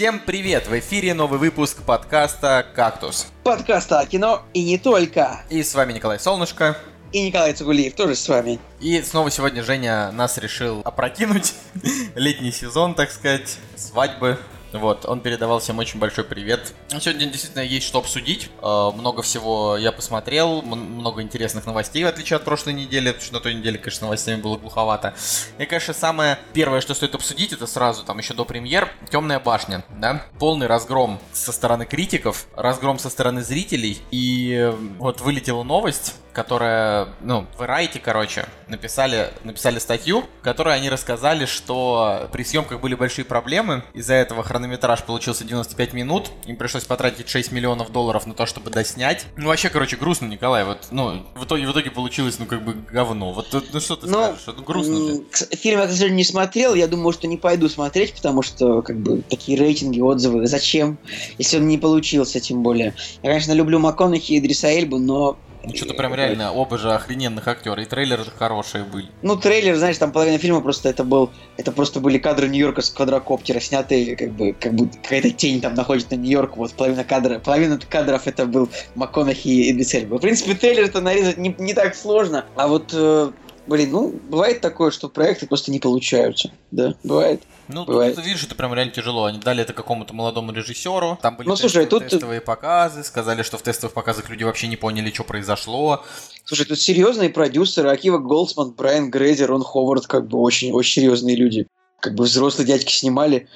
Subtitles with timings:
[0.00, 0.66] Всем привет!
[0.66, 3.26] В эфире новый выпуск подкаста «Кактус».
[3.44, 5.42] Подкаста о кино и не только.
[5.50, 6.78] И с вами Николай Солнышко.
[7.12, 8.58] И Николай Цугулиев тоже с вами.
[8.80, 11.52] И снова сегодня Женя нас решил опрокинуть.
[12.14, 14.38] Летний сезон, так сказать, свадьбы,
[14.72, 16.74] вот, он передавал всем очень большой привет.
[16.88, 18.50] Сегодня действительно есть что обсудить.
[18.62, 23.34] Э, много всего я посмотрел, много интересных новостей, в отличие от прошлой недели, потому что
[23.34, 25.14] на той неделе, конечно, новостями было глуховато.
[25.58, 29.84] И, конечно, самое первое, что стоит обсудить, это сразу, там, еще до премьер, «Темная башня»,
[29.98, 30.26] да?
[30.38, 37.08] Полный разгром со стороны критиков, разгром со стороны зрителей, и э, вот вылетела новость, которая,
[37.20, 42.94] ну, в Variety, короче, написали, написали статью, в которой они рассказали, что при съемках были
[42.94, 48.34] большие проблемы, из-за этого хронометраж получился 95 минут, им пришлось потратить 6 миллионов долларов на
[48.34, 49.24] то, чтобы доснять.
[49.38, 52.74] Ну, вообще, короче, грустно, Николай, вот, ну, в итоге, в итоге получилось, ну, как бы,
[52.92, 53.32] говно.
[53.32, 54.42] Вот, ну, что ты ну, скажешь?
[54.46, 55.56] Ну, грустно же.
[55.56, 58.98] Фильм я, к сожалению, не смотрел, я думаю, что не пойду смотреть, потому что, как
[58.98, 60.98] бы, такие рейтинги, отзывы, зачем,
[61.38, 62.94] если он не получился, тем более.
[63.22, 67.46] Я, конечно, люблю МакКонахи и Дриса Эльбу, но ну, что-то прям реально оба же охрененных
[67.46, 67.82] актера.
[67.82, 69.08] И трейлеры же хорошие были.
[69.22, 71.30] Ну, трейлер, знаешь, там половина фильма просто это был.
[71.56, 75.74] Это просто были кадры Нью-Йорка с квадрокоптера, снятые, как бы, как будто какая-то тень там
[75.74, 76.56] находится на Нью-Йорк.
[76.56, 81.36] Вот половина кадра, половина кадров это был МакКонахи и Эдвис В принципе, трейлер это нарезать
[81.36, 82.44] не, не так сложно.
[82.56, 83.30] А вот э,
[83.70, 86.50] Блин, ну, бывает такое, что проекты просто не получаются.
[86.72, 87.44] Да, бывает.
[87.68, 88.16] Ну, бывает.
[88.16, 89.26] тут, видишь, это прям реально тяжело.
[89.26, 91.20] Они дали это какому-то молодому режиссеру.
[91.22, 92.08] Там были ну, слушай, тут...
[92.08, 93.04] тестовые показы.
[93.04, 96.04] Сказали, что в тестовых показах люди вообще не поняли, что произошло.
[96.44, 97.90] Слушай, тут серьезные продюсеры.
[97.90, 101.68] Акива Голдсман, Брайан Грейзер, Рон Ховард, как бы очень-очень серьезные люди
[102.00, 103.46] как бы взрослые дядьки снимали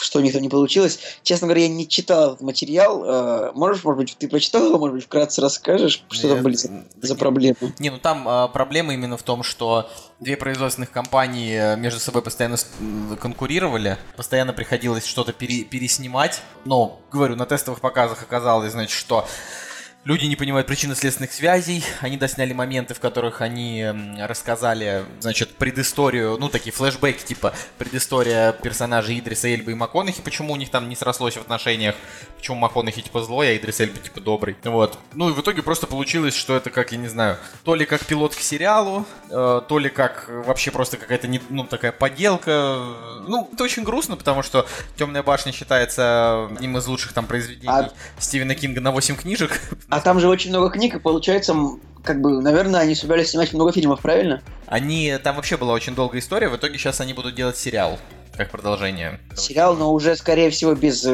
[0.00, 0.98] что у них там не получилось.
[1.22, 3.04] Честно говоря, я не читал этот материал.
[3.04, 6.54] Э, можешь, может быть, ты прочитал его, может быть, вкратце расскажешь, что Нет, там были
[6.54, 6.70] за,
[7.00, 7.56] за проблемы?
[7.78, 9.88] Не, ну там э, проблема именно в том, что
[10.18, 12.56] две производственных компании э, между собой постоянно
[13.20, 16.42] конкурировали, постоянно приходилось что-то пере переснимать.
[16.64, 19.26] Но, говорю, на тестовых показах оказалось, значит, что
[20.04, 21.84] Люди не понимают причинно-следственных связей.
[22.00, 23.86] Они досняли моменты, в которых они
[24.18, 30.56] рассказали, значит, предысторию, ну, такие флешбеки, типа предыстория персонажей Идриса Эльбы и МакКонахи, почему у
[30.56, 31.94] них там не срослось в отношениях,
[32.38, 34.56] почему МакКонахи, типа, злой, а Идрис Эльба, типа, добрый.
[34.64, 34.98] Вот.
[35.12, 38.02] Ну, и в итоге просто получилось, что это как, я не знаю, то ли как
[38.06, 42.78] пилот к сериалу, э, то ли как вообще просто какая-то, не, ну, такая поделка.
[43.28, 47.92] Ну, это очень грустно, потому что «Темная башня» считается одним из лучших там произведений а...
[48.18, 49.60] Стивена Кинга на 8 книжек.
[49.90, 51.54] А там же очень много книг, и получается,
[52.04, 54.40] как бы, наверное, они собирались снимать много фильмов, правильно?
[54.66, 57.98] Они, там вообще была очень долгая история, в итоге сейчас они будут делать сериал
[58.40, 59.20] как продолжение.
[59.36, 61.10] Сериал, но уже, скорее всего, без э,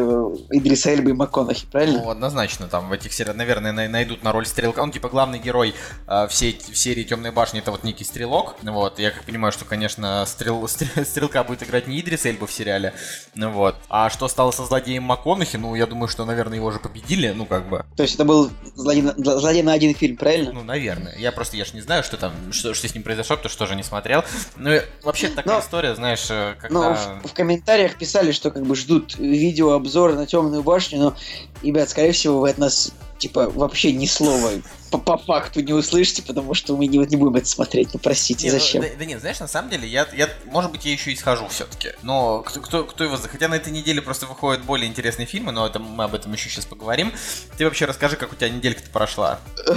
[0.50, 2.02] Идриса Эльбы и МакКонахи, правильно?
[2.04, 4.78] Ну, однозначно, там в этих сериалах, наверное, найдут на роль стрелка.
[4.78, 5.74] Он, типа, главный герой
[6.06, 8.54] э, всей в серии Темной башни, это вот некий стрелок.
[8.62, 10.68] Вот, я как понимаю, что, конечно, стрел,
[11.04, 12.94] стрелка будет играть не Идрис Эльба в сериале.
[13.34, 13.74] Ну вот.
[13.88, 17.44] А что стало со злодеем МакКонахи, ну, я думаю, что, наверное, его уже победили, ну,
[17.44, 17.84] как бы.
[17.96, 20.52] То есть это был злодей, злодей на один фильм, правильно?
[20.52, 21.16] Ну, наверное.
[21.18, 23.58] Я просто, я ж не знаю, что там, что, что с ним произошло, потому что
[23.58, 24.24] тоже не смотрел.
[24.54, 26.78] Ну, вообще такая но, история, знаешь, э, когда...
[26.78, 31.16] Но в, комментариях писали, что как бы ждут видеообзор на темную башню, но,
[31.62, 34.50] ребят, скорее всего, вы от нас типа вообще ни слова
[34.90, 37.90] по, по факту не услышите, потому что мы не, не будем это смотреть.
[37.92, 38.82] Ну простите, не, ну, зачем?
[38.82, 41.48] Да, да нет, знаешь, на самом деле, я, я может быть, я еще и схожу
[41.48, 41.90] все-таки.
[42.02, 45.66] Но кто, кто, кто его Хотя на этой неделе просто выходят более интересные фильмы, но
[45.66, 47.12] это, мы об этом еще сейчас поговорим.
[47.56, 49.40] Ты вообще расскажи, как у тебя неделька-то прошла.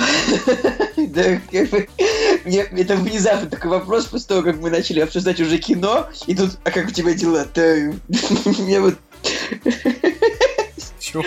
[0.98, 1.40] Да,
[2.46, 6.72] это внезапно такой вопрос, после того, как мы начали обсуждать уже кино, и тут, а
[6.72, 7.94] как у тебя дела-то?
[8.46, 8.96] Мне вот...
[11.00, 11.24] Чего?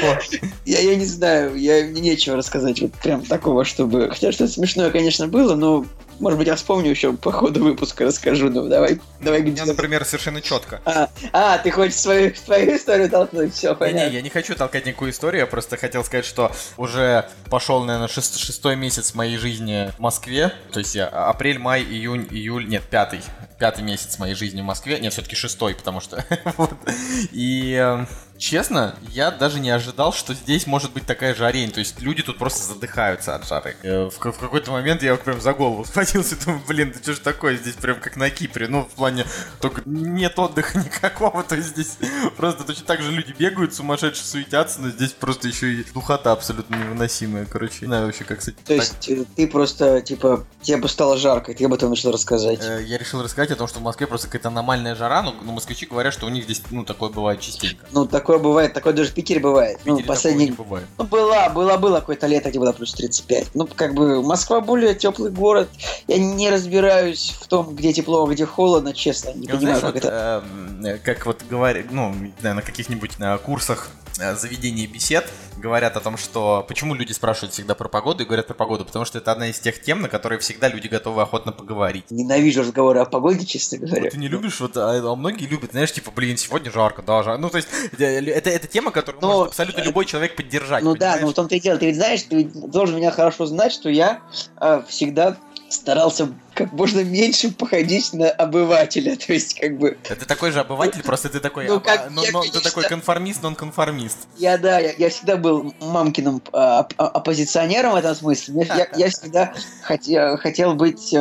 [0.65, 4.09] Я, я не знаю, я, мне нечего рассказать вот прям такого, чтобы...
[4.11, 5.85] Хотя что-то смешное, конечно, было, но
[6.23, 8.49] может быть, я вспомню еще по ходу выпуска расскажу.
[8.49, 9.41] Ну, давай, давай.
[9.41, 10.81] У меня, например, совершенно четко.
[10.85, 13.53] А, а ты хочешь свою, свою историю толкнуть?
[13.55, 14.05] Все, понятно.
[14.05, 17.83] Не, не, я не хочу толкать никакую историю, я просто хотел сказать, что уже пошел,
[17.83, 20.53] наверное, шест, шестой месяц моей жизни в Москве.
[20.73, 23.21] То есть я апрель, май, июнь, июль, нет, пятый.
[23.59, 25.01] Пятый месяц моей жизни в Москве.
[25.01, 26.25] Нет, все-таки шестой, потому что...
[27.33, 28.07] И эм,
[28.43, 31.71] честно, я даже не ожидал, что здесь может быть такая жарень.
[31.71, 33.77] То есть люди тут просто задыхаются от жары.
[33.83, 37.19] Э, в, в какой-то момент я прям за голову схватился, думаю, блин, да что ж
[37.21, 38.67] такое, здесь прям как на Кипре.
[38.67, 39.25] Ну, в плане,
[39.61, 41.97] только нет отдыха никакого, то есть здесь
[42.37, 46.75] просто точно так же люди бегают, сумасшедшие суетятся, но здесь просто еще и духота абсолютно
[46.75, 47.79] невыносимая, короче.
[47.83, 48.65] Не знаю вообще, как с этим.
[48.65, 52.11] То есть э, ты просто, типа, тебе бы стало жарко, и ты об этом начал
[52.11, 52.61] рассказать.
[52.61, 55.53] Э, я решил рассказать о том, что в Москве просто какая-то аномальная жара, но, но
[55.53, 57.87] москвичи говорят, что у них здесь, ну, такое бывает частенько.
[57.93, 59.79] Ну, такое такое бывает, такое даже в Питере бывает.
[59.81, 60.51] В Питере ну, последний...
[60.51, 60.87] бывает.
[60.99, 63.55] Ну, была, была, было какое-то лето, где было плюс 35.
[63.55, 65.69] Ну, как бы, Москва более теплый город.
[66.09, 69.33] Я не разбираюсь в том, где тепло, а где холодно, честно.
[69.35, 70.45] Не Ну, понимаю, знаешь, как вот, это...
[70.85, 75.97] э, как вот говорят, ну, не знаю, на каких-нибудь на курсах э, заведений бесед говорят
[75.97, 79.19] о том, что почему люди спрашивают всегда про погоду и говорят про погоду, потому что
[79.19, 82.11] это одна из тех тем, на которые всегда люди готовы охотно поговорить.
[82.11, 84.11] Ненавижу разговоры о погоде, честно говоря.
[84.11, 87.41] Ты не любишь, вот, а, а многие любят, знаешь, типа, блин, сегодня жарко, да, жарко.
[87.41, 87.69] Ну, то есть,
[87.99, 91.23] э, это, это тема, которую Но- может абсолютно любой человек поддержать, Ну да, понимаешь?
[91.23, 91.79] ну в том-то и дело.
[91.79, 94.21] Ты ведь знаешь, ты ведь должен меня хорошо знать, что я
[94.61, 95.37] э, всегда
[95.73, 99.17] старался как можно меньше походить на обывателя.
[99.27, 102.11] То есть, как бы, Это такой же обыватель, просто ты такой, Ну, а, как а,
[102.11, 102.71] но- я, но ты конечно.
[102.71, 104.19] такой конформист, нон-конформист.
[104.39, 108.67] я, да, я, я всегда был мамкиным э, оп- оппозиционером в этом смысле.
[108.69, 109.53] Я, я- я всегда
[109.83, 111.19] хотел, хотел быть, э,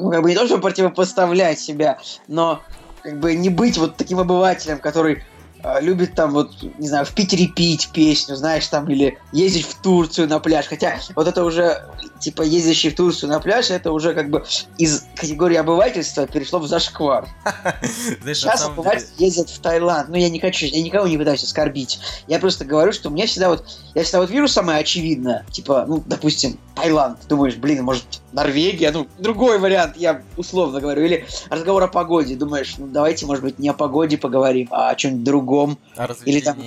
[0.00, 1.98] ну, как бы не то, чтобы противопоставлять себя,
[2.28, 2.60] но
[3.02, 5.24] как бы не быть вот таким обывателем, который
[5.62, 9.74] э, любит там вот, не знаю, в Питере пить песню, знаешь, там, или ездить в
[9.82, 10.66] Турцию на пляж.
[10.66, 11.84] Хотя вот это уже,
[12.24, 14.44] типа, ездящий в Турцию на пляж, это уже как бы
[14.78, 17.28] из категории обывательства перешло в зашквар.
[17.82, 20.08] Сейчас обыватели ездят в Таиланд.
[20.08, 22.00] Ну, я не хочу, я никого не пытаюсь оскорбить.
[22.26, 25.44] Я просто говорю, что мне всегда вот, я всегда вот вижу самое очевидное.
[25.50, 27.18] Типа, ну, допустим, Таиланд.
[27.28, 28.90] Думаешь, блин, может, Норвегия?
[28.90, 31.04] Ну, другой вариант, я условно говорю.
[31.04, 32.34] Или разговор о погоде.
[32.34, 35.78] Думаешь, ну, давайте, может быть, не о погоде поговорим, а о чем-нибудь другом.
[35.96, 36.58] О Или там-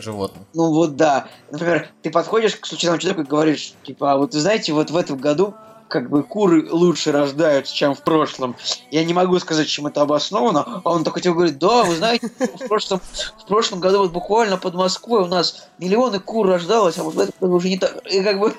[0.00, 0.44] животных.
[0.54, 1.26] Ну, вот да.
[1.50, 4.96] Например, ты подходишь к случайному человеку и говоришь, типа, а вот вы знаете, вот в
[4.96, 5.54] этом году
[5.92, 8.56] как бы куры лучше рождаются, чем в прошлом.
[8.90, 10.80] Я не могу сказать, чем это обосновано.
[10.82, 13.02] А он такой тебе говорит, да, вы знаете, в прошлом,
[13.38, 17.18] в прошлом году вот буквально под Москвой у нас миллионы кур рождалось, а вот в
[17.18, 17.94] этом году уже не так.
[18.06, 18.54] И как бы,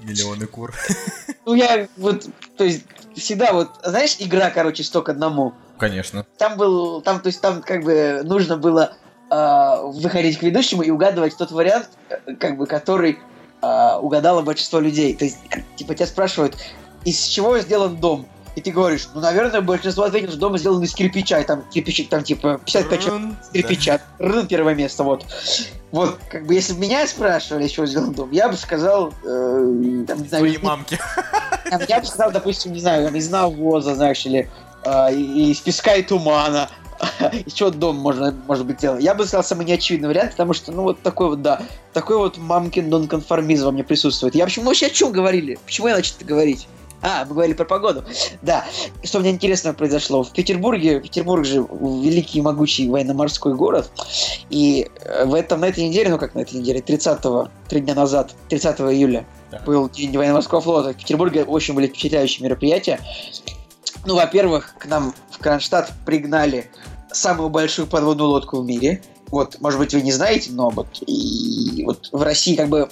[0.00, 0.74] Миллионы кур.
[1.46, 2.26] ну я вот,
[2.58, 2.84] то есть,
[3.16, 5.54] всегда вот, знаешь, игра, короче, сто к одному.
[5.78, 6.26] Конечно.
[6.36, 8.92] Там был, там, то есть, там как бы нужно было
[9.30, 13.18] э, выходить к ведущему и угадывать тот вариант, э, как бы, который
[13.62, 15.14] э, угадало большинство людей.
[15.14, 15.38] То есть,
[15.76, 16.56] типа, тебя спрашивают,
[17.04, 18.26] из чего сделан дом?
[18.54, 22.10] И ты говоришь, ну, наверное, большинство ответит, что дом сделан из кирпича, и там кирпичик,
[22.10, 23.36] там, типа, 55 человек Рун.
[23.40, 24.00] из кирпича.
[24.18, 25.24] Рын, первое место, вот.
[25.90, 30.04] Вот, как бы, если бы меня спрашивали, из чего сделан дом, я бы сказал, э,
[30.06, 30.98] там, не знаю, из- мамки.
[31.70, 34.50] там, я бы сказал, допустим, не знаю, там, из навоза, знаешь, или
[34.84, 36.68] э, из песка и тумана.
[37.52, 38.98] Чего дом можно, может быть сделан?
[38.98, 41.62] Я бы сказал самый неочевидный вариант, потому что, ну, вот такой вот, да,
[41.92, 44.34] такой вот мамкин нонконформизм во мне присутствует.
[44.34, 45.58] Я почему, мы вообще о чем говорили?
[45.64, 46.68] Почему я начал это говорить?
[47.04, 48.04] А, мы говорили про погоду.
[48.42, 48.64] Да.
[49.02, 50.22] Что мне интересно произошло.
[50.22, 53.90] В Петербурге, Петербург же великий могучий военно-морской город.
[54.50, 57.94] И э, в этом, на этой неделе, ну как на этой неделе, 30-го, три дня
[57.94, 59.60] назад, 30 июля, Да.
[59.66, 60.92] был День военно-морского флота.
[60.92, 63.00] В Петербурге очень были впечатляющие мероприятия.
[64.04, 66.70] Ну, во-первых, к нам в Кронштадт пригнали
[67.14, 69.02] самую большую подводную лодку в мире.
[69.30, 72.90] Вот, может быть, вы не знаете, но вот, и вот в России как бы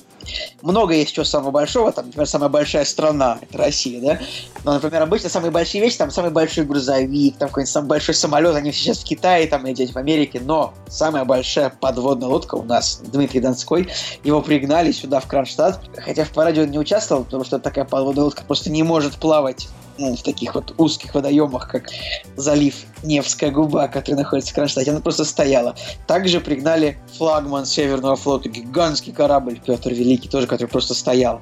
[0.62, 1.92] много есть чего самого большого.
[1.92, 4.18] Там, например, самая большая страна– это Россия, да?
[4.64, 8.54] Но, например, обычно самые большие вещи, там самый большой грузовик, там какой-нибудь самый большой самолет,
[8.54, 10.40] они сейчас в Китае, там, и где-то в Америке.
[10.42, 13.88] Но самая большая подводная лодка у нас, Дмитрий Донской,
[14.24, 15.80] его пригнали сюда, в Кронштадт.
[15.96, 19.68] Хотя в параде он не участвовал, потому что такая подводная лодка просто не может плавать
[20.00, 21.90] ну, в таких вот узких водоемах, как
[22.36, 24.90] залив Невская губа, который находится в Кронштадте.
[24.90, 25.76] Она просто стояла.
[26.06, 31.40] Также пригнали флагман Северного флота, гигантский корабль Петр Великий, тоже, который просто стоял.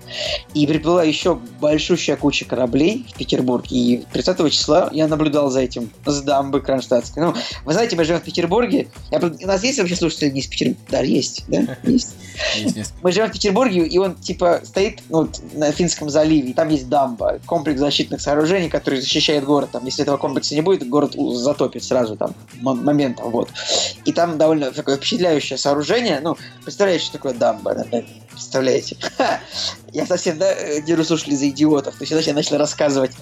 [0.55, 3.65] И приплыла еще большущая куча кораблей в Петербург.
[3.71, 7.23] И 30 числа я наблюдал за этим с дамбы Кронштадтской.
[7.23, 8.89] Ну, вы знаете, мы живем в Петербурге.
[9.11, 10.81] Я, у нас есть вообще слушатели не из Петербурга?
[10.91, 11.77] Да, есть, да?
[11.85, 12.15] Есть.
[13.03, 16.89] Мы живем в Петербурге, и он типа стоит ну, на Финском заливе, и там есть
[16.89, 19.71] дамба, комплекс защитных сооружений, который защищает город.
[19.73, 23.51] Там, если этого комплекса не будет, город затопит сразу там моментом, вот.
[24.05, 26.21] И там довольно такое впечатляющее сооружение.
[26.21, 27.87] Ну, представляете, что такое дамба?
[28.59, 28.97] Представляете?
[29.93, 31.95] Я совсем, да, держу слушали за идиотов.
[31.95, 33.13] То есть, значит, я начал рассказывать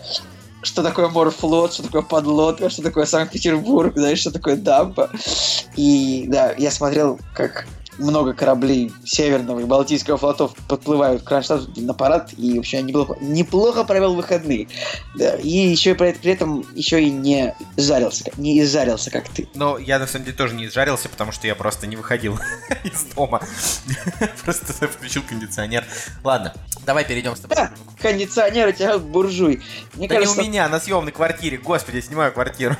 [0.63, 5.11] что такое морфлот, что такое подлодка, что такое Санкт-Петербург, знаешь, что такое дамба.
[5.77, 11.95] И да, я смотрел, как много кораблей Северного и Балтийского флотов подплывают к Кронштадту на
[11.95, 14.69] парад, и вообще неплохо, неплохо провел выходные.
[15.15, 19.29] Да, и еще и при, при этом еще и не жарился, как- не изжарился, как
[19.29, 19.49] ты.
[19.55, 22.39] Но я на самом деле тоже не изжарился, потому что я просто не выходил
[22.85, 23.41] из дома.
[24.45, 25.85] Просто включил кондиционер.
[26.23, 27.57] Ладно, давай перейдем с тобой.
[27.57, 29.63] Да, кондиционер у тебя буржуй.
[29.95, 31.59] Мне Да не у меня, на съемной квартире.
[31.59, 32.77] Господи, я снимаю квартиру.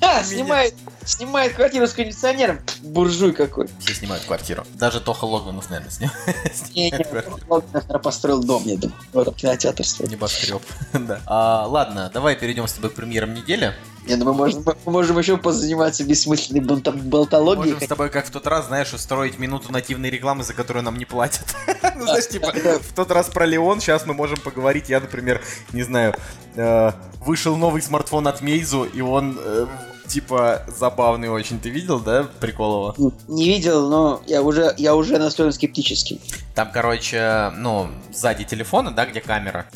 [0.00, 2.60] да, снимает, снимает квартиру с кондиционером.
[2.82, 3.68] Буржуй какой.
[3.80, 4.57] Все снимают квартиру.
[4.74, 6.10] Даже Тоха Логвинов, наверное, снял.
[7.72, 8.98] Наверное, построил дом, я думаю.
[9.12, 10.10] Вот, кинотеатр строит.
[10.10, 10.62] Небоскреб.
[10.92, 11.20] да.
[11.26, 13.74] А, ладно, давай перейдем с тобой к премьерам недели.
[14.08, 17.74] Не, ну мы можем, мы можем еще позаниматься бессмысленной болтологией.
[17.74, 20.96] Можем с тобой, как в тот раз, знаешь, устроить минуту нативной рекламы, за которую нам
[20.96, 21.44] не платят.
[21.98, 24.88] Ну, знаешь, типа, в тот раз про Леон, сейчас мы можем поговорить.
[24.88, 26.14] Я, например, не знаю,
[26.54, 29.66] э, вышел новый смартфон от Мейзу, и он, э,
[30.08, 31.60] типа, забавный очень.
[31.60, 33.12] Ты видел, да, прикол его?
[33.28, 36.20] Не видел, но я уже, я уже настроен скептически.
[36.54, 39.66] Там, короче, ну, сзади телефона, да, где камера,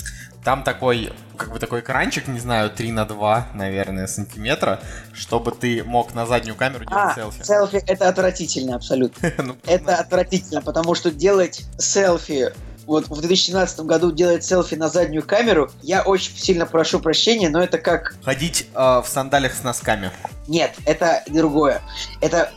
[0.44, 4.80] там такой, как бы такой экранчик, не знаю, 3 на 2, наверное, сантиметра,
[5.12, 7.42] чтобы ты мог на заднюю камеру делать А, селфи.
[7.44, 9.30] селфи это отвратительно абсолютно.
[9.42, 12.52] Ну, Это отвратительно, потому что делать селфи
[12.92, 17.62] вот в 2017 году делать селфи на заднюю камеру, я очень сильно прошу прощения, но
[17.62, 18.14] это как...
[18.24, 20.10] Ходить э, в сандалиях с носками.
[20.46, 21.82] Нет, это другое.
[22.20, 22.50] Это...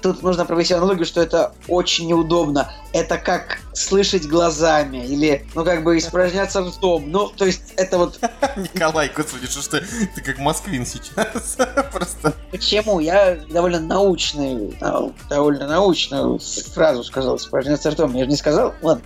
[0.00, 2.72] Тут нужно провести аналогию, что это очень неудобно.
[2.92, 7.08] Это как слышать глазами или, ну, как бы испражняться ртом.
[7.08, 8.18] Ну, то есть, это вот...
[8.56, 11.56] Николай, господи, что ж ты, ты как москвин сейчас.
[11.92, 12.34] Просто.
[12.50, 12.98] Почему?
[12.98, 16.40] Я довольно научную, нау- довольно научную
[16.74, 18.12] фразу сказал, испражняться ртом.
[18.14, 18.74] Я же не сказал?
[18.82, 19.04] Ладно.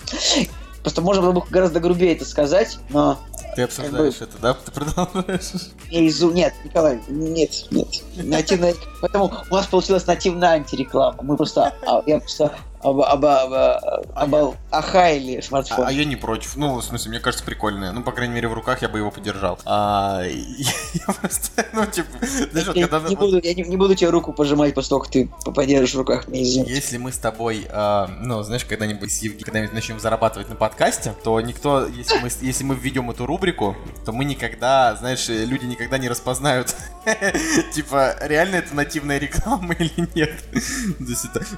[0.87, 3.19] Просто можно было бы гораздо грубее это сказать, но
[3.57, 4.55] Ты обсуждаешь это, да?
[4.55, 5.73] Ты продолжаешь?
[5.91, 6.31] я изу...
[6.31, 7.89] Нет, Николай, нет, нет.
[8.15, 8.73] Нативная...
[9.01, 11.19] Поэтому у нас получилась нативная антиреклама.
[11.23, 11.75] Мы просто...
[11.89, 12.53] а, Я просто
[12.83, 15.87] оба, оба, оба, оба- охаяли А, смартфон.
[15.87, 16.57] а я не против.
[16.57, 17.93] Ну, в смысле, мне кажется, прикольное.
[17.93, 19.59] Ну, по крайней мере, в руках я бы его подержал.
[19.65, 22.09] А, я просто, ну, типа,
[22.51, 23.09] знаешь, вот я, когда...
[23.09, 25.99] не буду, я не, не буду тебе руку пожимать после того, как ты подержишь в
[25.99, 26.43] руках мне.
[26.43, 31.15] Если мы с тобой, а, ну, знаешь, когда-нибудь с Евгением, когда-нибудь начнем зарабатывать на подкасте,
[31.25, 35.99] то никто, если мы, если мы введем эту рубрику, то мы никогда, знаешь, люди никогда
[35.99, 36.75] не распознают,
[37.75, 40.33] типа, реально это нативная реклама или нет.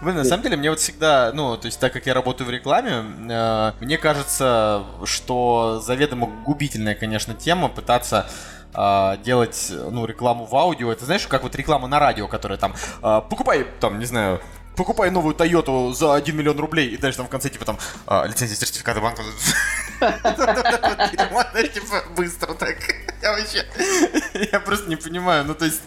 [0.02, 3.04] На самом деле, мне вот всегда, ну, то есть так как я работаю в рекламе,
[3.30, 8.28] э, мне кажется, что заведомо губительная, конечно, тема пытаться
[8.74, 10.92] а, делать, ну, рекламу в аудио.
[10.92, 14.40] Это знаешь, как вот реклама на радио, которая там, а, покупай, там, не знаю,
[14.76, 18.26] покупай новую Тойоту за 1 миллион рублей, и дальше там в конце, типа, там, а,
[18.26, 19.22] лицензия сертификата банка.
[21.74, 22.76] Типа, быстро так.
[23.22, 23.66] Я вообще,
[24.52, 25.44] я просто не понимаю.
[25.44, 25.80] Ну, то есть,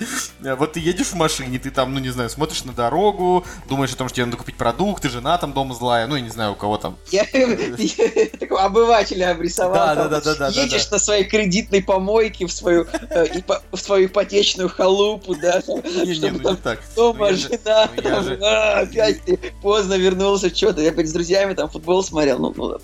[0.44, 3.94] э, вот ты едешь в машине, ты там, ну, не знаю, смотришь на дорогу, думаешь
[3.94, 6.54] о том, что тебе надо купить продукты, жена там дома злая, ну, я не знаю,
[6.54, 6.98] у кого там.
[7.12, 7.26] Я,
[8.40, 9.74] такого обывателя обрисовал.
[9.74, 14.08] Да, да, да, да, да, Едешь на своей кредитной помойке в свою, э, в свою
[14.08, 16.82] ипотечную халупу, да, Не-не, чтобы ну, не так.
[16.96, 20.82] дома Ну, жена, ну, «А, опять ты поздно вернулся, что-то.
[20.82, 22.78] Я с друзьями там футбол смотрел, ну, ну.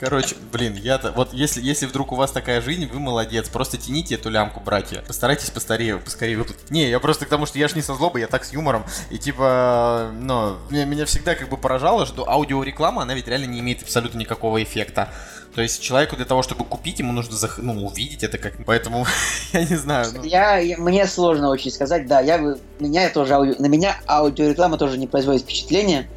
[0.00, 1.12] Короче, блин, я-то...
[1.12, 3.48] Вот если, если вдруг у вас такая жизнь, вы молодец.
[3.48, 5.02] Просто тяните эту лямку, братья.
[5.06, 6.70] Постарайтесь поскорее, поскорее выплатить.
[6.70, 8.84] Не, я просто к тому, что я ж не со злобой, я так с юмором.
[9.10, 13.60] И типа, ну, меня, меня всегда как бы поражало, что аудиореклама, она ведь реально не
[13.60, 15.08] имеет абсолютно никакого эффекта.
[15.54, 18.54] То есть человеку для того, чтобы купить, ему нужно зах- ну, увидеть это как...
[18.66, 19.06] Поэтому,
[19.52, 20.24] я не знаю, ну...
[20.24, 22.38] Я, я- мне сложно очень сказать, да, я,
[22.80, 26.08] меня тоже аудио, на меня аудиореклама тоже не производит впечатления.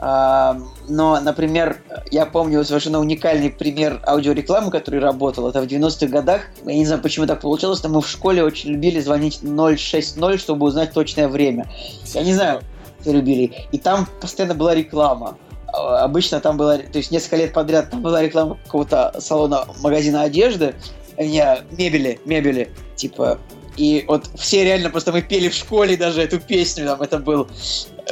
[0.00, 5.46] Но, например, я помню совершенно уникальный пример аудиорекламы, который работал.
[5.48, 6.42] Это в 90-х годах.
[6.64, 10.66] Я не знаю, почему так получилось, но мы в школе очень любили звонить 060, чтобы
[10.66, 11.70] узнать точное время.
[12.14, 12.62] Я не знаю,
[13.00, 13.52] все любили.
[13.72, 15.36] И там постоянно была реклама.
[15.72, 20.22] А, Обычно там была, то есть несколько лет подряд там была реклама какого-то салона, магазина
[20.22, 20.74] одежды,
[21.16, 21.44] э, не,
[21.76, 23.38] мебели, мебели, типа.
[23.76, 27.48] И вот все реально просто мы пели в школе даже эту песню, там это был,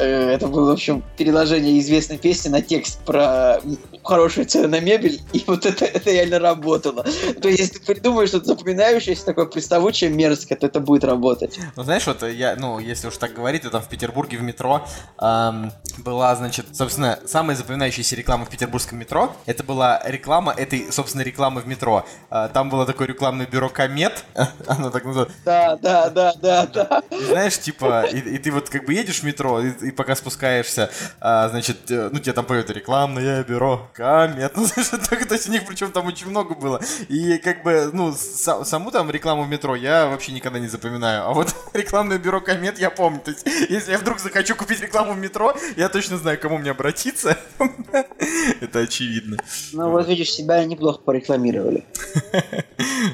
[0.04, 5.20] это было, в общем, переложение известной песни на текст про м, хорошие цены на мебель,
[5.32, 7.04] и вот это, это реально работало.
[7.40, 11.58] То есть, если ты придумаешь что-то запоминающееся, такое приставучее, мерзкое, то это будет работать.
[11.76, 14.86] Ну, знаешь, вот я, ну, если уж так говорить, то там в Петербурге в метро
[15.18, 19.32] ам, была, значит, собственно, самая запоминающаяся реклама в петербургском метро.
[19.46, 22.04] Это была реклама этой, собственно, рекламы в метро.
[22.30, 24.24] А, там было такое рекламное бюро Комет,
[24.66, 25.36] оно так называется.
[25.44, 27.02] Да, да, да, да, да.
[27.10, 30.90] Знаешь, типа, и, и ты вот как бы едешь в метро, и, и пока спускаешься,
[31.21, 34.52] а, значит, э, ну тебе там поют рекламное бюро Комет.
[34.57, 34.66] Ну,
[35.11, 36.80] так, то есть у них причем там очень много было.
[37.09, 41.25] И как бы, ну, са- саму там рекламу в метро я вообще никогда не запоминаю.
[41.26, 43.21] А вот рекламное бюро Комет я помню.
[43.21, 46.59] То есть, если я вдруг захочу купить рекламу в метро, я точно знаю, к кому
[46.59, 47.37] мне обратиться.
[48.61, 49.37] Это очевидно.
[49.73, 51.85] Ну вот видишь, себя неплохо порекламировали.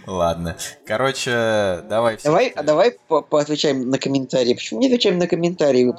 [0.07, 0.57] Ладно.
[0.87, 2.19] Короче, давай.
[2.23, 4.54] Давай, а давай по- поотвечаем на комментарии.
[4.54, 5.90] Почему не отвечаем на комментарии в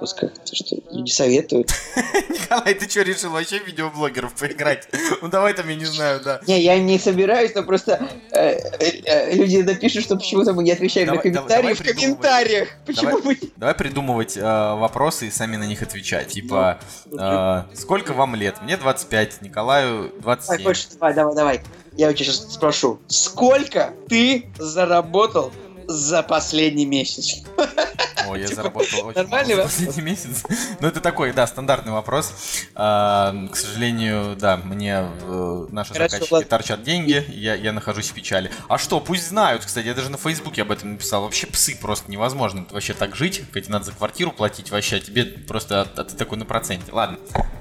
[0.66, 1.70] Потому что люди советуют.
[2.30, 4.88] Николай, ты что, решил вообще видеоблогеров поиграть?
[5.22, 6.42] Ну давай там, я не знаю, да.
[6.46, 10.72] Не, я не собираюсь, но просто э, э, э, люди напишут, что почему-то мы не
[10.72, 12.70] отвечаем на комментарии в комментариях.
[12.86, 13.38] Почему мы...
[13.56, 16.28] Давай придумывать вопросы и сами на них отвечать.
[16.28, 16.80] Типа,
[17.12, 18.62] э, сколько вам лет?
[18.62, 20.64] Мне 25, Николаю Давай, 27.
[20.64, 21.62] больше, давай, давай, давай.
[21.94, 23.00] Я у тебя сейчас спрошу.
[23.08, 25.52] Сколько ты заработал
[25.88, 27.44] За последний месяц.
[28.28, 30.44] Ой, я Типа, заработал очень мало за последний месяц.
[30.80, 32.34] Ну, это такой, да, стандартный вопрос.
[32.76, 38.52] А, К сожалению, да, мне э, наши заказчики торчат деньги, я, нахожусь в печали.
[38.68, 41.24] А что, пусть знают, кстати, я даже на Фейсбуке об этом написал.
[41.24, 45.26] Вообще псы просто невозможно вообще так жить, тебе надо за квартиру платить вообще, а тебе
[45.26, 46.92] просто, ты такой на проценте.
[46.92, 47.20] Ладно,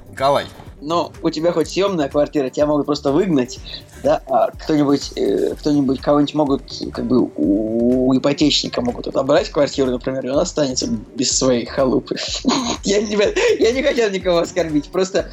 [0.09, 0.47] Николай,
[0.85, 3.59] Но у тебя хоть съемная квартира, тебя могут просто выгнать,
[4.03, 6.61] да, а кто-нибудь, э, кто-нибудь, кого-нибудь могут,
[6.93, 12.17] как бы, у, у ипотечника могут отобрать квартиру, например, и он останется без своей халупы.
[12.83, 13.17] Я не,
[13.59, 15.31] я не хотел никого оскорбить, просто,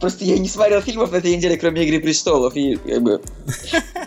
[0.00, 3.20] просто я не смотрел фильмов на этой неделе, кроме «Игры престолов», и, как бы,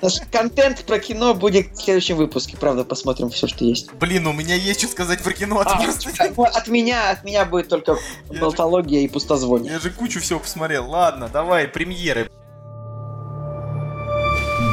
[0.01, 3.93] наш контент про кино будет в следующем выпуске, правда, посмотрим все, что есть.
[3.99, 7.45] блин, у меня есть что сказать про кино, а А, ну, от меня, от меня
[7.45, 7.97] будет только
[8.39, 9.73] болтология и пустозвоние.
[9.73, 10.86] Я же кучу всего посмотрел.
[10.87, 12.31] Ладно, давай, премьеры.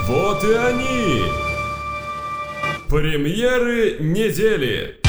[0.07, 1.25] Вот и они!
[2.89, 5.01] Премьеры недели!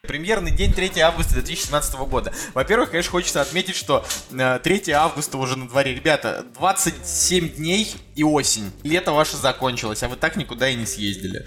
[0.00, 2.32] Премьерный день 3 августа 2017 года.
[2.54, 5.94] Во-первых, конечно, хочется отметить, что э, 3 августа уже на дворе.
[5.94, 8.72] Ребята, 27 дней и осень.
[8.82, 11.44] Лето ваше закончилось, а вы так никуда и не съездили.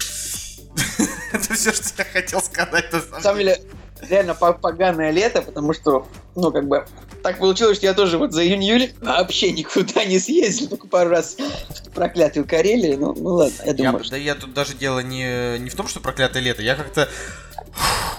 [1.32, 2.92] Это все, что я хотел сказать.
[2.92, 3.60] На самом деле,
[4.02, 6.86] реально по- поганое лето, потому что, ну, как бы,
[7.22, 11.36] так получилось, что я тоже вот за июнь-июль вообще никуда не съездил, только пару раз
[11.36, 14.12] в проклятую Карелию, ну, ну ладно, я Я- думаю, что...
[14.12, 16.62] да я тут даже дело не, не в том, что проклятое лето.
[16.62, 17.08] Я как-то...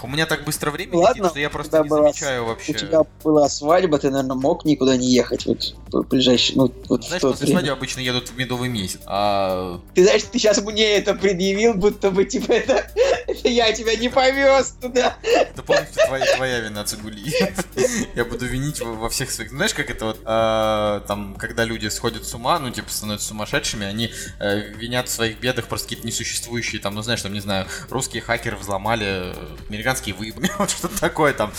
[0.04, 2.72] У меня так быстро время Ладно, летит, что я просто не была- замечаю вообще.
[2.72, 7.04] У тебя была свадьба, ты, наверное, мог никуда не ехать вот в ближайший, ну, вот
[7.04, 7.60] Знаешь, после время.
[7.60, 9.00] свадьбы обычно едут в медовый месяц.
[9.06, 12.90] А Ты знаешь, ты сейчас мне это предъявил, будто бы, типа, это,
[13.26, 15.16] это я тебя не повез туда.
[15.22, 17.20] Это полностью твоя, твоя вина, Цигули.
[18.14, 19.50] Я буду винить во, всех своих...
[19.50, 23.86] Знаешь, как это вот, а, там, когда люди сходят с ума, ну, типа, становятся сумасшедшими,
[23.86, 27.66] они э, винят в своих бедах просто какие-то несуществующие, там, ну, знаешь, там, не знаю,
[27.88, 29.34] русские хакеры взломали, э,
[29.90, 31.52] американские выебли, вот что-то такое там.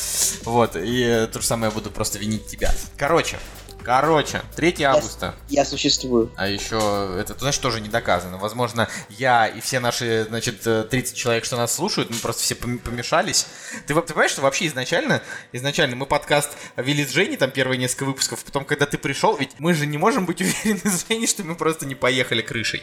[0.44, 2.72] Вот, и э, то же самое я буду просто винить тебя.
[2.98, 3.40] Короче,
[3.84, 5.36] короче, 3 августа.
[5.50, 6.32] Я существую.
[6.38, 8.38] А еще, это, знаешь, тоже не доказано.
[8.38, 12.55] Возможно, я и все наши, значит, э, 30 человек, что нас слушают, мы просто все
[12.55, 13.48] пом- помешались.
[13.86, 18.05] Ты, ты понимаешь, что вообще изначально, изначально мы подкаст вели с Женей, там, первые несколько
[18.05, 21.44] выпусков, потом, когда ты пришел, ведь мы же не можем быть уверены с Женей, что
[21.44, 22.82] мы просто не поехали крышей.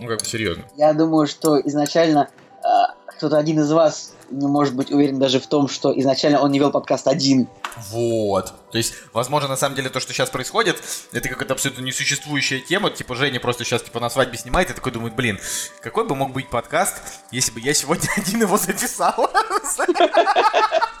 [0.00, 0.64] Ну, как бы, серьезно.
[0.76, 2.30] Я думаю, что изначально
[2.62, 6.52] а, кто-то один из вас не может быть уверен даже в том, что изначально он
[6.52, 7.48] не вел подкаст один.
[7.90, 8.54] Вот.
[8.70, 12.90] То есть, возможно, на самом деле то, что сейчас происходит, это какая-то абсолютно несуществующая тема.
[12.90, 15.38] Типа, Женя просто сейчас типа на свадьбе снимает и такой думает, блин,
[15.80, 19.14] какой бы мог быть подкаст, если бы я сегодня один его записал?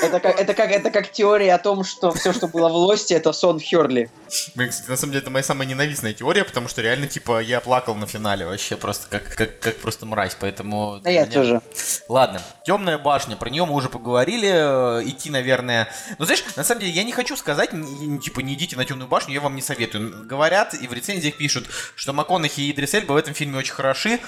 [0.00, 3.14] Это как, это как, это как теория о том, что все, что было в Лосте,
[3.14, 4.10] это сон Херли.
[4.54, 7.60] Блин, кстати, на самом деле, это моя самая ненавистная теория, потому что реально, типа, я
[7.60, 11.00] плакал на финале вообще просто как, как, как просто мразь, поэтому...
[11.02, 11.62] Да я меня- тоже.
[12.08, 14.50] Ладно, Темная башня, про нее мы уже поговорили,
[15.00, 15.88] э, идти, наверное...
[16.18, 19.34] Ну, знаешь, на самом деле, я не хочу сказать, типа, не идите на Темную башню,
[19.34, 20.26] я вам не советую.
[20.26, 24.20] Говорят, и в рецензиях пишут, что МакКонахи и Идрис Эльба в этом фильме очень хороши,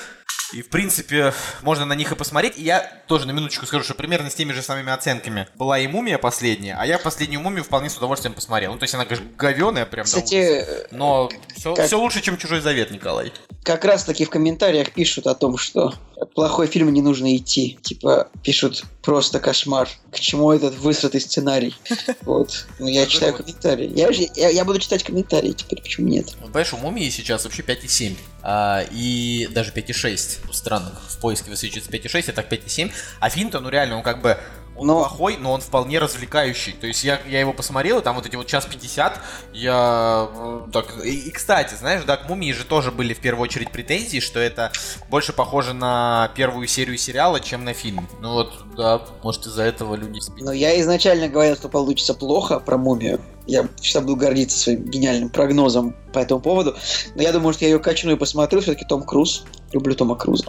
[0.53, 1.33] и, в принципе,
[1.63, 2.59] можно на них и посмотреть.
[2.59, 5.87] И я тоже на минуточку скажу, что примерно с теми же самыми оценками была и
[5.87, 8.73] «Мумия» последняя, а я последнюю «Мумию» вполне с удовольствием посмотрел.
[8.73, 10.05] Ну, то есть она, конечно, говеная прям.
[10.05, 13.33] Кстати, Но все, как- лучше, чем «Чужой завет», Николай.
[13.63, 15.95] как раз таки в комментариях пишут о том, что
[16.35, 17.79] плохой фильм не нужно идти.
[17.83, 19.89] Типа, пишут просто кошмар.
[20.13, 21.75] К чему этот высратый сценарий?
[22.23, 22.67] Вот.
[22.79, 23.91] Ну, я читаю комментарии.
[23.95, 26.27] Я, же- я, я буду читать комментарии теперь, почему нет?
[26.41, 28.17] Вот, Понимаешь, у «Мумии» сейчас вообще 5,7.
[28.43, 30.53] А, и даже 5,6.
[30.53, 32.93] Странно, в поиске высвечивается 5,6, а так 5,7.
[33.21, 34.39] А фильм-то, ну реально, он как бы...
[34.81, 36.73] Он Но- плохой, но он вполне развлекающий.
[36.73, 39.21] То есть я, я его посмотрел, и там вот эти вот час 50,
[39.53, 40.27] я...
[40.35, 43.71] э, Так, и, и, кстати, знаешь, да, к «Мумии» же тоже были в первую очередь
[43.73, 44.73] претензии, что это
[45.11, 48.09] больше похоже на первую серию сериала, чем на фильм.
[48.23, 50.19] Ну вот, да, может из-за этого люди...
[50.41, 53.21] Но я изначально говорил, что получится плохо про мумию.
[53.47, 56.75] Я всегда буду гордиться своим гениальным прогнозом по этому поводу.
[57.15, 58.63] Но я думаю, что я ее качну и посмотрю.
[58.63, 59.45] Все-таки Том Круз.
[59.73, 60.47] Люблю Тома Круза.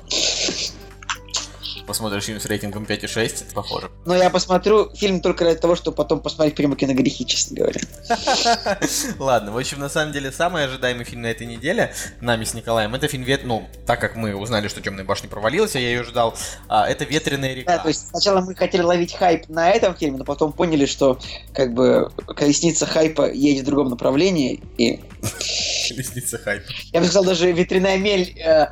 [1.92, 3.92] Посмотришь фильм с рейтингом 5,6, это похоже.
[4.06, 7.82] Но я посмотрю фильм только ради того, чтобы потом посмотреть примерки на грехи, честно говоря.
[9.20, 12.96] Ладно, в общем, на самом деле, самый ожидаемый фильм на этой неделе нами с Николаем,
[12.96, 13.44] это фильм Вет...
[13.44, 16.34] Ну, так как мы узнали, что Темная башня провалилась, а я ее ждал,
[16.70, 17.76] это Ветреная река.
[17.76, 21.20] Да, то есть сначала мы хотели ловить хайп на этом фильме, но потом поняли, что
[21.54, 24.64] как бы колесница хайпа едет в другом направлении.
[24.78, 25.02] И
[25.90, 26.64] Колесница хайп.
[26.94, 28.68] я бы сказал, даже ветряная мель э,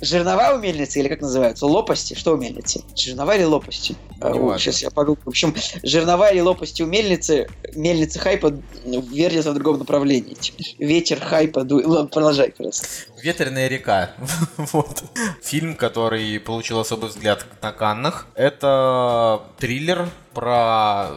[0.00, 2.82] жернова у мельницы, или как называются, лопасти, что у мельницы?
[2.96, 3.96] Жернова или лопасти?
[4.20, 5.22] А, о, сейчас я погуглю.
[5.24, 8.52] В общем, жернова или лопасти у мельницы, мельница хайпа
[8.84, 10.36] ну, вертится в другом направлении.
[10.78, 11.86] Ветер хайпа дует.
[11.86, 12.86] Ладно, продолжай просто.
[13.22, 14.12] Ветреная река.
[14.56, 15.04] вот.
[15.42, 18.26] Фильм, который получил особый взгляд на Каннах.
[18.34, 21.10] Это триллер про...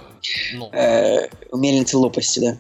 [0.54, 2.58] Ну, Э, у мельницы лопасти, да.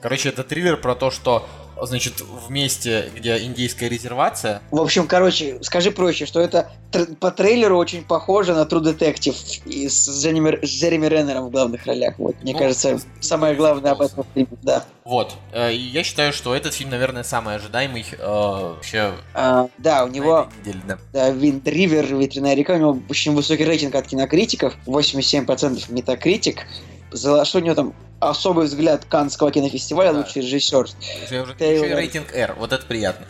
[0.00, 1.46] короче, это триллер про то, что
[1.82, 7.30] Значит, в месте, где индейская резервация, В общем, короче, скажи проще, что это тр- по
[7.30, 12.14] трейлеру очень похоже на True Detective и с Джереми, с Джереми Реннером в главных ролях.
[12.18, 14.84] Вот, мне Ну, кажется, самое главное об этом фильме, да.
[15.04, 15.34] вот.
[15.52, 20.48] Э, я считаю, что этот фильм, наверное, самый ожидаемый э, вообще А, да, у него
[20.60, 20.98] неделе, да.
[21.12, 26.66] да, Wind River, ветряная река, у него очень высокий рейтинг от кинокритиков, 87% метакритик.
[27.12, 30.18] За что у него там особый взгляд Каннского кинофестиваля, Да.
[30.20, 30.84] лучший режиссер.
[30.84, 31.86] Уже Тейлор.
[31.86, 33.26] еще рейтинг R, вот это приятно.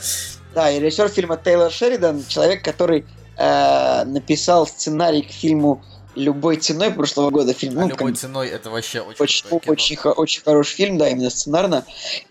[0.54, 3.04] Да, и режиссер фильма Тейлор Шеридан, человек, который
[3.36, 5.82] э, написал сценарий к фильму
[6.16, 7.52] «Любой ценой» прошлого года.
[7.52, 9.60] Фильм, А ну, любой как- ценой это вообще очень, очень, кино.
[9.66, 11.84] очень, хо- очень хороший фильм, да, именно сценарно.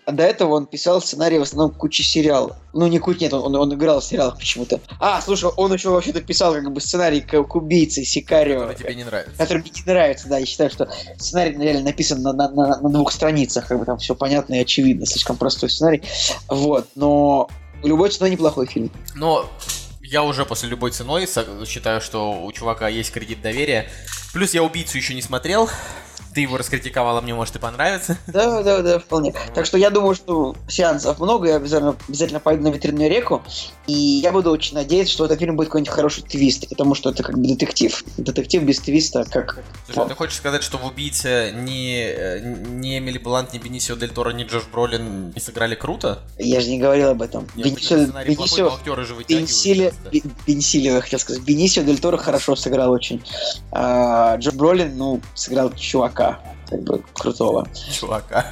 [0.04, 2.56] А до этого он писал сценарий в основном к куче сериалов.
[2.72, 4.80] Ну, не куча, нет, он, он, он играл в сериалах почему-то.
[5.00, 8.60] А, слушай, он еще вообще-то писал как бы сценарий к, к убийце Сикарио.
[8.62, 9.38] Который тебе не нравится.
[9.38, 12.88] Который мне не нравится, да, я считаю, что сценарий реально написан на, на, на, на
[12.90, 16.02] двух страницах, как бы там все понятно и очевидно, слишком простой сценарий.
[16.48, 17.48] Вот, но
[17.84, 18.90] любой ценой неплохой фильм.
[19.14, 19.48] Но
[20.06, 21.26] я уже после любой ценой
[21.66, 23.90] считаю, что у чувака есть кредит доверия.
[24.32, 25.68] Плюс я убийцу еще не смотрел.
[26.36, 28.18] Ты его раскритиковала, мне может и понравится.
[28.26, 29.32] Да, да, да, вполне.
[29.54, 33.42] Так что я думаю, что сеансов много, я обязательно, обязательно пойду на ветряную реку,
[33.86, 37.22] и я буду очень надеяться, что этот фильм будет какой-нибудь хороший твист, потому что это
[37.22, 38.04] как бы детектив.
[38.18, 39.60] Детектив без твиста, как...
[39.86, 44.10] Слушай, ты хочешь сказать, что в убийце ни, э, ни Эмили Блант, ни Бенисио Дель
[44.10, 46.18] Торо, ни Джош Бролин не сыграли круто?
[46.36, 47.48] Я же не говорил об этом.
[47.54, 48.70] Я Бенисио,
[50.46, 51.42] Бенисио, я хотел сказать.
[51.44, 53.22] Бенисио Дель Торо хорошо сыграл очень.
[53.72, 56.55] А, Джо Бролин, ну, сыграл чувака, cá.
[56.68, 57.68] Как бы, крутого.
[57.92, 58.46] Чувака.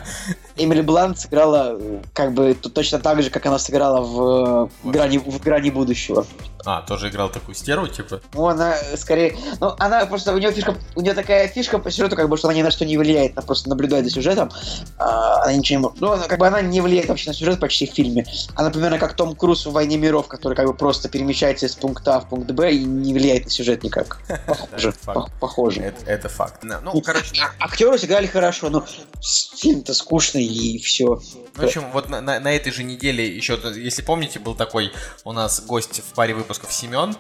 [0.57, 5.19] Эмили Блант сыграла э, как бы точно так же, как она сыграла в, э, грани,
[5.19, 6.25] в грани будущего.
[6.67, 8.21] А, тоже играл такую стерву, типа?
[8.33, 9.37] Ну, она э, скорее...
[9.61, 10.33] Ну, она просто...
[10.33, 10.75] У нее фишка...
[10.95, 13.33] У нее такая фишка по сюжету, как бы, что она ни на что не влияет.
[13.37, 14.51] Она просто наблюдает за сюжетом.
[14.99, 15.83] а, она ничего не...
[15.83, 18.25] может- Ну, она, как бы она не влияет вообще на сюжет почти в фильме.
[18.55, 22.17] Она примерно как Том Круз в «Войне миров», который как бы просто перемещается из пункта
[22.17, 24.19] А в пункт Б и не влияет на сюжет никак.
[24.47, 24.95] Похоже.
[25.05, 25.95] Пох- Похоже.
[26.07, 26.61] Это, факт.
[26.63, 28.85] Ну, Ну, короче, А- Актеры сыграли хорошо, но
[29.57, 31.21] фильм-то скучный и все.
[31.55, 34.93] В общем, вот на, на- на этой же неделе еще, если помните, был такой
[35.25, 37.15] у нас гость в паре выпусков Семен.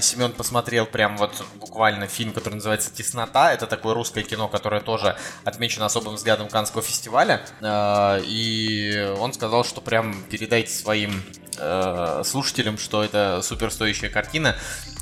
[0.00, 3.52] Семен посмотрел прям вот буквально фильм, который называется «Теснота».
[3.52, 7.44] Это такое русское кино, которое тоже отмечено особым взглядом Каннского фестиваля.
[7.60, 11.22] А, И он сказал, что прям передайте своим
[11.58, 14.56] э, слушателям, что это супер стоящая картина.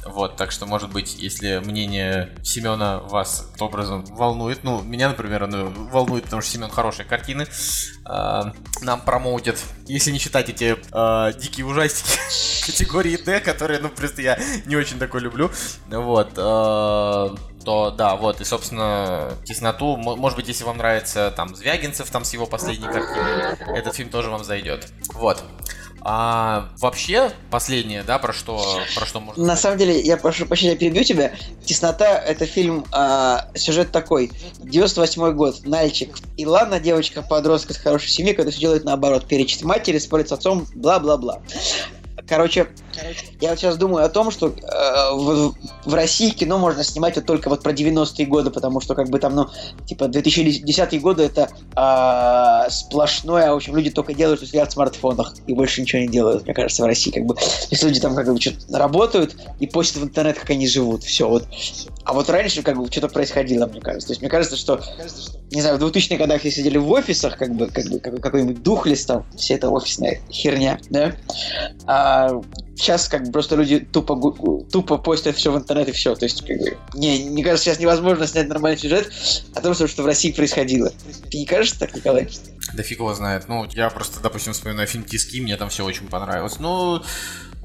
[0.06, 5.70] Вот, так что, может быть, если мнение Семена вас образом волнует, ну, меня, например, оно
[5.70, 7.46] волнует, потому что Семен хорошие картины
[8.06, 8.42] э,
[8.82, 9.58] нам промоутит.
[9.86, 14.98] Если не считать эти э, дикие ужастики категории D, которые, ну, просто я не очень
[14.98, 15.50] такой люблю.
[15.88, 17.28] Вот, э,
[17.64, 22.24] то да, вот, и, собственно, тесноту, мо- может быть, если вам нравится там Звягинцев, там
[22.24, 24.86] с его последней картиной, этот фильм тоже вам зайдет.
[25.14, 25.42] Вот.
[26.06, 28.62] А вообще, последнее, да, про что,
[28.94, 31.32] про что можно На самом деле, я прошу прощения, перебью тебя.
[31.64, 34.30] «Теснота»— это фильм, а, сюжет такой.
[34.58, 36.14] 98 год, мальчик.
[36.36, 39.26] Илана, девочка-подростка с хорошей семьи, которая все делает наоборот.
[39.26, 41.40] Перечит матери, спорит с отцом, бла-бла-бла.
[42.26, 42.68] Короче,
[43.40, 47.26] я вот сейчас думаю о том, что э, в, в России кино можно снимать вот
[47.26, 49.48] только вот про 90-е годы, потому что как бы там, ну,
[49.86, 55.34] типа 2010-е годы это а, сплошное, в общем, люди только делают, что сидят в смартфонах
[55.46, 57.36] и больше ничего не делают, мне кажется, в России как бы.
[57.70, 61.28] Если люди там как бы что-то работают и постят в интернет, как они живут, все
[61.28, 61.46] вот.
[62.04, 64.08] А вот раньше как бы что-то происходило, мне кажется.
[64.08, 64.80] То есть мне кажется, что,
[65.50, 68.20] не знаю, в 2000-х годах все сидели в офисах, как бы, как бы, как бы
[68.20, 71.14] какой-нибудь духлес там, вся эта офисная херня, да?
[71.86, 72.40] А
[72.76, 74.14] сейчас как бы просто люди тупо,
[74.70, 76.14] тупо постят все в интернет и все.
[76.14, 79.10] То есть, как бы, не, мне кажется, сейчас невозможно снять нормальный сюжет
[79.54, 80.92] о том, что, что в России происходило.
[81.30, 82.28] Ты не кажется так, Николай?
[82.74, 83.48] Да фиг его знает.
[83.48, 86.58] Ну, я просто, допустим, вспоминаю фильм «Тиски», мне там все очень понравилось.
[86.58, 87.02] Ну,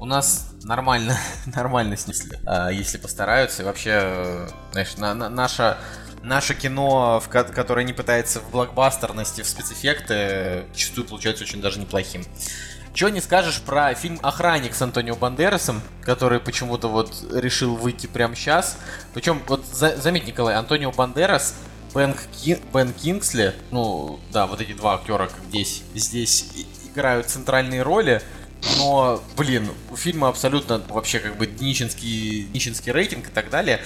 [0.00, 3.62] у нас нормально, нормально снесли, а, если постараются.
[3.64, 5.78] Вообще, знаешь, на- на- наша...
[6.22, 11.80] Наше кино, в ко- которое не пытается в блокбастерности, в спецэффекты, зачастую получается очень даже
[11.80, 12.26] неплохим.
[12.92, 18.36] Чего не скажешь про фильм «Охранник» с Антонио Бандерасом, который почему-то вот решил выйти прямо
[18.36, 18.76] сейчас.
[19.14, 21.54] Причем, вот за- заметь, Николай, Антонио Бандерас,
[21.94, 26.44] Бен, Ки- Бен Кингсли, ну, да, вот эти два актера здесь, здесь
[26.92, 28.20] играют центральные роли,
[28.78, 33.80] Но, блин, у фильма абсолютно вообще как бы днищенский, днищенский рейтинг и так далее.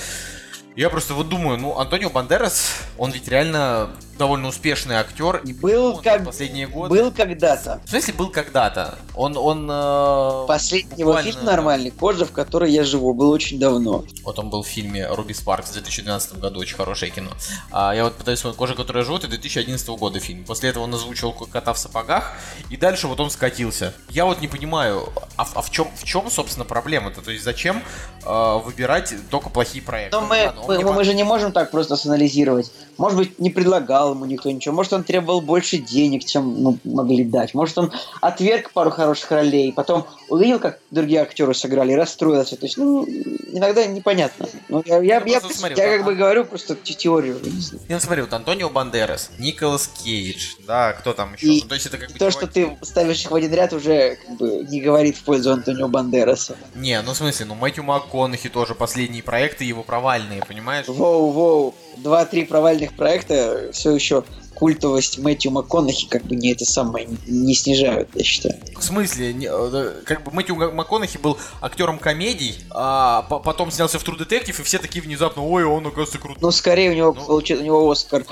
[0.77, 5.37] Я просто вот думаю, ну, Антонио Бандерас, он ведь реально довольно успешный актер.
[5.45, 6.89] И был Он как- последние годы.
[6.95, 7.81] Был когда-то.
[7.85, 8.99] В смысле, был когда-то.
[9.15, 9.69] Он, он...
[9.71, 14.05] э, Последний его буквально- фильм нормальный, «Кожа, в которой я живу», был очень давно.
[14.25, 17.31] Вот он был в фильме «Руби Спаркс» в 2012 году, очень хорошее кино.
[17.71, 20.45] А я вот пытаюсь вспомнить «Кожа, которая живет» это 2011 года фильм.
[20.45, 22.33] После этого он озвучил «Кота в сапогах»,
[22.71, 23.95] и дальше вот он скатился.
[24.11, 27.21] Я вот не понимаю, а, в- а в чем, в чем, собственно, проблема-то?
[27.23, 27.83] То есть зачем
[28.27, 30.17] э, выбирать только плохие проекты?
[30.17, 32.71] Но мы, Ладно, мы, мы пон- же не можем так просто анализировать.
[32.99, 34.75] Может быть, не предлагал ему никто ничего.
[34.75, 37.55] Может, он требовал больше денег, чем мы могли дать.
[37.55, 39.73] Может, он отверг пару хороших ролей.
[39.73, 42.57] Потом увидел, как другие актеры сыграли, расстроился.
[42.57, 43.05] То есть, ну,
[43.53, 44.49] иногда непонятно.
[44.69, 47.41] Ну, я, я, Ну, я, просто смотри, я вот, как бы говорю просто те- теорию.
[47.89, 51.47] ну смотри, вот Антонио Бандерас, Николас Кейдж, да, кто там еще?
[51.47, 52.19] И Ну, то есть это как бы...
[52.19, 55.53] То, что ты ставишь их в один ряд, уже как бы не говорит в пользу
[55.53, 56.57] Антонио Бандераса.
[56.75, 60.87] Не, ну в смысле, ну Мэтью МакКонахи тоже последние проекты его провальные, понимаешь?
[60.87, 64.25] Воу-воу, два-три провальных проекта все еще
[64.65, 68.55] культовость Мэтью МакКонахи как бы не это самое не- снижают, я считаю.
[68.79, 73.99] В смысле, не, э, как бы Мэтью МакКонахи был актером комедий, а по- потом снялся
[73.99, 76.39] в True Detective, и все такие внезапно, ой, он, оказывается, крутой.
[76.41, 77.27] Ну, скорее у него Ну.
[77.27, 78.25] получил, у него Оскар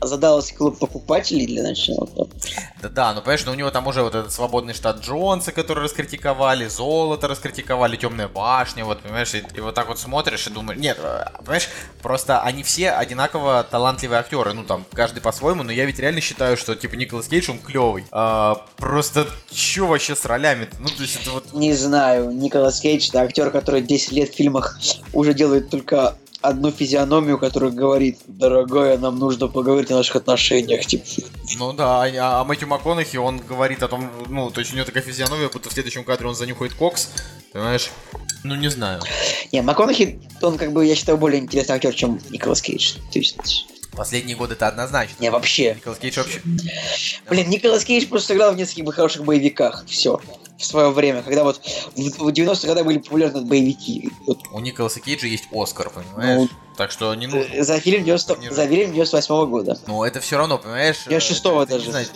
[0.00, 2.08] за Даллас клуб покупателей для начала.
[2.80, 6.68] Да-да, ну понимаешь, ну, у него там уже вот этот свободный штат Джонса, который раскритиковали,
[6.68, 10.96] золото раскритиковали, темная башня, вот, понимаешь, и, и вот так вот смотришь и думаешь, нет,
[11.02, 11.68] э, понимаешь,
[12.00, 16.56] просто они все одинаково талантливые актеры, ну там, каждый по-своему, но я ведь реально считаю,
[16.56, 18.04] что, типа, Николас Кейдж, он клевый.
[18.10, 23.08] А, просто, чё вообще с ролями Ну, то есть это вот Не знаю, Николас Кейдж,
[23.08, 24.78] это актер, который 10 лет в фильмах
[25.12, 30.86] уже делает только одну физиономию, которая говорит, дорогая, нам нужно поговорить о наших отношениях.
[30.86, 31.04] Типа,
[31.58, 34.84] Ну да, а, а Мэтью МакКонахи, он говорит о том, ну, то есть у него
[34.84, 37.10] такая физиономия, будто в следующем кадре он занюхает кокс,
[37.52, 37.90] понимаешь?
[38.44, 39.00] Ну, не знаю.
[39.50, 42.94] Не, МакКонахи, он как бы, я считаю, более интересный актер, чем Николас Кейдж.
[43.12, 45.14] То есть, Последние годы это однозначно.
[45.20, 45.74] не, вообще.
[45.74, 46.40] Николас Кейдж вообще...
[47.30, 49.84] Блин, Николас Кейдж просто играл в нескольких хороших боевиках.
[49.86, 50.20] Все.
[50.58, 54.10] В свое время, когда вот в, в 90-х годах были популярны боевики.
[54.26, 56.48] Вот, У Николаса Кейджа есть Оскар, понимаешь?
[56.78, 57.62] так что не нужно.
[57.64, 59.78] за фильм 90, Не за фильм 98 года.
[59.86, 60.96] Но это все равно, понимаешь?
[61.08, 61.86] Я э, шестого это- это даже.
[61.86, 62.06] не знаю.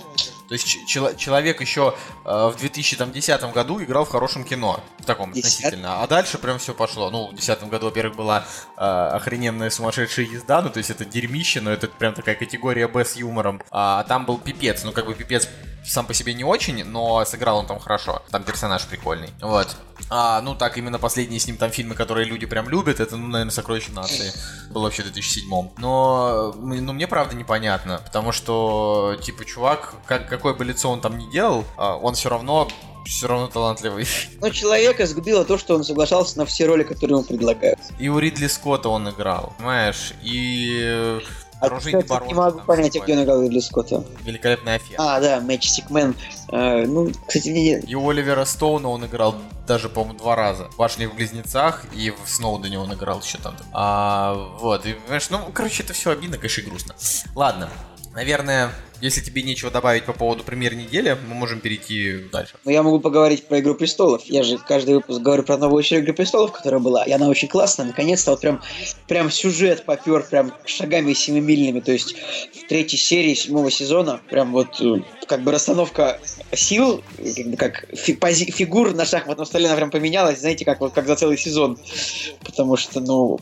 [0.51, 4.83] То есть ч- чело- человек еще э, в 2010 году играл в хорошем кино.
[4.99, 6.03] В таком Десят- относительно.
[6.03, 7.09] А дальше прям все пошло.
[7.09, 8.45] Ну, в 2010 году, во-первых, была
[8.77, 10.61] э, охрененная сумасшедшая езда.
[10.61, 13.63] Ну, то есть это дерьмище, но это прям такая категория Б с юмором.
[13.71, 14.83] А там был пипец.
[14.83, 15.49] Ну, как бы пипец
[15.85, 18.23] сам по себе не очень, но сыграл он там хорошо.
[18.31, 19.31] Там персонаж прикольный.
[19.41, 19.77] Вот.
[20.09, 23.29] А, ну так, именно последние с ним там фильмы, которые люди прям любят, это, ну,
[23.29, 24.33] наверное, «Сокровище нации».
[24.71, 30.55] Был вообще в 2007 Но, ну, мне правда непонятно, потому что, типа, чувак, как, какое
[30.55, 32.69] бы лицо он там ни делал, а, он все равно
[33.05, 34.07] все равно талантливый.
[34.41, 37.81] Но человека сгубило то, что он соглашался на все роли, которые ему предлагают.
[37.99, 40.13] И у Ридли Скотта он играл, понимаешь?
[40.23, 41.19] И
[41.61, 44.05] А, «Оружейный кстати, барон» не могу там понять, а где он играл Ридли Скотта.
[44.25, 44.97] Великолепная афера.
[44.99, 46.15] А, да, Мэтч Сикмен.
[46.53, 49.35] Э, ну, кстати, мне не- И Оливера Стоуна он играл
[49.67, 50.65] даже, по-моему, два раза.
[50.71, 53.55] В «Башне в Близнецах» и в «Сноудене» он играл еще там.
[53.73, 56.95] А, вот, и, понимаешь, ну, короче, это все обидно, конечно, и грустно.
[57.37, 57.69] Ладно,
[58.15, 62.55] наверное, если тебе нечего добавить по поводу премьер недели, мы можем перейти дальше.
[62.65, 64.25] Но я могу поговорить про Игру Престолов.
[64.25, 67.05] Я же каждый выпуск говорю про новую серию Игры Престолов, которая была.
[67.05, 67.87] И она очень классная.
[67.87, 68.61] Наконец-то вот прям,
[69.09, 71.81] прям сюжет попер прям шагами семимильными.
[71.81, 72.15] То есть
[72.53, 74.97] в третьей серии седьмого сезона прям вот э,
[75.27, 76.21] как бы расстановка
[76.53, 77.03] сил,
[77.57, 78.19] как фи-
[78.51, 81.79] фигур на шахматном столе, она прям поменялась, знаете, как вот как за целый сезон.
[82.45, 83.41] Потому что, ну,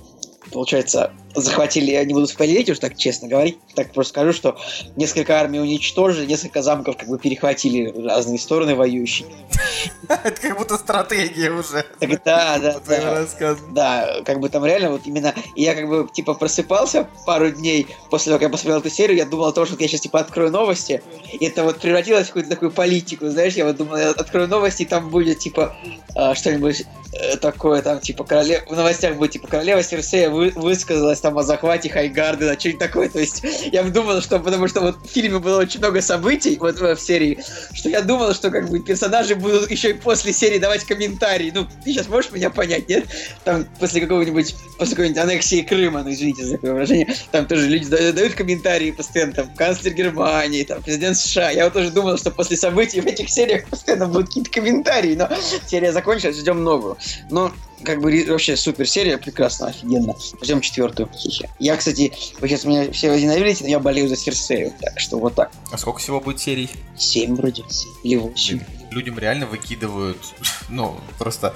[0.53, 4.59] получается, захватили, я не буду спойлерить уж так честно говорить, так просто скажу, что
[4.96, 9.29] несколько армий уничтожили, несколько замков как бы перехватили разные стороны воюющие.
[10.09, 11.85] Это как будто стратегия уже.
[12.24, 13.27] Да, да, да.
[13.70, 15.35] Да, как бы там реально вот именно...
[15.55, 19.27] Я как бы типа просыпался пару дней после того, как я посмотрел эту серию, я
[19.27, 22.51] думал о том, что я сейчас типа открою новости, и это вот превратилось в какую-то
[22.51, 25.77] такую политику, знаешь, я вот думал, я открою новости, и там будет типа
[26.14, 28.62] а, что-нибудь э, такое, там типа королева...
[28.68, 33.08] в новостях будет типа королева Серсея вы- высказалась там о захвате Хайгарды, да, что-нибудь такое,
[33.08, 36.78] то есть я думал, что потому что вот в фильме было очень много событий вот
[36.78, 37.38] в в серии,
[37.74, 41.52] что я думал, что как бы персонажи будут еще и после серии давать комментарии.
[41.54, 43.04] Ну, ты сейчас можешь меня понять, нет?
[43.44, 47.86] Там после какого-нибудь, после какой-нибудь аннексии Крыма, ну извините за такое выражение, там тоже люди
[47.88, 51.50] да- дают комментарии постоянно, там, канцлер Германии, там, президент США.
[51.50, 55.28] Я вот тоже думал, что после событий в этих сериях постоянно будут какие-то комментарии, но
[55.66, 56.96] серия закончилась, ждем новую.
[57.30, 57.52] Но
[57.84, 60.14] как бы вообще супер серия, прекрасно, офигенно.
[60.42, 61.08] Ждем четвертую.
[61.14, 61.48] Хе-хе.
[61.58, 65.34] Я, кстати, вы сейчас меня все возненавидите, но я болею за Серсею, так что вот
[65.34, 65.50] так.
[65.70, 66.68] А сколько всего будет серий?
[66.96, 67.64] Семь вроде.
[68.02, 68.60] Или восемь.
[68.90, 70.18] людям реально выкидывают,
[70.68, 71.54] ну, просто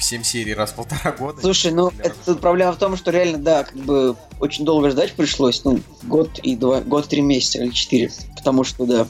[0.00, 1.40] 7 серий раз в полтора года.
[1.40, 5.12] Слушай, ну, это тут проблема в том, что реально, да, как бы очень долго ждать
[5.12, 9.08] пришлось, ну, год и два, год, три месяца или четыре, потому что, да.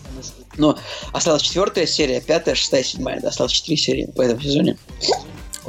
[0.57, 0.79] Но
[1.13, 4.79] осталась четвертая серия, пятая, шестая, седьмая, да, осталось четыре серии в этом сезоне.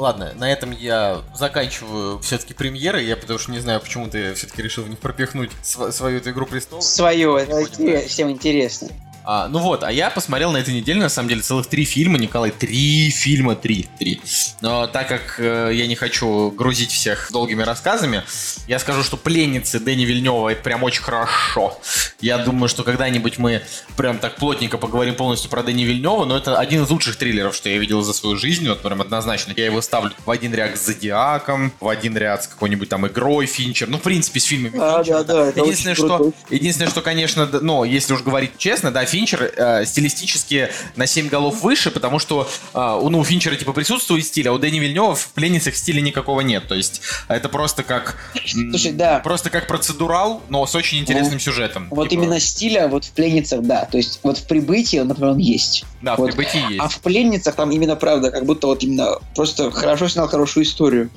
[0.00, 4.62] Ладно, на этом я заканчиваю все-таки премьеры, я потому что не знаю, почему ты все-таки
[4.62, 6.82] решил в них пропихнуть св- свою эту игру престолов.
[6.82, 8.88] Свое, это всем интересно.
[9.32, 12.18] А, ну вот, а я посмотрел на этой неделе, на самом деле, целых три фильма,
[12.18, 14.20] Николай, три фильма, три, три.
[14.60, 18.24] Но так как э, я не хочу грузить всех долгими рассказами,
[18.66, 21.80] я скажу, что «Пленницы» Дэни Вильнева это прям очень хорошо.
[22.20, 23.62] Я думаю, что когда-нибудь мы
[23.96, 27.68] прям так плотненько поговорим полностью про Дэни Вильнева, но это один из лучших триллеров, что
[27.68, 29.52] я видел за свою жизнь, вот прям однозначно.
[29.56, 33.46] Я его ставлю в один ряд с «Зодиаком», в один ряд с какой-нибудь там игрой
[33.46, 35.22] Финчер, ну, в принципе, с фильмами А, Финчера.
[35.22, 36.36] да, да, это Единственное, что, круто.
[36.50, 39.19] единственное, что, конечно, ну, если уж говорить честно, да, Финчер
[39.56, 44.48] э, стилистически на 7 голов выше, потому что э, ну, у Финчера типа присутствует стиль,
[44.48, 46.68] а у Дэни Вильнева в пленницах стиля никакого нет.
[46.68, 48.16] То есть это просто как...
[48.46, 49.20] Слушай, да.
[49.20, 51.88] Просто как процедурал, но с очень интересным сюжетом.
[51.90, 53.84] Вот Типа, именно стиля вот в пленницах, да.
[53.84, 55.84] То есть вот в прибытии, например, он есть.
[56.02, 56.28] Да, в вот.
[56.28, 56.80] прибытии есть.
[56.80, 61.10] А в пленницах там именно правда, как будто вот именно просто хорошо снял хорошую историю.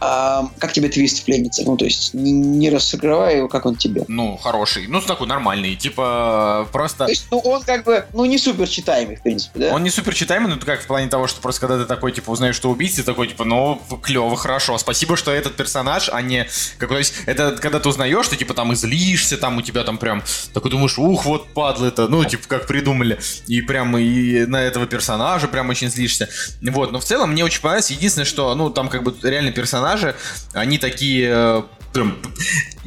[0.00, 1.66] А, как тебе твист в пленницах?
[1.66, 4.04] Ну, то есть не, не раскрывай его, как он тебе.
[4.08, 4.86] Ну, хороший.
[4.86, 5.76] Ну, такой нормальный.
[5.76, 7.04] Типа, просто...
[7.04, 9.74] То есть, ну, он как бы, ну, не супер читаемый, в принципе, да?
[9.74, 12.30] Он не супер читаемый, это как в плане того, что просто когда ты такой, типа,
[12.30, 14.78] узнаешь, что убийца, такой, типа, ну, клево, хорошо.
[14.78, 16.48] Спасибо, что этот персонаж, а не...
[16.78, 20.22] Как, то это когда ты узнаешь, ты, типа, там, излишься, там, у тебя там прям...
[20.52, 23.18] Такой думаешь, ух, вот падла это, ну, типа, как придумали.
[23.46, 26.28] И прям и на этого персонажа прям очень злишься.
[26.62, 27.90] Вот, но в целом мне очень понравилось.
[27.90, 30.14] Единственное, что, ну, там, как бы, реально персонажи,
[30.52, 31.30] они такие...
[31.32, 32.18] э, Прям...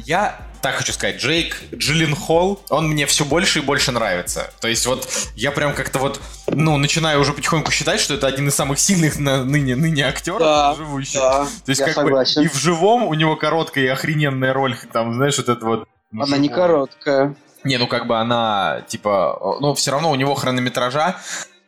[0.04, 4.50] Я так хочу сказать, Джейк Джилленхол, он мне все больше и больше нравится.
[4.60, 8.48] То есть вот я прям как-то вот, ну, начинаю уже потихоньку считать, что это один
[8.48, 11.20] из самых сильных на ныне, ныне актеров Да, живущих.
[11.20, 12.42] Да, То есть как согласен.
[12.42, 15.88] бы и в живом у него короткая и охрененная роль, там, знаешь, вот это вот...
[16.10, 16.66] ну, Она не живое.
[16.66, 17.36] короткая.
[17.64, 21.16] Не, ну как бы она, типа, ну все равно у него хронометража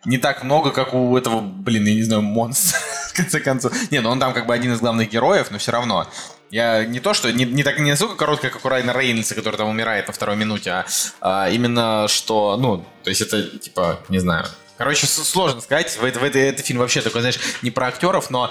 [0.05, 3.73] не так много, как у этого, блин, я не знаю, монстра, в конце концов.
[3.91, 6.07] Не, ну он там как бы один из главных героев, но все равно.
[6.51, 9.57] Я не то, что не, не так не настолько короткая, как у Райана Рейнольдса, который
[9.57, 10.85] там умирает на второй минуте, а,
[11.21, 14.47] а именно что, ну, то есть это типа, не знаю.
[14.77, 15.97] Короче, сложно сказать.
[15.99, 18.51] В, это- в этой этот фильм вообще такой, знаешь, не про актеров, но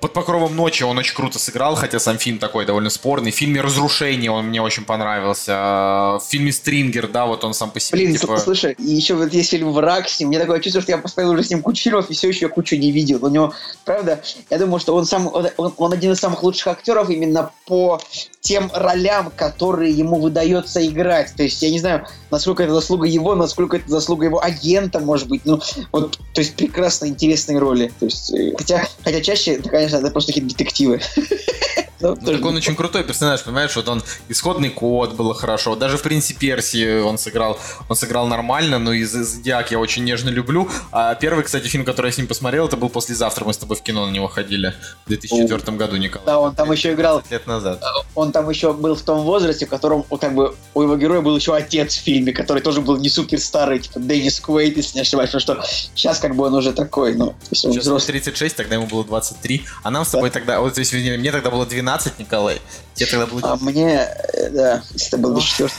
[0.00, 3.30] под покровом ночи он очень круто сыграл, хотя сам фильм такой довольно спорный.
[3.30, 5.52] В фильме Разрушение он мне очень понравился.
[5.52, 7.98] В фильме Стрингер, да, вот он сам по себе.
[7.98, 8.38] Блин, типа...
[8.38, 10.28] слушай, и еще вот есть фильм «Враг» с ним.
[10.28, 12.76] Мне такое чувство, что я посмотрел уже с ним кучу фильмов и все еще кучу
[12.76, 13.24] не видел.
[13.24, 13.52] У него,
[13.84, 18.00] правда, я думаю, что он, сам, он, он- один из самых лучших актеров именно по
[18.40, 21.34] тем ролям, которые ему выдается играть.
[21.36, 25.28] То есть я не знаю, насколько это заслуга его, насколько это заслуга его агента, может
[25.28, 25.42] быть.
[25.44, 25.60] Ну,
[25.92, 27.92] вот, то есть прекрасно интересные роли.
[27.98, 31.00] То есть, э, хотя, хотя чаще, это, конечно, это просто какие-то детективы.
[32.00, 35.96] Ну, Ну, так он очень крутой персонаж, понимаешь, вот он исходный код было хорошо, даже
[35.98, 37.58] в «Принце Персии» он сыграл,
[37.88, 42.06] он сыграл нормально, но из «Зодиак» я очень нежно люблю, а первый, кстати, фильм, который
[42.06, 44.74] я с ним посмотрел, это был «Послезавтра», мы с тобой в кино на него ходили
[45.04, 46.26] в 2004 году, Николай.
[46.26, 47.18] Да, он там еще играл.
[47.18, 47.82] 15 лет назад.
[48.14, 51.36] он там еще был в том возрасте, в котором как бы у его героя был
[51.36, 55.02] еще отец в фильме, который тоже был не супер старый, типа Деннис Куэйт, если не
[55.02, 58.20] ошибаюсь, потому что сейчас как бы он уже такой, ну, Сейчас взрослый.
[58.20, 61.66] 36, тогда ему было 23, а нам с тобой тогда, вот, вернее, мне тогда было
[61.66, 62.60] 12, Николай,
[62.94, 65.70] тебе тогда было А мне, э, да, если это был 24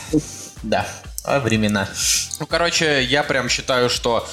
[0.63, 0.85] Да.
[1.23, 1.87] А, времена.
[2.39, 4.27] Ну, короче, я прям считаю, что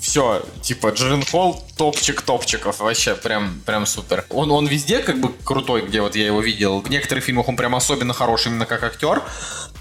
[0.00, 4.26] все, типа, Джерен Холл топчик топчиков, вообще прям, прям супер.
[4.28, 6.80] Он, он везде как бы крутой, где вот я его видел.
[6.80, 9.22] В некоторых фильмах он прям особенно хороший именно как актер.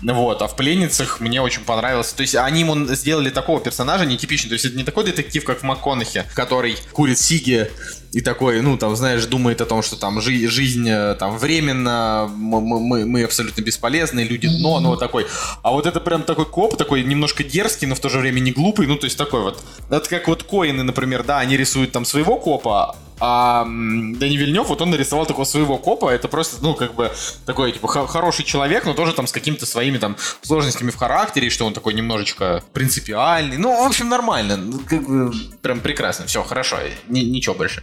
[0.01, 2.15] Вот, а в «Пленницах» мне очень понравился.
[2.15, 4.49] То есть они ему сделали такого персонажа нетипичного.
[4.49, 7.69] То есть это не такой детектив, как в МакКонахе, который курит сиги
[8.13, 12.29] и такой, ну, там, знаешь, думает о том, что там жи- жизнь э, там временно,
[12.35, 15.27] мы, мы, мы абсолютно бесполезны, люди дно, ну, вот такой.
[15.63, 18.51] А вот это прям такой коп, такой немножко дерзкий, но в то же время не
[18.51, 19.63] глупый, ну, то есть такой вот.
[19.89, 24.81] Это как вот Коины, например, да, они рисуют там своего копа, а Дани Вильнев, вот
[24.81, 27.11] он нарисовал такого своего копа, это просто, ну, как бы,
[27.45, 31.49] такой, типа, хо- хороший человек, но тоже там с какими-то своими там сложностями в характере,
[31.49, 33.57] что он такой немножечко принципиальный.
[33.57, 34.57] Ну, в общем, нормально.
[34.57, 36.25] Ну, Как бы, прям прекрасно.
[36.25, 36.77] Все, хорошо.
[37.07, 37.81] Ни- ничего больше.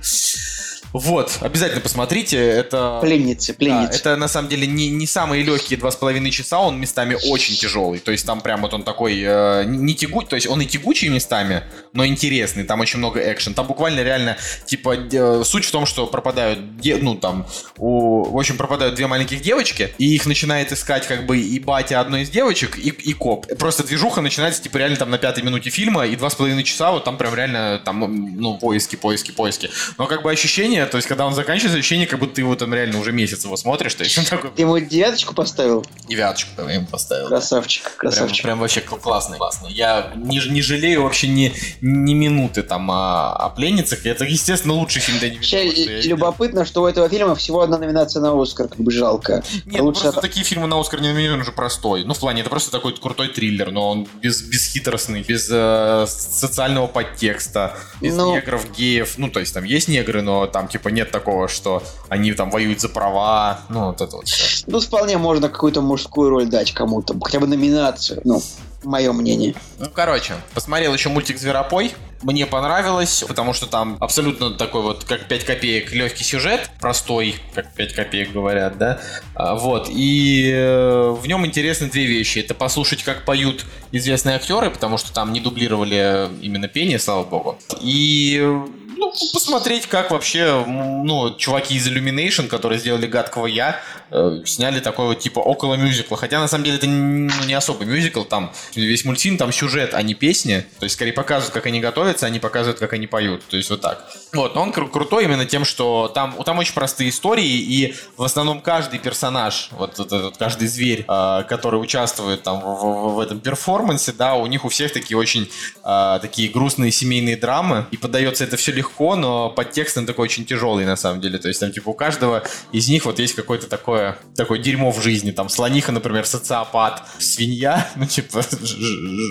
[0.94, 2.98] Вот, обязательно посмотрите, это...
[3.00, 3.98] Пленницы, Да, пленницы.
[3.98, 7.56] это на самом деле не, не самые легкие два с половиной часа, он местами очень
[7.56, 7.98] тяжелый.
[7.98, 11.08] То есть там прям вот он такой э, не тягучий, то есть он и тягучий
[11.08, 11.64] местами,
[11.94, 13.54] но интересный, там очень много экшен.
[13.54, 14.36] Там буквально реально,
[14.66, 19.08] типа, э, суть в том, что пропадают, де- ну там, у, в общем, пропадают две
[19.08, 23.12] маленьких девочки, и их начинает искать как бы и батя одной из девочек, и, и
[23.14, 23.46] коп.
[23.58, 26.92] Просто движуха начинается, типа, реально там на пятой минуте фильма, и два с половиной часа
[26.92, 29.70] вот там прям реально там, ну, поиски, поиски, поиски.
[29.98, 32.72] Но как бы ощущение, то есть когда он заканчивается, ощущение, как будто ты его там
[32.74, 35.84] реально уже месяц его смотришь, то есть он такой Ты ему девяточку поставил?
[36.08, 37.28] девяточку я ему поставил.
[37.28, 38.42] Красавчик, Прям, красавчик.
[38.44, 39.72] прям вообще кл- классный, классный.
[39.72, 44.04] Я не, не жалею вообще ни, ни минуты там о, о пленницах.
[44.06, 48.40] Это, естественно, лучший фильм Дэни Вообще любопытно, что у этого фильма всего одна номинация на
[48.40, 49.42] Оскар, как бы жалко.
[49.66, 52.04] Нет, Лучше просто такие фильмы на Оскар не номинированы уже простой.
[52.04, 56.86] Ну, в плане, это просто такой крутой триллер, но он без, бесхитростный, без э, социального
[56.86, 58.34] подтекста, без Ну.
[58.34, 59.14] негров, геев.
[59.18, 62.80] Ну, то есть там есть негры, но там типа нет такого, что они там воюют
[62.80, 63.60] за права.
[63.68, 64.64] Ну, вот это вот все.
[64.66, 68.42] Ну, вполне можно какую-то мужскую роль дать кому-то, хотя бы номинацию, ну,
[68.82, 69.54] мое мнение.
[69.78, 71.92] Ну, короче, посмотрел еще мультик «Зверопой».
[72.22, 77.72] Мне понравилось, потому что там абсолютно такой вот, как 5 копеек, легкий сюжет, простой, как
[77.74, 78.98] 5 копеек говорят, да,
[79.34, 82.38] А, вот, и э, в нем интересны две вещи.
[82.38, 87.58] Это послушать, как поют известные актеры, потому что там не дублировали именно пение, слава богу,
[87.80, 88.66] и э,
[88.96, 93.80] ну, посмотреть, как вообще, ну, чуваки из Illumination, которые сделали «Гадкого я»,
[94.10, 96.16] э, сняли такой вот типа около мюзикла.
[96.16, 100.02] Хотя на самом деле это не, не особо мюзикл, там весь мультфильм, там сюжет, а
[100.02, 100.64] не песни.
[100.78, 103.42] То есть скорее показывают, как они готовятся, они показывают, как они поют.
[103.48, 104.04] То есть вот так.
[104.32, 108.22] Вот, но он кру- крутой именно тем, что там, там очень простые истории, и в
[108.22, 113.20] основном каждый персонаж, вот этот, вот каждый зверь, э, который участвует там в, в- в
[113.20, 115.50] этом перформансе, да, у них у всех такие очень
[115.84, 120.44] э, такие грустные семейные драмы, и подается это все легко, но подтекст он такой очень
[120.44, 121.38] тяжелый на самом деле.
[121.38, 125.02] То есть там типа у каждого из них вот есть какое-то такое, такое дерьмо в
[125.02, 125.30] жизни.
[125.30, 128.42] Там слониха, например, социопат, свинья, ну типа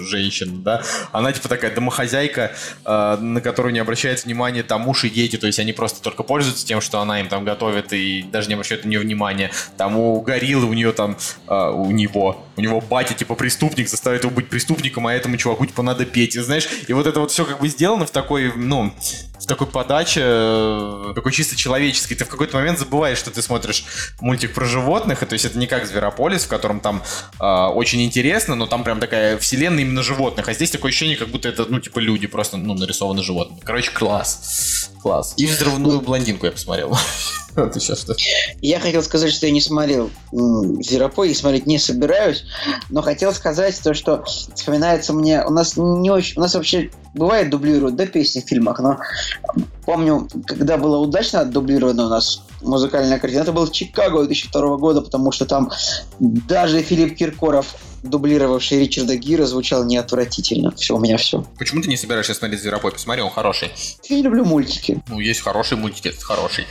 [0.08, 2.51] женщина, да, она типа такая домохозяйка,
[2.86, 6.24] э, на которую не обращает внимания там муж и дети, то есть они просто только
[6.24, 9.51] пользуются тем, что она им там готовит и даже не обращают на нее внимания.
[9.78, 14.24] Там у гориллы у нее там, э, у него, у него батя типа преступник, заставит
[14.24, 17.32] его быть преступником, а этому чуваку типа надо петь, и знаешь, и вот это вот
[17.32, 18.93] все как бы сделано в такой, ну,
[19.44, 22.16] в такой подаче, э, такой чисто человеческой.
[22.16, 23.84] Ты в какой-то момент забываешь, что ты смотришь
[24.22, 27.04] мультик про животных, и то есть это не как Зверополис, в котором там
[27.39, 31.28] э, очень интересно, но там прям такая вселенная именно животных, а здесь такое ощущение, как
[31.28, 33.60] будто это, ну, типа люди просто, ну, нарисованы животными.
[33.64, 34.89] Короче, класс.
[35.02, 35.34] Класс.
[35.36, 36.98] И взрывную блондинку я посмотрел.
[37.56, 38.16] Вот еще что.
[38.62, 42.45] Я хотел сказать, что я не смотрел м, Зверопой и смотреть не собираюсь,
[42.89, 44.24] но хотел сказать то, что
[44.56, 48.80] вспоминается мне, у нас не очень, у нас вообще бывает дублируют, да, песни в фильмах,
[48.80, 48.97] но
[49.86, 55.32] помню, когда было удачно дублировано у нас музыкальная картина, это был Чикаго 2002 года, потому
[55.32, 55.72] что там
[56.20, 60.72] даже Филипп Киркоров, дублировавший Ричарда Гира, звучал неотвратительно.
[60.76, 61.45] Все, у меня все.
[61.58, 62.91] Почему ты не собираешься смотреть Зверопой?
[62.91, 63.72] Посмотри, он хороший.
[64.10, 66.66] Я не люблю мультики, Ну, есть хороший мультик, этот хороший.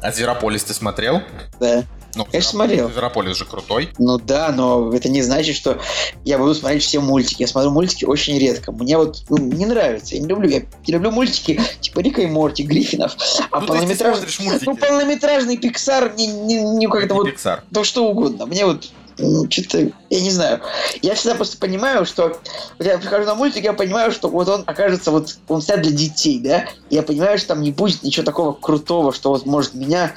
[0.00, 1.20] А Зверополис ты смотрел?
[1.60, 1.84] да.
[2.14, 2.90] Ну, Конечно, Зверополис- смотрел.
[2.90, 3.90] Зверополис же крутой.
[3.98, 5.78] Ну да, но это не значит, что
[6.24, 7.42] я буду смотреть все мультики.
[7.42, 8.72] Я смотрю мультики очень редко.
[8.72, 10.14] Мне вот ну, не нравится.
[10.14, 10.48] Я не люблю.
[10.48, 13.14] Я не люблю мультики типа Рика и Морти, Гриффинов.
[13.50, 14.28] А Ну, полнометражный...
[14.64, 17.60] Ну, полнометражный Пиксар не, не, не как-то Это вот Pixar.
[17.74, 18.46] то что угодно.
[18.46, 20.60] Мне вот что-то, я не знаю.
[21.02, 22.38] Я всегда просто понимаю, что
[22.78, 25.92] вот я прихожу на мультик, я понимаю, что вот он окажется вот он снят для
[25.92, 26.66] детей, да.
[26.90, 30.14] Я понимаю, что там не будет ничего такого крутого, что вот может меня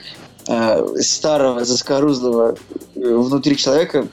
[0.47, 2.57] э, старого заскорузлого
[2.95, 4.07] э, внутри человека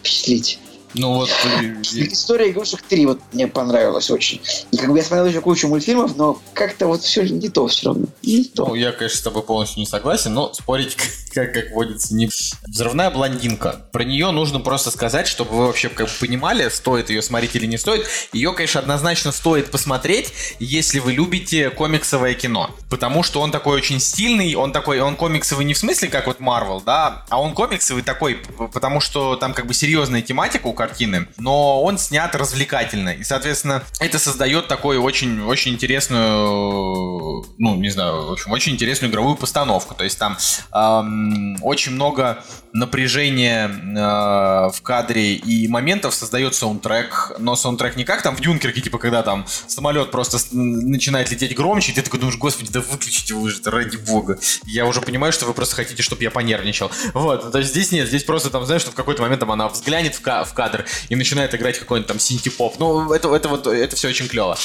[0.00, 0.58] впечатлить.
[0.94, 4.40] Ну вот, э, История игрушек 3 вот мне понравилась очень.
[4.70, 7.86] И как бы я смотрел еще кучу мультфильмов, но как-то вот все не то все
[7.86, 8.06] равно.
[8.22, 8.66] Не то.
[8.66, 10.96] ну, я, конечно, с тобой полностью не согласен, но спорить,
[11.34, 12.28] как, как водится, не...
[12.66, 13.86] Взрывная блондинка.
[13.92, 17.66] Про нее нужно просто сказать, чтобы вы вообще как бы понимали, стоит ее смотреть или
[17.66, 18.06] не стоит.
[18.32, 22.70] Ее, конечно, однозначно стоит посмотреть, если вы любите комиксовое кино.
[22.90, 26.40] Потому что он такой очень стильный, он такой, он комиксовый не в смысле, как вот
[26.40, 31.28] Марвел, да, а он комиксовый такой, потому что там как бы серьезная тематика у картины,
[31.38, 33.10] но он снят развлекательно.
[33.10, 39.10] И, соответственно, это создает такой очень, очень интересную, ну, не знаю, в общем, очень интересную
[39.10, 39.94] игровую постановку.
[39.94, 40.36] То есть там
[40.72, 48.22] ам, очень много напряжения э, в кадре и моментов создает саундтрек, но саундтрек не как
[48.22, 52.38] там в Дюнкерке, типа, когда там самолет просто начинает лететь громче, и ты такой думаешь,
[52.38, 54.38] господи, да выключите вы же, ради бога.
[54.64, 56.90] Я уже понимаю, что вы просто хотите, чтобы я понервничал.
[57.12, 59.68] Вот, то есть здесь нет, здесь просто там, знаешь, что в какой-то момент там она
[59.68, 60.71] взглянет в, ка- в кадр
[61.08, 62.76] и начинает играть какой-нибудь там синти-поп.
[62.78, 64.56] Ну, это, это вот, это все очень клево.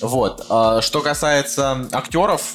[0.00, 0.46] Вот.
[0.48, 2.54] А, Что касается актеров,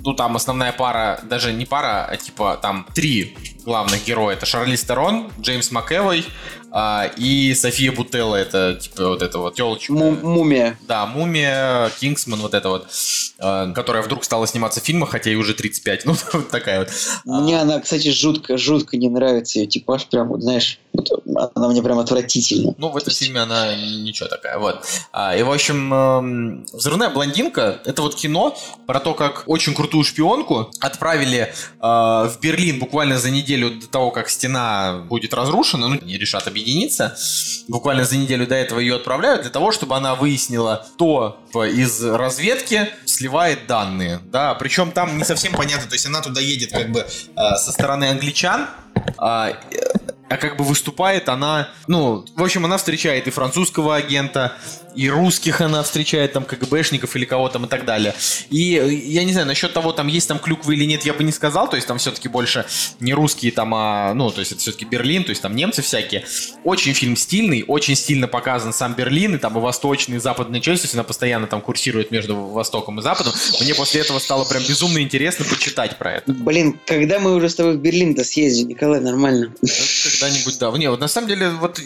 [0.00, 4.36] ну, там основная пара, даже не пара, а типа там три главных героя.
[4.36, 6.24] Это Шарли Стерон, Джеймс МcЭвой
[6.72, 8.36] а, и София Бутелла.
[8.36, 9.92] Это типа вот это вот телочка.
[9.92, 10.78] Му- мумия.
[10.88, 12.86] Да, Мумия, Кингсман, вот это вот,
[13.38, 16.04] э, которая вдруг стала сниматься в фильмах, хотя ей уже 35.
[16.12, 16.88] Ну, вот такая вот.
[17.24, 20.78] Мне она, кстати, жутко, жутко не нравится ее типаж, прям вот, знаешь,
[21.54, 22.74] она мне прям отвратительна.
[22.78, 24.84] Ну, в этом фильме она ничего такая, вот.
[25.12, 28.56] А, и, в общем, эм, «Взрывная блондинка»— это вот кино
[28.86, 34.10] про то, как очень крутую шпионку отправили э, в Берлин буквально за неделю до того,
[34.10, 37.16] как стена будет разрушена, ну, они решат объединиться.
[37.68, 42.88] Буквально за неделю до этого ее отправляют для того, чтобы она выяснила, кто из разведки
[43.04, 47.00] сливает данные, да, причем там не совсем понятно, то есть она туда едет как бы
[47.00, 48.66] э, со стороны англичан,
[49.18, 49.56] а,
[50.32, 54.56] а как бы выступает она, ну, в общем, она встречает и французского агента,
[54.94, 58.14] и русских она встречает, там, КГБшников или кого там и так далее.
[58.50, 61.24] И э, я не знаю, насчет того, там есть там клюквы или нет, я бы
[61.24, 62.66] не сказал, то есть там все-таки больше
[63.00, 66.24] не русские там, а, ну, то есть это все-таки Берлин, то есть там немцы всякие.
[66.64, 70.82] Очень фильм стильный, очень стильно показан сам Берлин, и там и восточный, и западная часть,
[70.82, 73.32] то есть она постоянно там курсирует между Востоком и Западом.
[73.60, 76.32] Мне после этого стало прям безумно интересно почитать про это.
[76.32, 79.54] Блин, когда мы уже с тобой в Берлин-то съездим, Николай, нормально.
[80.22, 80.70] Когда-нибудь, да.
[80.78, 81.80] Не, вот на самом деле, вот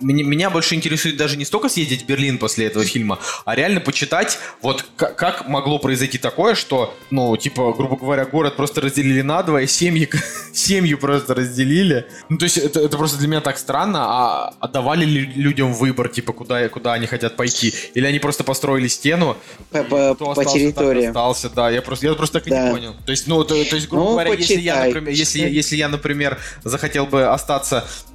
[0.00, 4.38] меня, больше интересует даже не столько съездить в Берлин после этого фильма, а реально почитать,
[4.62, 9.42] вот как, как могло произойти такое, что, ну, типа, грубо говоря, город просто разделили на
[9.42, 10.08] два, и семьи,
[10.52, 12.06] семью просто разделили.
[12.28, 16.08] Ну, то есть это, это просто для меня так странно, а отдавали ли людям выбор,
[16.08, 17.74] типа, куда, куда они хотят пойти?
[17.94, 19.36] Или они просто построили стену?
[19.70, 21.06] По, по, по территории.
[21.06, 22.66] Остался, да, я просто, я просто так и да.
[22.66, 22.96] не понял.
[23.04, 25.88] То есть, ну, то, то есть, грубо ну, говоря, если я, например, если, если я,
[25.88, 27.65] например, захотел бы остаться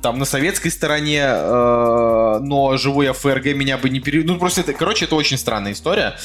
[0.02, 4.24] там на советской стороне, э, но живу я в ФРГ, меня бы не пере...
[4.24, 6.16] Ну, просто это, короче, это очень странная история.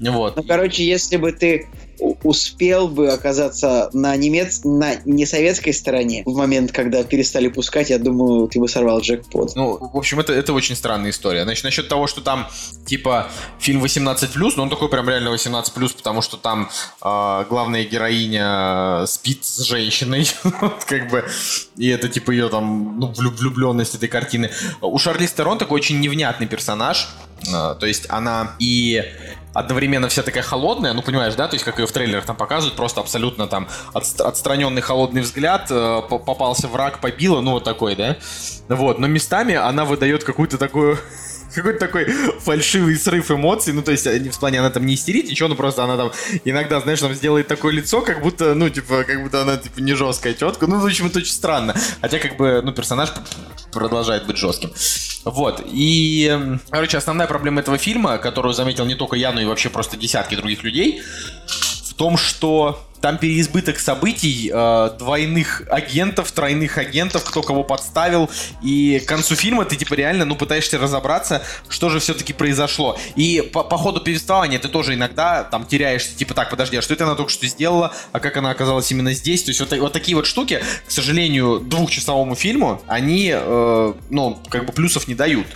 [0.00, 0.36] Вот.
[0.36, 1.68] Ну, короче, если бы ты
[1.98, 8.48] успел бы оказаться на немец на несоветской стороне в момент, когда перестали пускать, я думаю,
[8.48, 9.54] ты бы сорвал джекпот.
[9.56, 11.44] Ну, в общем, это, это очень странная история.
[11.44, 12.48] Значит, насчет того, что там,
[12.84, 13.28] типа,
[13.58, 16.70] фильм 18+, но ну, он такой прям реально 18+, потому что там
[17.02, 20.28] э, главная героиня спит с женщиной,
[20.86, 21.24] как бы,
[21.76, 24.50] и это, типа, ее там, ну, влюбленность этой картины.
[24.80, 27.08] У Шарли Стерон такой очень невнятный персонаж,
[27.46, 29.02] э, то есть она и
[29.58, 32.76] одновременно вся такая холодная, ну понимаешь, да, то есть как ее в трейлерах там показывают,
[32.76, 38.16] просто абсолютно там отст- отстраненный холодный взгляд, э, попался враг, побила, ну вот такой, да,
[38.68, 40.98] вот, но местами она выдает какую-то такую
[41.54, 42.04] какой-то такой
[42.40, 43.72] фальшивый срыв эмоций.
[43.72, 46.12] Ну, то есть, не в плане она там не истерит, ничего, ну просто она там
[46.44, 49.94] иногда, знаешь, там сделает такое лицо, как будто, ну, типа, как будто она, типа, не
[49.94, 50.66] жесткая тетка.
[50.66, 51.74] Ну, в общем, это очень странно.
[52.00, 53.12] Хотя, как бы, ну, персонаж
[53.72, 54.72] продолжает быть жестким.
[55.24, 55.62] Вот.
[55.66, 59.96] И, короче, основная проблема этого фильма, которую заметил не только я, но и вообще просто
[59.96, 61.02] десятки других людей,
[61.84, 68.28] в том, что там переизбыток событий, э, двойных агентов, тройных агентов, кто кого подставил.
[68.64, 72.98] И к концу фильма ты типа реально, ну, пытаешься разобраться, что же все-таки произошло.
[73.14, 76.94] И по, по ходу повествования ты тоже иногда там теряешься, типа, так, подожди, а что
[76.94, 79.44] это она только что сделала, а как она оказалась именно здесь?
[79.44, 84.66] То есть вот, вот такие вот штуки, к сожалению, двухчасовому фильму, они, э, ну, как
[84.66, 85.46] бы плюсов не дают.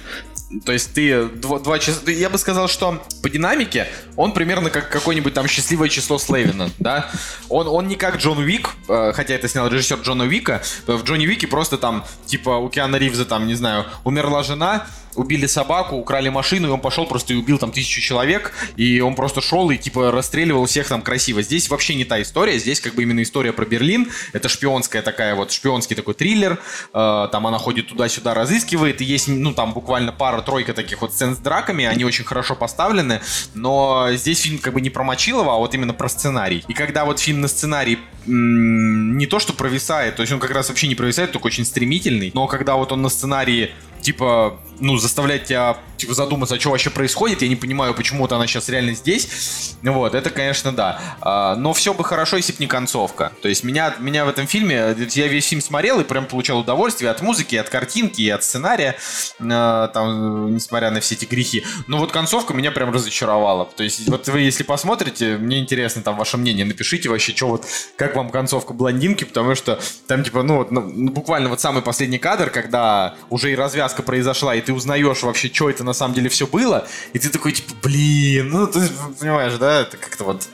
[0.64, 2.10] То есть ты два, два часа...
[2.10, 3.86] Я бы сказал, что по динамике
[4.16, 7.08] он примерно как какое-нибудь там счастливое число Слейвина, да?
[7.48, 10.60] Он, он не как Джон Уик, э, хотя это снял режиссер Джона Уика.
[10.88, 15.46] В Джонни Уике просто там, типа, у Киана Ривза там, не знаю, умерла жена, убили
[15.46, 19.40] собаку, украли машину, и он пошел просто и убил там тысячу человек, и он просто
[19.40, 21.42] шел и типа расстреливал всех там красиво.
[21.42, 25.34] Здесь вообще не та история, здесь как бы именно история про Берлин, это шпионская такая
[25.34, 26.58] вот, шпионский такой триллер,
[26.92, 31.34] э, там она ходит туда-сюда, разыскивает, и есть, ну там буквально пара-тройка таких вот сцен
[31.34, 33.20] с драками, они очень хорошо поставлены,
[33.54, 36.64] но здесь фильм как бы не про Мочилова, а вот именно про сценарий.
[36.68, 40.50] И когда вот фильм на сценарий м- не то что провисает, то есть он как
[40.50, 43.70] раз вообще не провисает, только очень стремительный, но когда вот он на сценарии
[44.00, 47.42] типа, ну, заставлять тебя типа, задуматься, что вообще происходит.
[47.42, 49.76] Я не понимаю, почему-то она сейчас реально здесь.
[49.82, 51.00] Вот, это, конечно, да.
[51.20, 53.32] А, но все бы хорошо, если бы не концовка.
[53.42, 57.10] То есть меня, меня в этом фильме, я весь фильм смотрел и прям получал удовольствие
[57.10, 58.96] от музыки, от картинки, и от сценария,
[59.40, 61.64] а, там, несмотря на все эти грехи.
[61.86, 63.66] Но вот концовка меня прям разочаровала.
[63.76, 67.66] То есть вот вы, если посмотрите, мне интересно там ваше мнение, напишите вообще, что вот,
[67.96, 72.18] как вам концовка блондинки, потому что там, типа, ну, вот, ну, буквально вот самый последний
[72.18, 76.28] кадр, когда уже и развязка произошла, и ты узнаешь вообще, что это на самом деле
[76.28, 78.80] все было, и ты такой, типа, блин, ну, ты
[79.18, 80.48] понимаешь, да, это как-то вот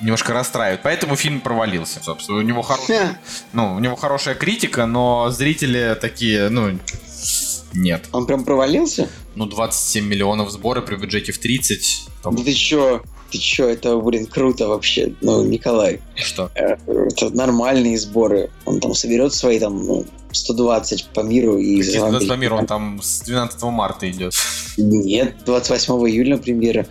[0.00, 0.80] немножко расстраивает.
[0.82, 2.38] Поэтому фильм провалился, собственно.
[2.38, 3.20] У него хорошая,
[3.52, 6.78] ну, у него хорошая критика, но зрители такие, ну,
[7.72, 8.08] нет.
[8.12, 9.08] Он прям провалился?
[9.34, 12.08] Ну, 27 миллионов сбора при бюджете в 30.
[12.24, 13.02] Да ты чё?
[13.30, 15.12] Ты чё, это, блин, круто вообще.
[15.20, 16.50] Ну, Николай, Что?
[16.54, 18.50] э, это нормальные сборы.
[18.64, 21.82] Он там соберет свои там ну, 120 по миру и...
[21.82, 24.32] за Если вами- по миру, он там с 12 марта идет.
[24.76, 26.86] Нет, 28 июля премьера.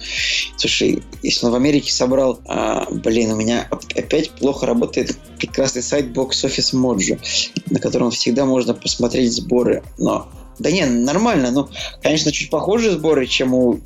[0.58, 2.40] Слушай, если он в Америке собрал...
[2.48, 7.18] а, блин, у меня оп- опять плохо работает прекрасный сайт Box Office Mojo,
[7.70, 9.84] на котором всегда можно посмотреть сборы.
[9.98, 10.30] Но...
[10.60, 11.52] Да не, нормально.
[11.52, 11.70] Ну,
[12.04, 13.80] конечно, чуть похожие сборы, чем у...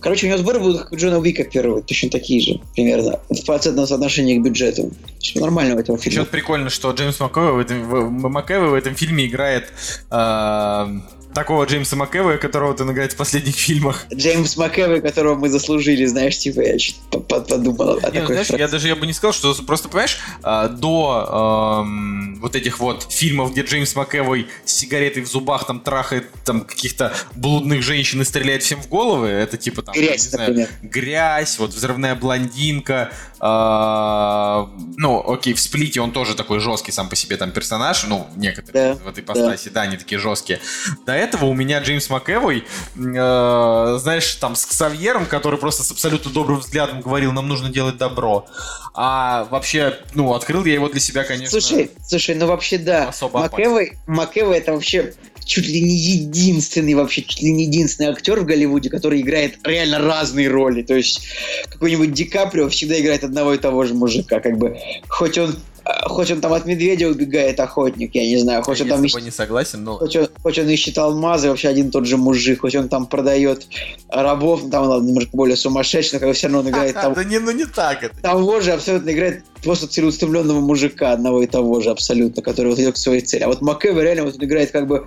[0.00, 3.44] Короче, у него сборы будут как у Джона Уика первого, точно такие же, примерно, в
[3.44, 4.90] процентном соотношении к бюджету.
[5.34, 6.20] Нормально в этом фильме.
[6.20, 9.64] Еще прикольно, что Джеймс Макэвой в в- в этом фильме играет
[10.10, 10.86] э,
[11.34, 14.06] такого Джеймса Макэвоя, которого он играет в последних фильмах.
[14.12, 16.76] Джеймс МакЭвой, которого мы заслужили, знаешь, типа, я
[17.10, 18.62] по- подумал о Не, ну, такой знаешь, фразе.
[18.62, 23.06] я даже я бы не сказал, что просто, понимаешь, а, до эм, вот этих вот
[23.10, 28.24] фильмов, где Джеймс Макэвой с сигаретой в зубах там трахает там каких-то блудных женщин и
[28.24, 34.68] стреляет всем в головы, это типа там, Грязь, не знаю, грязь, вот взрывная блондинка, а,
[34.96, 38.94] ну, окей, в сплите он тоже такой жесткий сам по себе там персонаж, ну, некоторые
[38.94, 39.82] Да, в этой постаси, да.
[39.82, 40.60] они такие жесткие.
[41.06, 42.64] До этого у меня Джеймс Макэвой,
[42.96, 47.96] э, знаешь, там с Ксавьером, который просто с абсолютно добрым взглядом говорил, нам нужно делать
[47.96, 48.46] добро.
[48.94, 51.60] А вообще, ну, открыл я его для себя, конечно.
[51.60, 53.08] Слушай, слушай, ну вообще да.
[53.08, 55.14] Особо Макэвой, Макэвой это вообще
[55.44, 59.98] чуть ли не единственный вообще, чуть ли не единственный актер в Голливуде, который играет реально
[59.98, 60.82] разные роли.
[60.82, 61.26] То есть
[61.68, 64.76] какой-нибудь Ди Каприо всегда играет одного и того же мужика, как бы
[65.08, 65.56] хоть он
[66.04, 69.22] хоть он там от медведя убегает охотник, я не знаю, хоть я он там тобой
[69.22, 69.98] не согласен, но...
[69.98, 73.06] Хоть он, хоть он ищет алмазы, вообще один и тот же мужик, хоть он там
[73.06, 73.66] продает
[74.08, 77.24] рабов, там он немножко более сумасшедший, но как бы все равно он играет там, Да
[77.24, 78.20] не, ну не так это.
[78.20, 82.94] того же абсолютно играет просто целеустремленного мужика, одного и того же абсолютно, который вот идет
[82.94, 83.42] к своей цели.
[83.42, 85.06] А вот Макэвой реально вот он играет как бы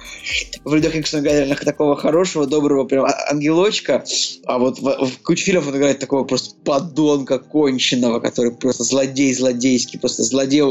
[0.63, 4.03] в людях Икс он играет реально такого хорошего, доброго прям а- ангелочка,
[4.45, 9.33] а вот в, в куче фильмов он играет такого просто подонка конченного, который просто злодей
[9.33, 10.23] злодейский, просто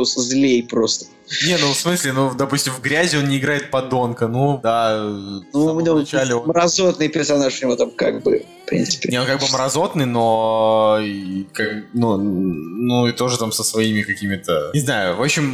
[0.05, 1.07] злодеус злей просто.
[1.47, 5.43] Не, ну в смысле, ну, допустим, в грязи он не играет подонка, ну, да, Ну,
[5.53, 9.09] самом у него начале мразотный персонаж у него там как бы, в принципе.
[9.09, 14.03] Не, он как бы мразотный, но и как, ну, ну и тоже там со своими
[14.03, 15.45] какими-то, не знаю, в общем,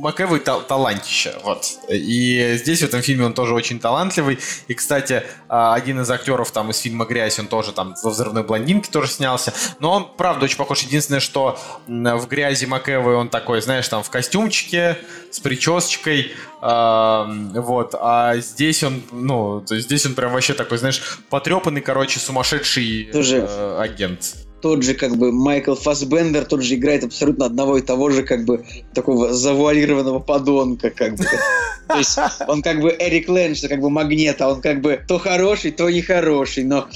[0.00, 1.64] Макэвой та- талантище, вот.
[1.90, 4.38] И здесь в этом фильме он тоже очень талантливый.
[4.68, 8.44] И, кстати, а, один из актеров там из фильма «Грязь», он тоже там во «Взрывной
[8.44, 9.52] блондинке» тоже снялся.
[9.80, 10.82] Но он, правда, очень похож.
[10.82, 14.98] Единственное, что в «Грязи» Макэвой он такой, знаешь, там в костюмчике,
[15.30, 17.94] с прической, а, вот.
[17.98, 23.10] А здесь он, ну, то есть здесь он прям вообще такой, знаешь, потрепанный, короче, сумасшедший
[23.12, 24.36] э, агент.
[24.66, 28.44] Тот же как бы Майкл Фассбендер, тот же играет абсолютно одного и того же как
[28.44, 28.64] бы
[28.94, 31.24] такого завуалированного подонка как бы.
[31.86, 35.20] То есть он как бы Эрик Лэндж, как бы магнит, а он как бы то
[35.20, 36.88] хороший, то нехороший, но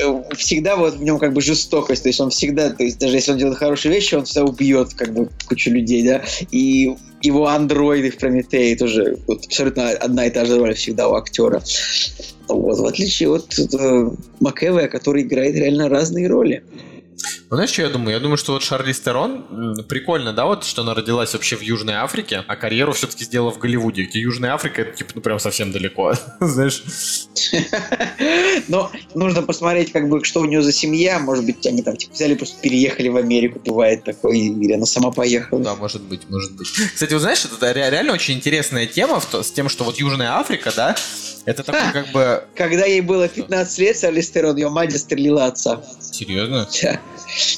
[0.00, 3.14] э, всегда вот в нем как бы жестокость, то есть он всегда, то есть даже
[3.14, 7.46] если он делает хорошие вещи, он всегда убьет как бы кучу людей, да, и его
[7.46, 11.62] андроиды в Прометее тоже вот, абсолютно одна и та же роль всегда у актера.
[12.48, 14.10] Вот, в отличие от э,
[14.40, 16.64] Макэвоя, который играет реально разные роли.
[17.50, 18.12] Ну, знаешь, что я думаю?
[18.14, 21.94] Я думаю, что вот Шарли Стерон, прикольно, да, вот, что она родилась вообще в Южной
[21.94, 25.70] Африке, а карьеру все-таки сделала в Голливуде, где Южная Африка, это, типа, ну, прям совсем
[25.72, 26.82] далеко, знаешь.
[28.68, 31.18] Но нужно посмотреть, как бы, что у нее за семья.
[31.18, 35.10] Может быть, они там типа, взяли, просто переехали в Америку, бывает такое, или она сама
[35.10, 35.62] поехала.
[35.62, 36.68] Да, может быть, может быть.
[36.94, 40.72] Кстати, вот знаешь, это ре- реально очень интересная тема с тем, что вот Южная Африка,
[40.74, 40.96] да,
[41.44, 42.44] это такой как бы...
[42.54, 45.82] Когда ей было 15 лет, Салли Стерон, ее мать застрелила отца.
[46.00, 46.68] Серьезно?
[46.82, 47.00] Да.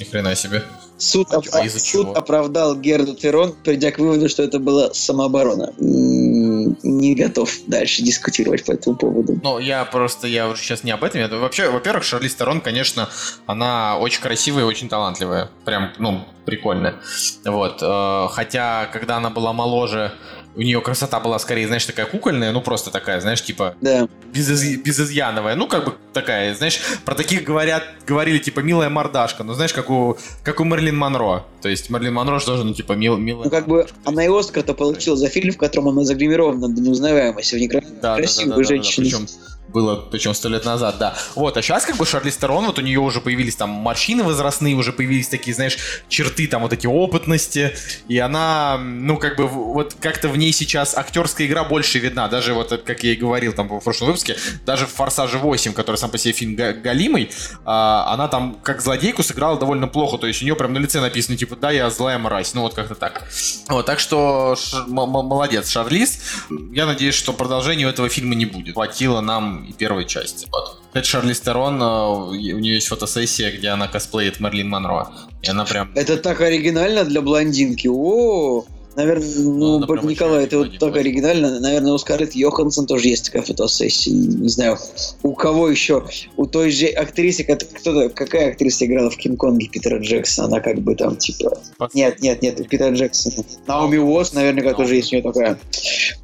[0.01, 0.62] Ни хрена себе.
[0.97, 2.12] Суд, А оп- а суд чего?
[2.16, 5.72] оправдал Герду Терон, придя к выводу, что это была самооборона.
[5.78, 9.38] Не готов дальше дискутировать по этому поводу.
[9.42, 11.20] Ну, я просто, я уже сейчас не об этом.
[11.20, 13.09] Я, вообще, во-первых, Шарли Стерон, конечно,
[13.47, 15.51] она очень красивая и очень талантливая.
[15.64, 16.95] Прям, ну, прикольная.
[17.45, 17.78] Вот.
[17.82, 20.12] э, Хотя, когда она была моложе,
[20.57, 24.09] у нее красота была скорее, знаешь, такая кукольная, ну, просто такая, знаешь, типа, Да.
[24.33, 25.57] без, из- безызъяновая.
[25.57, 29.43] Ну, как бы такая, знаешь, про таких говорят, говорили, типа, милая мордашка.
[29.45, 31.45] Ну, знаешь, как у, как у Мерлин Монро.
[31.61, 33.45] То есть Мерлин Монро же тоже, ну, типа, мил, милая.
[33.45, 37.55] Ну, как бы она и Оскар-то получила за фильм, в котором она загримирована до неузнаваемости.
[37.57, 39.07] В некра- Да, да, да, да, да, да, женщину.
[39.07, 39.27] Причем
[39.75, 41.14] было, причем сто лет назад, да.
[41.35, 44.77] Вот, а сейчас как бы Шарли Стерон, вот у нее уже появились там морщины возрастные,
[44.77, 45.77] уже появились такие, знаешь,
[46.09, 47.75] черты там вот эти опытности,
[48.09, 52.55] и она, ну, как бы, вот как-то в ней сейчас актерская игра больше видна, даже
[52.55, 56.11] вот, как я и говорил там в прошлом выпуске, даже в «Форсаже 8», который сам
[56.11, 57.31] по себе фильм га- галимый,
[57.64, 61.01] а, она там как злодейку сыграла довольно плохо, то есть у нее прям на лице
[61.01, 63.25] написано, типа, да, я злая мразь, ну, вот как-то так.
[63.68, 64.57] Вот, так что
[64.87, 66.20] молодец, Шарлиз.
[66.72, 68.75] Я надеюсь, что продолжения у этого фильма не будет.
[68.75, 70.47] Хватило нам и первой части.
[70.51, 70.81] Вот.
[70.87, 75.09] Кстати, Шарли Стерон, э, у нее есть фотосессия, где она косплеит Мерлин Монро.
[75.43, 75.91] И она прям...
[75.95, 77.89] Это так оригинально для блондинки.
[77.89, 78.65] О,
[78.97, 81.61] наверное, ну, это прям Николай, это вот так оригинально.
[81.61, 84.12] Наверное, у Скарлетт Йоханссон тоже есть такая фотосессия.
[84.12, 84.78] Не знаю,
[85.22, 86.05] у кого еще.
[86.36, 90.49] У той же актрисы, кот- кто какая актриса играла в Кинг-Конге Питера Джексона?
[90.49, 91.59] Она как бы там, типа...
[91.95, 93.45] Нет, нет, нет, у Питера Джексона.
[93.66, 95.59] Наоми Уотс, наверняка, тоже есть у нее такая.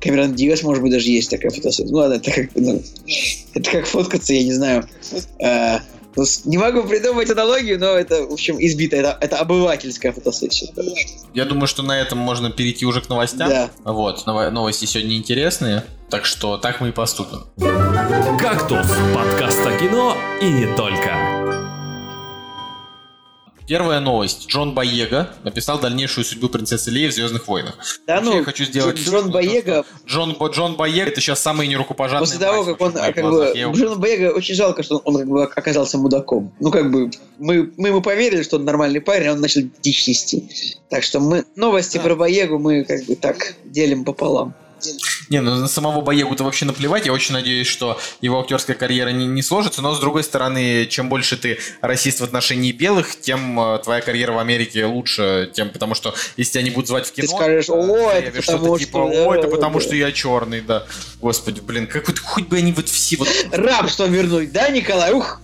[0.01, 1.91] Кэмерон Диас, может быть, даже есть такая фотосессия.
[1.91, 2.83] Ну ладно, это как, ну,
[3.55, 4.89] это как фоткаться, я не знаю.
[6.17, 8.97] Ну, не могу придумать аналогию, но это, в общем, избито.
[8.97, 10.73] Это, это обывательская фотосессия.
[11.35, 13.49] Я думаю, что на этом можно перейти уже к новостям.
[13.49, 13.71] Да.
[13.85, 17.45] Вот, ново- новости сегодня интересные, так что так мы и поступим.
[18.39, 21.40] «Кактус»– подкаст о кино и не только.
[23.71, 24.49] Первая новость.
[24.49, 27.79] Джон Боега написал дальнейшую судьбу принцессы Леи в «Звездных войнах».
[28.05, 28.97] Да Вообще, ну, я хочу сделать...
[28.97, 33.15] Дж- Джон Боега, Джон, Джон Боега это сейчас самый нерукопожатный после того, как он, как
[33.15, 36.53] бы, Я Джона Боега очень жалко, что он как бы оказался мудаком.
[36.59, 40.09] Ну, как бы, мы, мы ему поверили, что он нормальный парень, а он начал дичь
[40.09, 40.51] нести.
[40.89, 42.03] Так что мы, новости Да.
[42.03, 44.53] про Боегу мы как бы так делим пополам.
[45.29, 47.07] Не, ну на самого Боегу-то вообще наплевать.
[47.07, 49.83] Я очень надеюсь, что его актерская карьера не, не сложится.
[49.83, 54.33] Но с другой стороны, чем больше ты расист в отношении белых, тем э, твоя карьера
[54.33, 55.51] в Америке лучше.
[55.53, 58.79] Тем, потому что если тебя не будут звать в кино, скажешь, э, «О, это потому
[58.79, 59.85] типа, что, о, это потому да».
[59.85, 60.87] что я черный, да.
[61.21, 65.13] Господи, блин, как вот хоть бы они вот все вот Рабство вернуть, да, Николай?
[65.13, 65.41] Ух!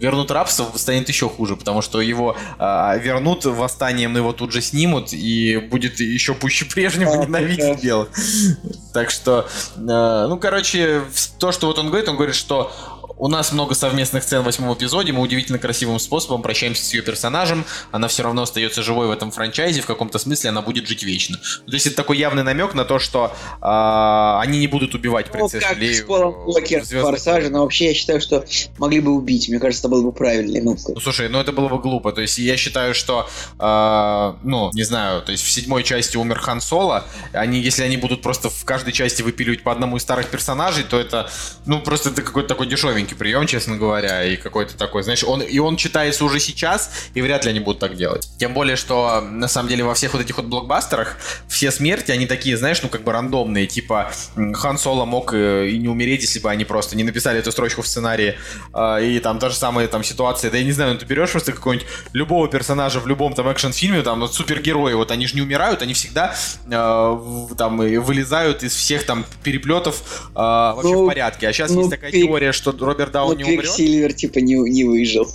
[0.00, 5.12] Вернут рабство, станет еще хуже, потому что его а, вернут восстанием, его тут же снимут,
[5.12, 7.82] и будет еще пуще прежнего Да, ненавидеть да.
[7.82, 8.08] белых.
[8.92, 9.80] Так что, э,
[10.28, 11.02] ну, короче,
[11.38, 12.72] то, что вот он говорит, он говорит, что
[13.20, 17.02] у нас много совместных сцен в восьмом эпизоде, мы удивительно красивым способом прощаемся с ее
[17.02, 21.02] персонажем, она все равно остается живой в этом франчайзе, в каком-то смысле она будет жить
[21.02, 21.36] вечно.
[21.66, 25.32] То есть это такой явный намек на то, что а, они не будут убивать Ну,
[25.32, 27.52] принцессу как Лею с Полом в Уокер в «Звездных «Форсаже», войнах».
[27.52, 28.44] но вообще я считаю, что
[28.78, 29.50] могли бы убить.
[29.50, 30.58] Мне кажется, это было бы правильно.
[30.62, 32.12] Ну, Ну слушай, ну это было бы глупо.
[32.12, 36.38] То есть я считаю, что, э, ну, не знаю, то есть в седьмой части умер
[36.38, 37.04] Хан Соло.
[37.34, 40.98] Они, если они будут просто в каждой части выпиливать по одному из старых персонажей, то
[40.98, 41.30] это,
[41.66, 45.58] ну, просто это какой-то такой дешевенький прием, честно говоря, и какой-то такой, знаешь, он, и
[45.58, 48.28] он читается уже сейчас, и вряд ли они будут так делать.
[48.38, 51.16] Тем более, что, на самом деле, во всех вот этих вот блокбастерах
[51.48, 54.10] все смерти, они такие, знаешь, ну, как бы рандомные, типа
[54.54, 57.82] Хан Соло мог э, и не умереть, если бы они просто не написали эту строчку
[57.82, 58.36] в сценарии,
[58.72, 61.30] А, и там та же самая там ситуация, да я не знаю, ну ты берешь
[61.30, 65.42] просто какого-нибудь любого персонажа в любом там экшн-фильме, там вот супергерои, вот они же не
[65.42, 66.34] умирают, они всегда
[66.70, 67.18] э,
[67.56, 71.48] там и вылезают из всех там переплетов э, вообще Ну, в порядке.
[71.48, 73.60] А сейчас ну, есть такая Квик- теория, что Роберт ну, Дауни умрет.
[73.60, 75.30] Квиксильвер, типа, не, не выжил.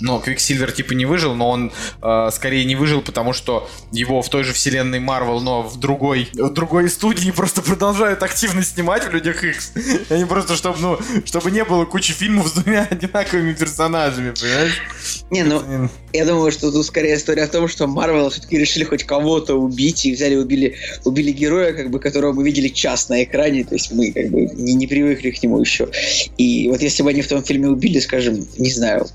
[0.00, 1.72] Но Квиксильвер типа не выжил, но он
[2.02, 6.28] э, скорее не выжил, потому что его в той же вселенной Марвел, но в другой,
[6.32, 9.72] в другой студии просто продолжают активно снимать в Людях Икс.
[10.10, 14.82] Они просто, чтобы, ну, чтобы не было кучи фильмов с двумя одинаковыми персонажами, понимаешь?
[15.30, 19.04] Не, ну, я думаю, что тут скорее история в том, что Марвел все-таки решили хоть
[19.04, 23.64] кого-то убить, и взяли, убили, убили героя, как бы, которого мы видели час на экране,
[23.64, 25.88] то есть мы как бы не, не привыкли к нему еще.
[26.36, 29.06] И вот если бы они в том фильме убили, скажем, не знаю,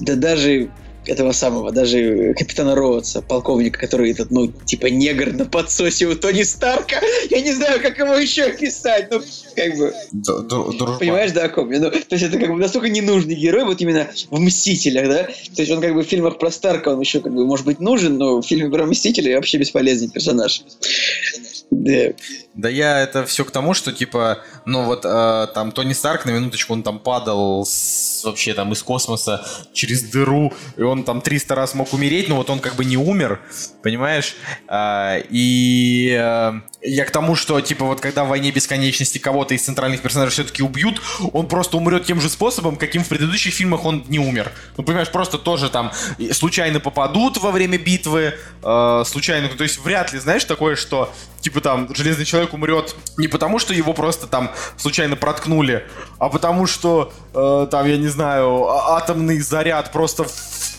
[0.00, 0.70] да даже
[1.06, 6.42] этого самого, даже капитана Роудса, полковника, который этот, ну, типа негр на подсосе у Тони
[6.42, 9.22] Старка, я не знаю, как его еще описать, ну,
[9.56, 9.94] как бы...
[10.12, 10.98] Д-.
[10.98, 11.80] Понимаешь, да, о ком я?
[11.80, 15.24] Ну, то есть это как бы настолько ненужный герой, вот именно в «Мстителях», да?
[15.24, 17.80] То есть он как бы в фильмах про Старка, он еще как бы может быть
[17.80, 20.62] нужен, но в фильме про «Мстителей» вообще бесполезный персонаж.
[21.70, 22.12] Да.
[22.54, 26.30] Да я это все к тому, что типа, ну вот э, там Тони Старк на
[26.30, 31.54] минуточку, он там падал с- вообще там из космоса через дыру, и он там 300
[31.54, 33.40] раз мог умереть, но вот он как бы не умер,
[33.82, 34.36] понимаешь?
[34.66, 39.62] А, и э, я к тому, что типа вот когда в «Войне бесконечности» кого-то из
[39.62, 41.00] центральных персонажей все-таки убьют,
[41.32, 44.52] он просто умрет тем же способом, каким в предыдущих фильмах он не умер.
[44.76, 45.92] Ну, понимаешь, просто тоже там
[46.32, 51.60] случайно попадут во время битвы, э, случайно, то есть вряд ли, знаешь, такое, что типа
[51.60, 55.86] там Железный Человек умрет не потому, что его просто там случайно проткнули,
[56.18, 60.26] а потому что э, там, я не знаю, а- атомный заряд просто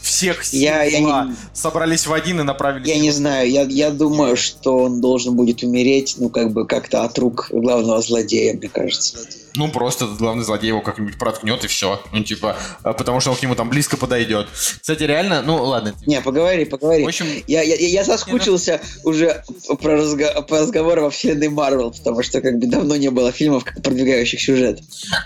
[0.09, 2.87] всех сил Я- я не- собрались в один и направились.
[2.87, 7.03] Я не знаю, я, я думаю, что он должен будет умереть, ну, как бы как-то
[7.03, 9.19] от рук главного злодея, мне кажется.
[9.55, 12.01] Ну, просто этот главный злодей его как-нибудь проткнет и все.
[12.11, 14.47] Ну, типа, э, потому что он к нему там близко подойдет.
[14.81, 15.93] Кстати, реально, ну, ладно.
[16.05, 17.03] Не, поговори, поговори.
[17.03, 19.43] В общем, Я, я, я соскучился уже
[19.81, 23.63] про разго- по разговору во вселенной Марвел, потому что как бы давно не было фильмов,
[23.83, 24.79] продвигающих сюжет.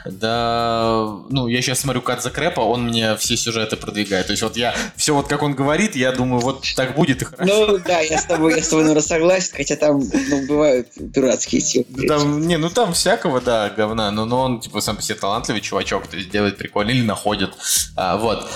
[0.06, 4.28] Да, ну, я сейчас смотрю Кат Крэпа, он мне все сюжеты продвигает.
[4.28, 7.26] То есть вот я, все вот как он говорит, я думаю, вот так будет и
[7.26, 7.68] хорошо.
[7.68, 10.00] Ну да, я с тобой, я с тобой, наверное, согласен, хотя там
[10.30, 11.86] ну, бывают дурацкие темы.
[11.90, 14.12] Да Там, не, ну там всякого, да, говна.
[14.14, 17.54] Но, но он, типа, сам по себе талантливый чувачок, то есть делает прикольно или находит.
[17.96, 18.50] А, вот.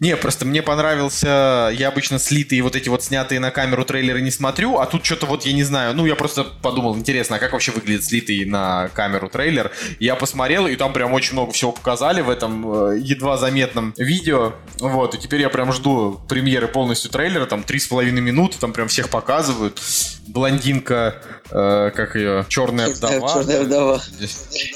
[0.00, 4.30] Не, просто мне понравился, я обычно слитые вот эти вот снятые на камеру трейлеры не
[4.30, 7.52] смотрю, а тут что-то вот, я не знаю, ну, я просто подумал, интересно, а как
[7.52, 9.72] вообще выглядит слитый на камеру трейлер?
[9.98, 14.52] Я посмотрел, и там прям очень много всего показали в этом э, едва заметном видео,
[14.78, 18.72] вот, и теперь я прям жду премьеры полностью трейлера, там, три с половиной минуты, там
[18.72, 19.80] прям всех показывают.
[20.28, 21.16] Блондинка,
[21.50, 23.34] э, как ее, черная вдова.
[23.34, 24.02] Черная вдова.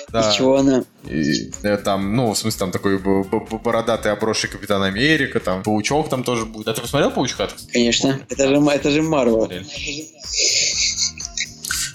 [0.08, 0.30] Да.
[0.30, 0.82] Из чего она?
[1.04, 6.22] И, э, там, ну, в смысле, там такой бородатый обросший Капитан Америка, там, Паучок там
[6.22, 6.68] тоже будет.
[6.68, 7.48] А ты посмотрел Паучка?
[7.72, 8.20] Конечно.
[8.28, 9.50] Это же, это же Марвел.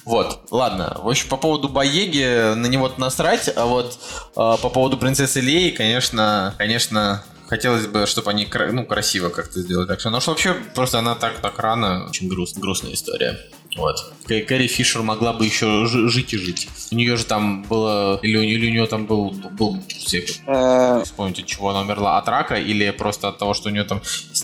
[0.06, 0.98] Вот, ладно.
[1.04, 4.00] В общем, по поводу Баеги, на него насрать, а вот
[4.32, 9.88] э, по поводу принцессы Леи, конечно, конечно, хотелось бы, чтобы они ну, красиво как-то сделали.
[9.88, 13.38] Так что, ну что вообще, просто она так, так рано, очень груст, грустная история.
[13.78, 14.14] Вот.
[14.28, 16.68] Кэ- Кэрри Фишер могла бы еще жи- жить и жить.
[16.92, 18.20] У нее же там было...
[18.24, 19.30] Или, у- или у нее там был...
[19.32, 22.18] был все- Э, вспомнить, от чего она умерла.
[22.18, 24.02] От рака или просто от того, что у нее там...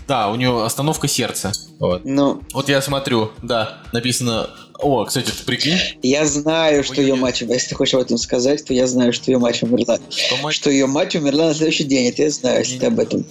[0.08, 1.52] Да, у нее остановка сердца.
[1.80, 2.06] Вот.
[2.06, 4.50] Ну, Вот я смотрю, да, написано...
[4.80, 7.22] О, кстати, ты прикинь, я знаю, что Ой, ее нет.
[7.22, 7.56] мать умерла.
[7.56, 9.98] Если ты хочешь об этом сказать, то я знаю, что ее мать умерла.
[10.10, 10.56] что мать...
[10.56, 12.08] Что ее мать умерла на следующий день.
[12.10, 13.26] Это я знаю, если ты об этом.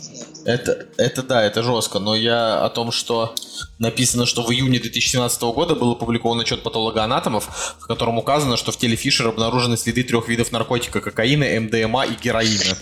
[0.45, 3.35] Это, это да, это жестко, но я о том, что
[3.79, 8.77] написано, что в июне 2017 года был опубликован отчет патологоанатомов, в котором указано, что в
[8.77, 12.77] теле Фишера обнаружены следы трех видов наркотика, кокаина, МДМА и героина.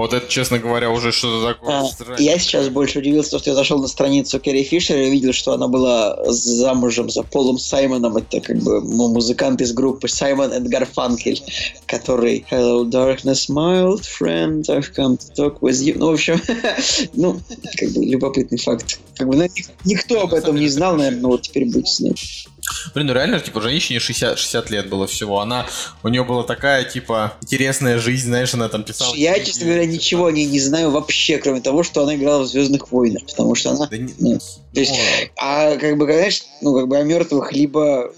[0.00, 1.80] Вот это, честно говоря, уже что-то такое.
[1.80, 2.22] А, странное.
[2.22, 5.68] я сейчас больше удивился, что я зашел на страницу Керри Фишер и увидел, что она
[5.68, 8.16] была замужем за Полом Саймоном.
[8.16, 11.38] Это как бы ну, музыкант из группы Саймон and Garfunkel,
[11.84, 15.98] который Hello darkness, my old friend, I've come to talk with you.
[15.98, 16.40] Ну, в общем,
[17.12, 17.38] ну,
[17.76, 19.00] как бы любопытный факт.
[19.18, 22.48] Как бы ну, ник- никто об этом не знал, наверное, но вот теперь будет знать.
[22.94, 25.40] Блин, ну реально, типа, женщине 60, 60 лет было всего.
[25.40, 25.66] Она,
[26.02, 29.14] у нее была такая, типа, интересная жизнь, знаешь, она там писала...
[29.14, 29.46] Я, книги.
[29.46, 32.90] честно говоря, ничего о ней не знаю вообще, кроме того, что она играла в Звездных
[32.92, 34.38] войнах, потому что она Да не- Ну,
[34.74, 38.12] то есть, ну, а как бы, знаешь, ну, как бы о мертвых либо...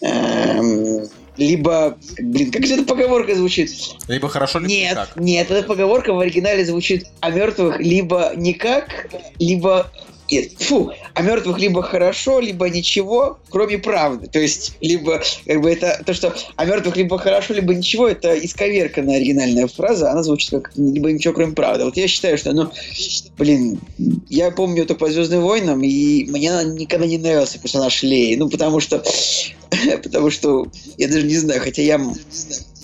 [0.00, 3.70] эм, либо, блин, как же эта поговорка звучит?
[4.08, 5.16] либо хорошо, либо Нет, никак.
[5.16, 9.06] нет, эта поговорка в оригинале звучит о мертвых либо никак,
[9.38, 9.90] либо
[10.30, 14.28] нет, фу, о мертвых либо хорошо, либо ничего, кроме правды.
[14.28, 18.34] То есть, либо, как бы это, то, что о мертвых либо хорошо, либо ничего, это
[18.34, 21.84] исковерканная оригинальная фраза, она звучит как либо ничего, кроме правды.
[21.84, 22.70] Вот я считаю, что, ну,
[23.38, 23.80] блин,
[24.28, 28.80] я помню только по Звездным войнам, и мне никогда не нравился персонаж Леи, ну, потому
[28.80, 29.02] что,
[30.02, 30.66] потому что,
[30.96, 32.00] я даже не знаю, хотя я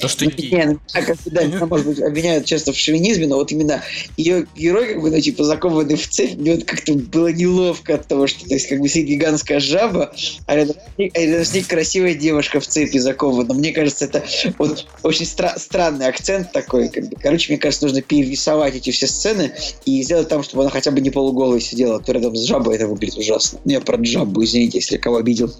[0.00, 3.50] То, что ну, не, как да, меня, может быть, обвиняют часто в шовинизме, но вот
[3.50, 3.82] именно
[4.16, 8.06] ее герой, как бы, ну, типа, закованный в цепь, мне вот как-то было неловко от
[8.06, 10.12] того, что, то есть, как бы, сидит гигантская жаба,
[10.46, 13.54] а рядом, с ней- а рядом с ней красивая девушка в цепи закована.
[13.54, 14.24] Мне кажется, это
[14.58, 17.16] вот очень стра- странный акцент такой, как бы.
[17.20, 19.52] Короче, мне кажется, нужно перерисовать эти все сцены
[19.86, 22.76] и сделать там, чтобы она хотя бы не полуголой сидела, а то рядом с жабой
[22.76, 23.60] это выглядит ужасно.
[23.64, 25.50] Ну, Я про жабу, извините, если кого обидел.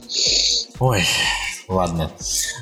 [0.79, 1.03] Ой,
[1.69, 2.11] ладно.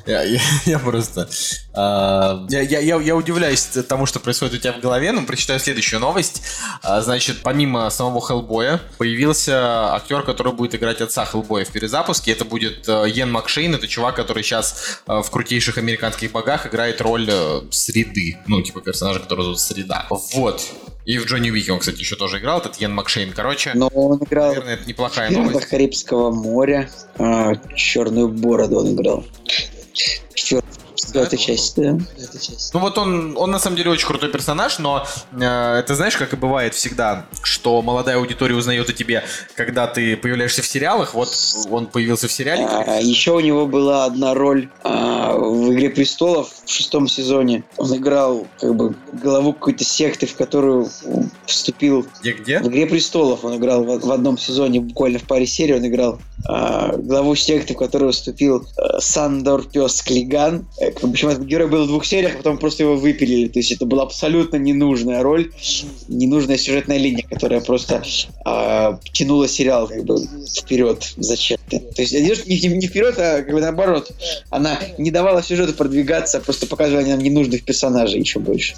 [0.06, 1.28] Я, я- я просто...
[1.74, 6.00] я, я, я, я удивляюсь тому, что происходит у тебя в голове, но прочитаю следующую
[6.00, 6.42] новость.
[6.82, 12.32] А, значит, помимо самого Хеллбоя, появился актер, который будет играть отца Хеллбоя в перезапуске.
[12.32, 13.74] Это будет э, Йен Макшейн.
[13.74, 18.38] Это чувак, который сейчас э, в крутейших американских богах играет роль э, Среды.
[18.46, 20.06] Ну, типа персонажа, который зовут Среда.
[20.34, 20.62] Вот.
[21.04, 23.32] И в Джонни Уике он, кстати, еще тоже играл, этот Йен Макшейн.
[23.32, 25.68] Короче, Но он играл наверное, это неплохая в «Пиратах новость.
[25.68, 26.88] Карибского моря.
[27.76, 29.24] черную бороду он играл.
[31.14, 31.96] Да, часть, да.
[32.72, 36.32] Ну вот он, он на самом деле очень крутой персонаж, но э, это знаешь, как
[36.32, 41.14] и бывает всегда, что молодая аудитория узнает о тебе, когда ты появляешься в сериалах.
[41.14, 41.28] Вот
[41.70, 42.66] он появился в сериале.
[42.66, 47.64] А, еще у него была одна роль а, в «Игре престолов» в шестом сезоне.
[47.76, 50.88] Он играл как бы главу какой-то секты, в которую
[51.46, 52.58] вступил Где где?
[52.58, 56.18] В «Игре престолов» он играл в, в одном сезоне, буквально в паре серий он играл
[56.46, 60.66] главу секты, в которую вступил а, Сандор Пес Клиган.
[60.78, 63.48] Э, Причем этот герой был в двух сериях, а потом просто его выпилили.
[63.48, 65.50] То есть это была абсолютно ненужная роль,
[66.08, 68.02] ненужная сюжетная линия, которая просто
[68.44, 70.16] а, тянула сериал как бы
[70.56, 71.78] вперед зачем-то.
[71.78, 74.10] То есть не, не- вперед, а как бы наоборот.
[74.50, 78.74] Она не давала сюжету продвигаться, а просто показывала нам ненужных персонажей еще больше.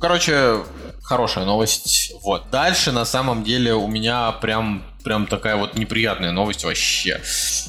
[0.00, 0.58] Короче,
[1.02, 2.12] хорошая новость.
[2.22, 2.44] Вот.
[2.50, 7.20] Дальше, на самом деле, у меня прям прям такая вот неприятная новость вообще.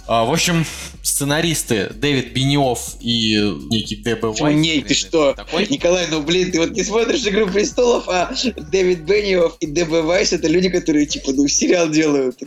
[0.07, 0.65] А, в общем,
[1.03, 4.31] сценаристы Дэвид Бениов и некий Д.Б.
[4.31, 5.33] Почему не, ты что?
[5.33, 5.67] Такой?
[5.67, 8.33] Николай, ну блин, ты вот не смотришь «Игру престолов», а
[8.71, 10.01] Дэвид Бенниов и Д.Б.
[10.01, 12.39] Вайс это люди, которые, типа, ну, сериал делают.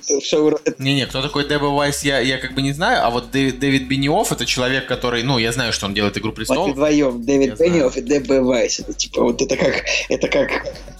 [0.78, 1.68] Не-не, кто такой Д.Б.
[1.68, 5.22] Вайс, я, я как бы не знаю, а вот Дэвид, Дэвид Бениов это человек, который,
[5.22, 6.72] ну, я знаю, что он делает «Игру Вот престолов».
[6.72, 7.72] вдвоем, Я Дэвид знаю.
[7.72, 8.40] Бенниов и Д.Б.
[8.40, 8.80] Вайс.
[8.80, 10.50] Это типа, вот это как, это как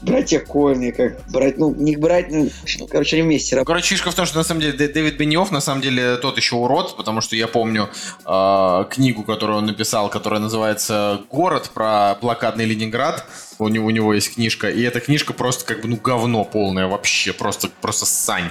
[0.03, 2.49] братья Коэны, как брать, ну, не брать, ну,
[2.89, 3.80] короче, они вместе работают.
[3.81, 6.37] Короче, фишка в том, что на самом деле Дэ- Дэвид Бениов на самом деле тот
[6.37, 7.89] еще урод, потому что я помню
[8.27, 13.25] э, книгу, которую он написал, которая называется «Город» про блокадный Ленинград.
[13.65, 16.87] У него, у него есть книжка, и эта книжка просто как бы, ну, говно полное
[16.87, 18.51] вообще, просто, просто сань.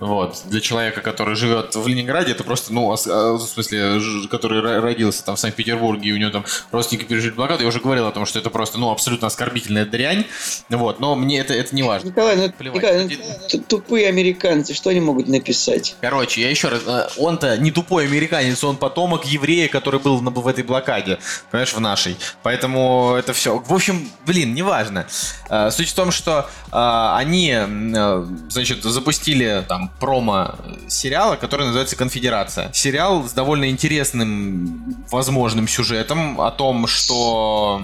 [0.00, 0.42] Вот.
[0.46, 4.00] Для человека, который живет в Ленинграде, это просто, ну, а, в смысле,
[4.30, 7.80] который ро- родился там в Санкт-Петербурге, и у него там родственники пережили блокаду, я уже
[7.80, 10.24] говорил о том, что это просто, ну, абсолютно оскорбительная дрянь.
[10.68, 12.08] Вот, но мне это, это не важно.
[12.08, 12.82] Николай, ну, Плевать.
[12.82, 13.18] Николай,
[13.52, 15.96] ну, тупые американцы, что они могут написать?
[16.00, 20.48] Короче, я еще раз, э, он-то не тупой американец, он потомок еврея, который был в
[20.48, 21.18] этой блокаде,
[21.50, 22.16] понимаешь, в нашей.
[22.42, 23.58] Поэтому это все.
[23.58, 25.06] В общем, блин, неважно.
[25.50, 30.56] Э, Суть в том, что э, они, э, значит, запустили там промо
[30.88, 32.72] сериала, который называется «Конфедерация».
[32.72, 37.82] Сериал с довольно интересным, возможным сюжетом о том, что,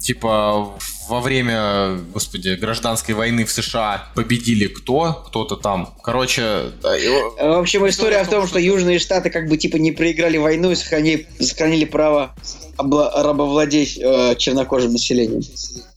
[0.00, 0.74] типа,
[1.08, 5.24] во время, господи, гражданской войны в США победили кто?
[5.28, 5.94] Кто-то там.
[6.02, 9.92] Короче, да, его- В общем, история в том, что Южные Штаты как бы типа не
[9.92, 12.34] проиграли войну и сохранили, сохранили право
[12.76, 15.42] рабовладеть э, чернокожим населением.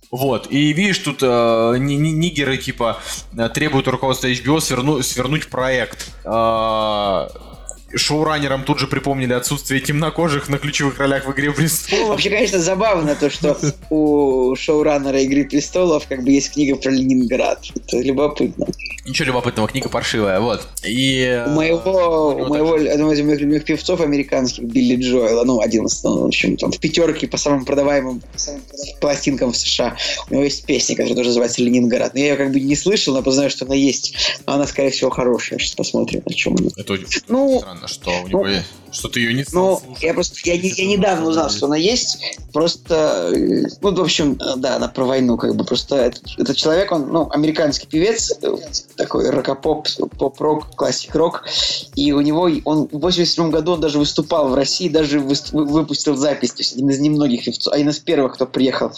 [0.09, 2.97] Вот, и видишь, тут э, ни- ни- нигеры, типа,
[3.53, 6.09] требуют руководства HBO сверну- свернуть проект.
[6.25, 7.27] Э,
[7.95, 12.09] шоураннерам тут же припомнили отсутствие темнокожих на ключевых ролях в «Игре престолов».
[12.09, 13.57] Вообще, конечно, забавно то, что
[13.89, 17.65] у шоураннера «Игры престолов» как бы есть книга про Ленинград.
[17.75, 18.67] Это любопытно.
[19.05, 20.67] Ничего любопытного, книга паршивая, вот.
[20.85, 21.21] И...
[21.23, 25.43] э, У моего, у него у моего одного из моих любимых певцов американских, Билли Джоэла,
[25.43, 28.21] ну, один из, ну, в общем, там, в пятерке по самым продаваемым
[28.99, 29.97] пластинкам в США.
[30.29, 32.13] У него есть песня, которая тоже называется «Ленинград».
[32.13, 34.15] Но я ее как бы не слышал, но знаю, что она есть.
[34.45, 35.59] Но она, скорее всего, хорошая.
[35.59, 36.69] Сейчас посмотрим, о чем она.
[36.77, 40.03] Это Ну, странно, что у него есть- что ты ее не стал Ну, слушать.
[40.03, 42.19] я просто, я, не- я недавно узнал, что она есть,
[42.53, 43.31] просто,
[43.81, 47.29] ну, в общем, да, она про войну, как бы, просто этот, этот человек, он, ну,
[47.31, 48.55] американский певец, э,
[48.95, 49.87] такой рокопоп,
[50.17, 51.45] поп-рок, классик-рок,
[51.95, 56.51] и у него, он в 87 году он даже выступал в России, даже выпустил запись,
[56.51, 58.91] то есть один из немногих певцов, один из первых, кто приехал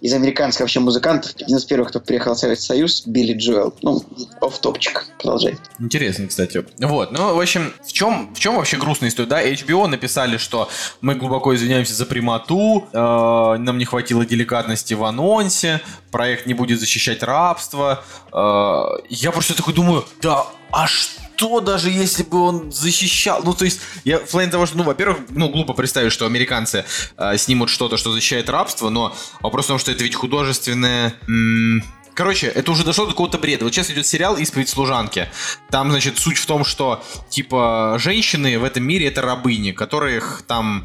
[0.00, 4.02] из американских вообще музыкантов, один из первых, кто приехал в Советский Союз, Билли Джоэл, ну,
[4.40, 5.56] оф-топчик, продолжай.
[5.78, 6.64] Интересно, кстати.
[6.78, 9.28] Вот, ну, в общем, в чем, в чем вообще грустная история?
[9.38, 10.68] Да, HBO написали, что
[11.00, 15.80] мы глубоко извиняемся за прямоту, э, нам не хватило деликатности в анонсе,
[16.10, 18.02] проект не будет защищать рабство.
[18.32, 23.42] Э, я просто такой думаю, да, а что даже если бы он защищал?
[23.44, 26.84] Ну, то есть, я в плане того, что, ну, во-первых, ну, глупо представить, что американцы
[27.16, 31.14] э, снимут что-то, что защищает рабство, но вопрос в том, что это ведь художественное...
[31.28, 31.84] м,
[32.18, 33.64] Короче, это уже дошло до какого-то бреда.
[33.64, 35.28] Вот сейчас идет сериал «Исповедь служанки».
[35.70, 40.82] Там, значит, суть в том, что, типа, женщины в этом мире это рабыни, которых там,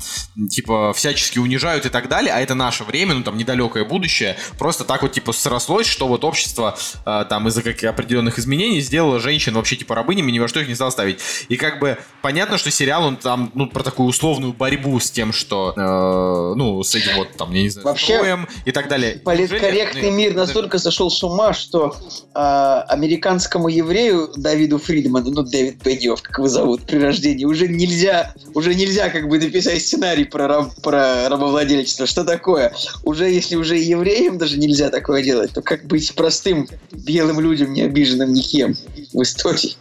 [0.51, 4.37] типа, всячески унижают и так далее, а это наше время, ну, там, недалекое будущее.
[4.59, 9.19] Просто так вот, типа, срослось, что вот общество, э, там, из-за каких определенных изменений сделало
[9.19, 11.19] женщин вообще, типа, рабынями, ни во что их не стало ставить.
[11.49, 15.33] И, как бы, понятно, что сериал, он там, ну, про такую условную борьбу с тем,
[15.33, 19.15] что, э, ну, с этим вот, там, я не знаю, Вообще, и так далее.
[19.25, 21.95] Политкорректный мир настолько сошел с ума, что
[22.33, 28.33] а, американскому еврею Давиду Фридману, ну Дэвид Бенниов, как его зовут, при рождении, уже нельзя,
[28.53, 32.05] уже нельзя как бы написать сценарий про, раб- про рабовладельчество.
[32.05, 32.73] Что такое?
[33.03, 37.81] Уже если уже евреям даже нельзя такое делать, то как быть простым белым людям, не
[37.81, 38.75] обиженным никем
[39.13, 39.75] в истории?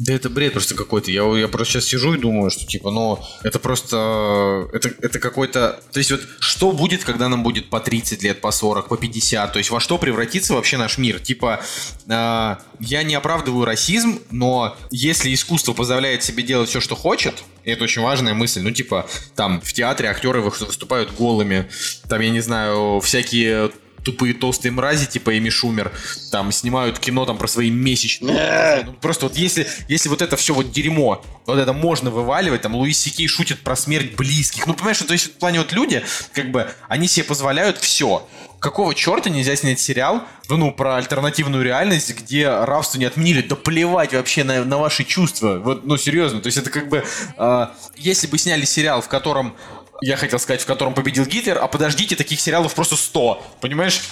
[0.00, 1.10] Да это бред просто какой-то.
[1.10, 4.66] Я, я просто сейчас сижу и думаю, что типа, ну, это просто...
[4.72, 5.78] Это, это какой-то...
[5.92, 9.52] То есть вот что будет, когда нам будет по 30 лет, по 40, по 50?
[9.52, 11.20] То есть во что превратится вообще наш мир?
[11.20, 11.60] Типа,
[12.08, 17.70] э, я не оправдываю расизм, но если искусство позволяет себе делать все, что хочет, и
[17.70, 19.06] это очень важная мысль, ну, типа,
[19.36, 21.68] там, в театре актеры вы- выступают голыми,
[22.08, 23.70] там, я не знаю, всякие
[24.04, 25.92] тупые толстые мрази, типа Эми Шумер,
[26.30, 28.82] там снимают кино там про свои месячные.
[28.86, 32.74] Ну, просто вот если, если вот это все вот дерьмо, вот это можно вываливать, там
[32.74, 34.66] Луис Сикей шутит про смерть близких.
[34.66, 38.26] Ну, понимаешь, то есть в плане вот люди, как бы, они себе позволяют все.
[38.60, 43.40] Какого черта нельзя снять сериал, ну, про альтернативную реальность, где рабство не отменили?
[43.40, 45.58] Да плевать вообще на, на ваши чувства.
[45.58, 46.42] Вот, ну, серьезно.
[46.42, 47.02] То есть это как бы,
[47.38, 49.56] э, если бы сняли сериал, в котором
[50.00, 54.02] я хотел сказать, в котором победил Гитлер, а подождите, таких сериалов просто 100, понимаешь?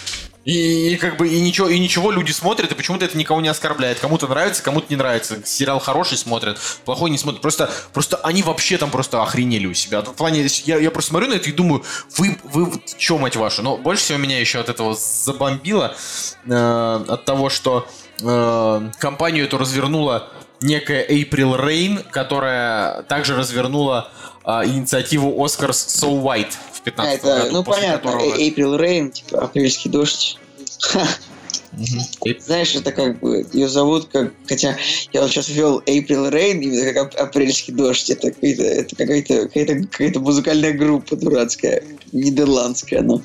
[0.44, 3.48] И, и как бы и ничего, и ничего люди смотрят, и почему-то это никого не
[3.48, 3.98] оскорбляет.
[3.98, 5.44] Кому-то нравится, кому-то не нравится.
[5.44, 7.42] Сериал хороший смотрят, плохой не смотрят.
[7.42, 10.00] Просто, просто они вообще там просто охренели у себя.
[10.00, 11.84] В плане, я, я просто смотрю на это и думаю,
[12.16, 13.62] вы, вы чё, мать вашу?
[13.62, 15.94] Но больше всего меня еще от этого забомбило,
[16.46, 17.86] э, от того, что
[18.22, 20.30] э, компанию эту развернула
[20.62, 24.10] некая April Rain, которая также развернула
[24.48, 27.52] э, инициативу Oscars So White в 15 А, это, году.
[27.52, 30.38] ну понятно, которого- э- April Rain, типа апрельский дождь.
[32.40, 34.76] Знаешь, это как бы ее зовут как, хотя
[35.12, 38.10] я вот сейчас ввел April Rain, именно как ап- апрельский дождь.
[38.10, 41.82] Это какая-то, это какая-то, какая-то, какая-то музыкальная группа дурацкая,
[42.12, 43.20] нидерландская, но.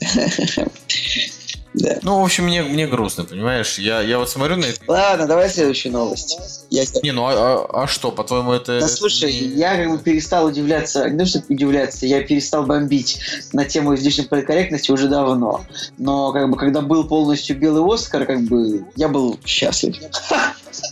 [1.76, 1.98] Да.
[2.02, 3.78] Ну, в общем, мне, мне грустно, понимаешь?
[3.78, 4.80] Я, я вот смотрю на это...
[4.88, 6.38] Ладно, давай следующую новость.
[6.70, 8.66] Я Не, ну а, а- а что, по-твоему, это...
[8.80, 12.64] Да это слушай, не- я как бы перестал удивляться, не то что удивляться, я перестал
[12.64, 13.20] бомбить
[13.52, 15.66] на тему излишней политкорректности уже давно.
[15.98, 19.96] Но как бы когда был полностью белый Оскар, как бы я был счастлив.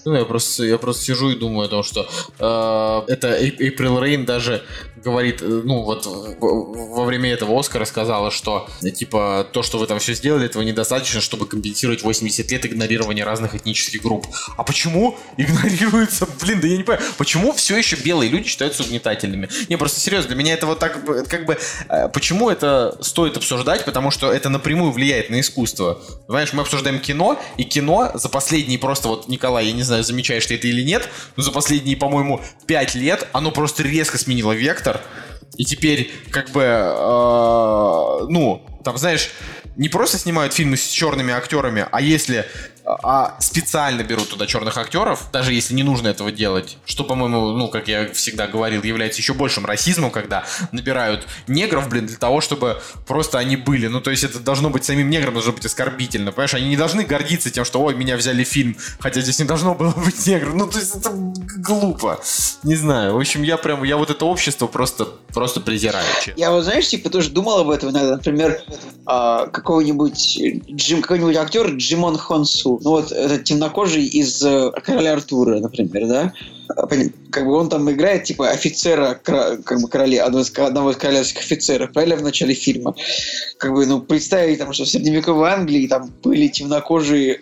[0.05, 2.07] Ну, я просто, я просто сижу и думаю о том, что
[2.39, 4.62] э, это Эй- April Rain даже
[4.97, 9.99] говорит, э, ну, вот во время этого Оскара сказала, что, типа, то, что вы там
[9.99, 14.27] все сделали, этого недостаточно, чтобы компенсировать 80 лет игнорирования разных этнических групп.
[14.57, 19.49] А почему игнорируется, блин, да я не понимаю, почему все еще белые люди считаются угнетательными?
[19.68, 21.59] Не, просто серьезно, для меня это вот так, э, как бы,
[21.89, 26.01] э, почему это стоит обсуждать, потому что это напрямую влияет на искусство.
[26.27, 30.47] Понимаешь, мы обсуждаем кино, и кино за последние просто, вот, Николай, я не знаю, замечаешь
[30.47, 35.01] ты это или нет, но за последние, по-моему, 5 лет оно просто резко сменило вектор,
[35.57, 39.31] и теперь, как бы, э, ну, там, знаешь,
[39.77, 42.47] не просто снимают фильмы с черными актерами, а если
[42.87, 47.68] а специально берут туда черных актеров, даже если не нужно этого делать, что, по-моему, ну,
[47.68, 52.80] как я всегда говорил, является еще большим расизмом, когда набирают негров, блин, для того, чтобы
[53.07, 53.87] просто они были.
[53.87, 56.55] Ну, то есть это должно быть самим неграм, должно быть оскорбительно, понимаешь?
[56.55, 59.93] Они не должны гордиться тем, что, ой, меня взяли фильм, хотя здесь не должно было
[59.97, 60.55] быть негров.
[60.55, 62.20] Ну, то есть это глупо.
[62.62, 63.14] Не знаю.
[63.14, 66.07] В общем, я прям, я вот это общество просто, просто презираю.
[66.22, 66.39] честно.
[66.39, 67.93] Я вот, знаешь, типа тоже думал об этом.
[67.93, 68.61] Например,
[69.07, 70.39] а, какого-нибудь
[70.70, 72.74] Джим, какой-нибудь актер Джимон Хонсу.
[72.83, 76.33] Ну вот этот темнокожий из э, Короля Артура, например, да?
[76.68, 76.87] А,
[77.31, 81.41] Как бы он там играет типа офицера, как бы короля, одного из, одного из королевских
[81.41, 82.95] офицеров, правильно, в начале фильма.
[83.59, 87.41] Как бы, ну, представить, там, что в средневековой Англии там были темнокожие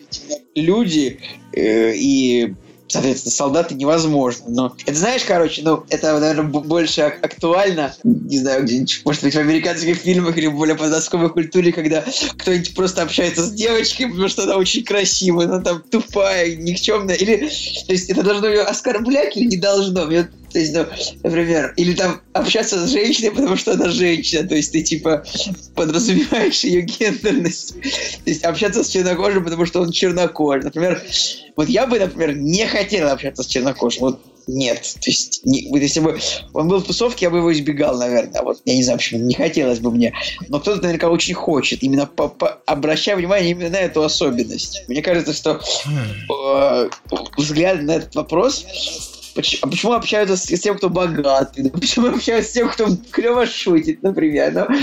[0.55, 1.21] люди,
[1.53, 2.55] э, и
[2.93, 4.45] соответственно, солдаты невозможно.
[4.49, 9.35] Но это знаешь, короче, ну, это, наверное, больше ак- актуально, не знаю, где-нибудь, может быть,
[9.35, 12.05] в американских фильмах или более подростковой культуре, когда
[12.37, 17.17] кто-нибудь просто общается с девочкой, потому что она очень красивая, она там тупая, никчемная.
[17.17, 17.49] Или,
[17.87, 20.05] то есть, это должно ее оскорблять или не должно?
[20.05, 20.87] Мне то есть, ну,
[21.23, 25.25] например, или там общаться с женщиной, потому что она женщина, то есть ты типа
[25.75, 27.75] подразумеваешь ее гендерность.
[28.25, 30.65] То есть общаться с чернокожим, потому что он чернокожий.
[30.65, 31.03] Например,
[31.57, 34.01] вот я бы, например, не хотел общаться с чернокожим.
[34.03, 34.83] Вот нет.
[35.01, 36.19] То есть, не- вот если бы
[36.53, 38.43] он был в тусовке, я бы его избегал, наверное.
[38.43, 40.13] Вот я не знаю, почему не хотелось бы мне.
[40.49, 44.83] Но кто-то наверняка очень хочет, именно по, по- обращая внимание именно на эту особенность.
[44.89, 45.61] Мне кажется, что
[46.29, 46.89] э,
[47.37, 48.65] взгляд на этот вопрос
[49.35, 51.71] Поч- А почему общаются с, с тем, кто богатый?
[51.71, 54.53] Почему общаются с тем, кто клево шутит, например?
[54.53, 54.77] Ну,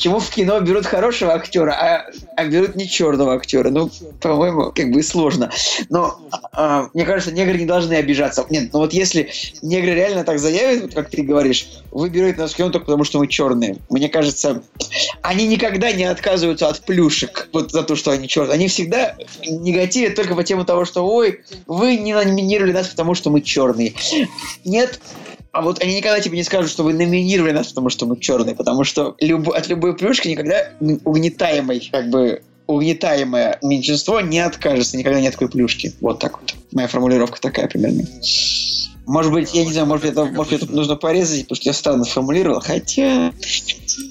[0.00, 3.68] почему в кино берут хорошего актера, а, а берут не черного актера?
[3.68, 3.90] Ну,
[4.22, 5.50] по-моему, как бы сложно.
[5.90, 6.18] Но
[6.52, 8.46] а, мне кажется, негры не должны обижаться.
[8.48, 9.28] Нет, ну вот если
[9.60, 13.18] негры реально так заявят, как ты говоришь, вы берете нас в кино только потому, что
[13.18, 13.76] мы черные.
[13.90, 14.62] Мне кажется,
[15.20, 18.54] они никогда не отказываются от плюшек вот за то, что они черные.
[18.54, 23.28] Они всегда негативят только по тему того, что ой, вы не номинировали нас, потому что
[23.28, 23.92] мы черные.
[24.64, 24.98] Нет,
[25.52, 28.54] а вот они никогда тебе не скажут, что вы номинировали нас, потому что мы черные,
[28.54, 30.70] потому что любо- от любой плюшки никогда
[31.04, 35.92] угнетаемый, как бы угнетаемое меньшинство не откажется, никогда нет такой плюшки.
[36.00, 36.54] Вот так вот.
[36.72, 38.04] Моя формулировка такая примерно.
[39.10, 42.04] Может быть, я не знаю, может, это, может, это нужно порезать, потому что я странно
[42.04, 43.32] сформулировал, хотя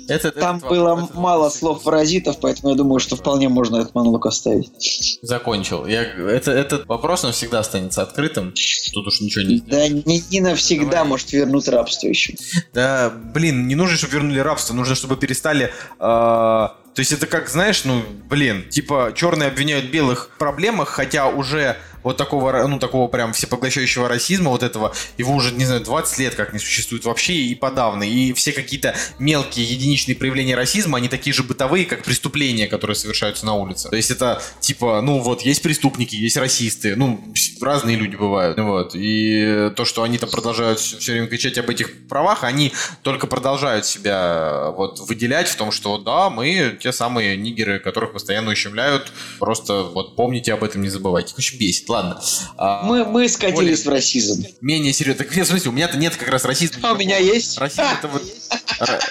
[0.09, 3.95] Это- там этот было вопрос- мало слов паразитов, поэтому я думаю, что вполне можно этот
[3.95, 5.19] монолог оставить.
[5.21, 5.85] Закончил.
[5.85, 8.53] Я, это, этот вопрос навсегда останется открытым.
[8.93, 11.07] Тут уж ничего не Да не, не навсегда Давай.
[11.07, 12.35] может вернуть рабство еще.
[12.73, 15.71] Да, блин, не нужно, чтобы вернули рабство, нужно, чтобы перестали...
[15.99, 16.67] э,
[16.99, 21.77] то есть это как, знаешь, ну, блин, типа черные обвиняют белых в проблемах, хотя уже
[22.03, 26.35] вот такого, ну, такого прям всепоглощающего расизма вот этого, его уже, не знаю, 20 лет
[26.35, 28.03] как не существует вообще и подавно.
[28.03, 33.45] И все какие-то мелкие единичные проявления расизма, они такие же бытовые, как преступления, которые совершаются
[33.45, 33.89] на улице.
[33.89, 37.23] То есть это, типа, ну, вот, есть преступники, есть расисты, ну,
[37.61, 38.57] разные люди бывают.
[38.57, 38.91] Вот.
[38.95, 42.71] И то, что они там продолжают все время кричать об этих правах, они
[43.01, 48.51] только продолжают себя вот выделять в том, что да, мы те самые нигеры, которых постоянно
[48.51, 49.11] ущемляют.
[49.39, 51.33] Просто вот помните об этом, не забывайте.
[51.37, 52.21] Очень бесит, ладно.
[52.57, 54.45] А, мы, мы скатились более, в расизм.
[54.61, 55.25] Менее серьезно.
[55.25, 56.89] Так, в смысле, у меня-то нет как раз расизма.
[56.89, 57.57] А у меня есть.
[57.57, 58.23] Расизм это вот...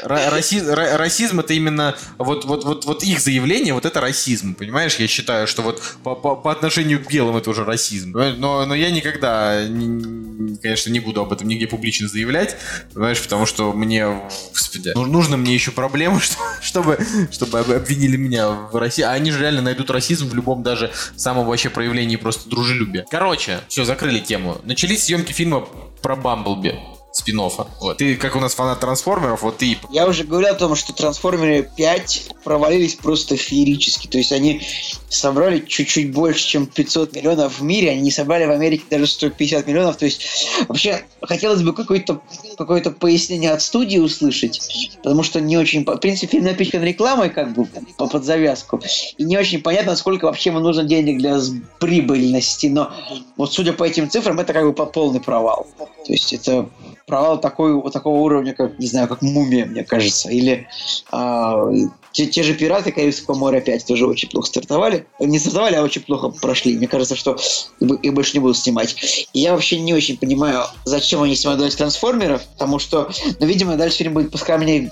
[0.05, 4.97] Расизм, расизм это именно вот, вот, вот, вот их заявление, вот это расизм, понимаешь?
[4.97, 8.13] Я считаю, что вот по, по, по отношению к белым это уже расизм.
[8.13, 12.57] Но, но я никогда, не, конечно, не буду об этом нигде публично заявлять,
[12.95, 14.07] понимаешь, потому что мне,
[14.53, 16.21] господи, ну, нужно мне еще проблемы,
[16.61, 16.99] чтобы,
[17.31, 19.03] чтобы обвинили меня в России.
[19.03, 23.05] А они же реально найдут расизм в любом даже самом вообще проявлении просто дружелюбия.
[23.11, 24.61] Короче, все, закрыли тему.
[24.65, 25.67] Начались съемки фильма
[26.03, 26.79] про Бамблби
[27.19, 27.67] спин -оффа.
[27.81, 27.99] Вот.
[27.99, 29.77] Ты, как у нас фанат трансформеров, вот ты...
[29.91, 34.07] Я уже говорил о том, что трансформеры 5 провалились просто феерически.
[34.07, 34.63] То есть они
[35.09, 37.91] собрали чуть-чуть больше, чем 500 миллионов в мире.
[37.91, 39.97] Они не собрали в Америке даже 150 миллионов.
[39.97, 40.23] То есть
[40.69, 42.21] вообще хотелось бы какое-то
[42.57, 44.61] какое пояснение от студии услышать,
[45.03, 45.85] потому что не очень...
[45.85, 47.67] В принципе, фильм напичкан рекламой как бы
[47.97, 48.81] под завязку.
[49.17, 51.39] И не очень понятно, сколько вообще ему нужно денег для
[51.81, 52.67] прибыльности.
[52.67, 52.93] Но
[53.37, 55.67] вот судя по этим цифрам, это как бы полный провал.
[55.79, 56.69] То есть это
[57.09, 60.31] провал такой, вот такого уровня, как, не знаю, как мумия, мне кажется.
[60.31, 60.69] Или
[61.11, 61.69] а,
[62.13, 65.07] те, те же пираты Карибского моря опять тоже очень плохо стартовали.
[65.21, 66.77] Не стартовали, а очень плохо прошли.
[66.77, 67.37] Мне кажется, что
[67.81, 68.97] их больше не будут снимать.
[69.33, 73.11] И я вообще не очень понимаю, зачем они снимают дальше трансформеров, потому что,
[73.41, 74.91] ну, видимо, дальше фильм будет поскромнее,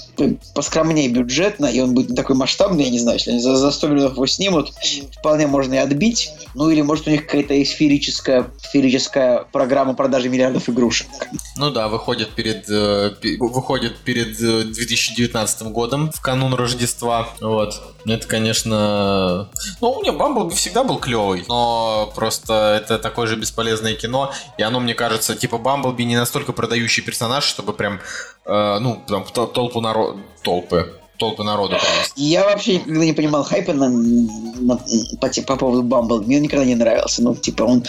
[0.54, 3.70] поскромнее бюджетно, и он будет не такой масштабный, я не знаю, если они за, за
[3.70, 4.72] 100 миллионов его снимут,
[5.18, 6.30] вполне можно и отбить.
[6.54, 11.08] Ну, или, может, у них какая-то сферическая, сферическая программа продажи миллиардов игрушек.
[11.56, 17.05] Ну да, выходит перед, э, выходит перед 2019 э, годом, в канун Рождества
[17.40, 17.82] вот.
[18.06, 19.48] Это, конечно...
[19.80, 24.62] Ну, у меня Бамблби всегда был клевый, но просто это такое же бесполезное кино, и
[24.62, 28.00] оно, мне кажется, типа Бамблби не настолько продающий персонаж, чтобы прям,
[28.44, 30.16] э, ну, там, толпу народ...
[30.42, 31.76] Толпы толпы народу.
[32.14, 34.78] Я вообще никогда не понимал хайпа на, на,
[35.20, 36.22] по, по поводу Бамбл.
[36.22, 37.22] Мне он никогда не нравился.
[37.22, 37.84] Ну, типа, он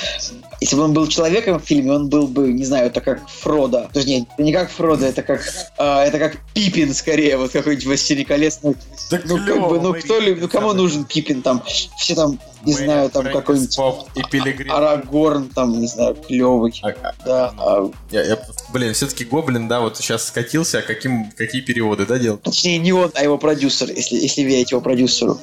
[0.59, 3.89] если бы он был человеком в фильме, он был бы, не знаю, это как Фродо.
[3.93, 5.41] То есть, нет, не как Фродо, это как,
[5.77, 8.59] э, это как Пипин скорее, вот какой-нибудь «Властелин колец».
[8.63, 8.75] Ну,
[9.09, 11.63] так ну, как бы, ну, кто ли, ну, кому нужен Пипин там?
[11.97, 13.77] Все там не Мэри, знаю, там какой-нибудь
[14.15, 16.73] и Арагорн, там, не знаю, клевый.
[16.83, 17.53] А, а, да.
[17.57, 17.91] А...
[18.11, 18.39] Я, я,
[18.73, 22.37] блин, все-таки Гоблин, да, вот сейчас скатился, а каким, какие переводы, да, делал?
[22.37, 25.39] Точнее, не он, а его продюсер, если, если верить его продюсеру.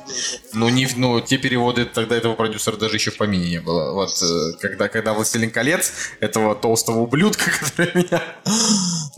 [0.53, 3.93] Ну, не, ну, те переводы, тогда этого продюсера даже еще в помине не было.
[3.93, 8.23] Вот, э, когда, когда Властелин колец, этого толстого ублюдка, который меня,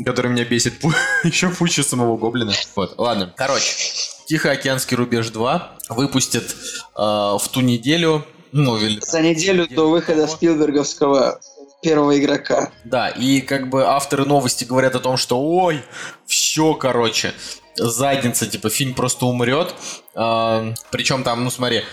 [0.05, 0.75] который меня бесит
[1.25, 2.53] еще пучше самого Гоблина.
[2.75, 4.16] Вот, ладно, короче.
[4.27, 8.25] Тихоокеанский рубеж 2 выпустят э, в ту неделю.
[8.53, 9.01] Ну, или...
[9.01, 11.41] За неделю до выхода Спилберговского
[11.83, 12.71] первого игрока.
[12.85, 15.83] Да, и как бы авторы новости говорят о том, что ой,
[16.27, 17.33] все, короче,
[17.77, 19.75] задница, типа фильм просто умрет.
[20.15, 21.85] Э, причем там, ну смотри,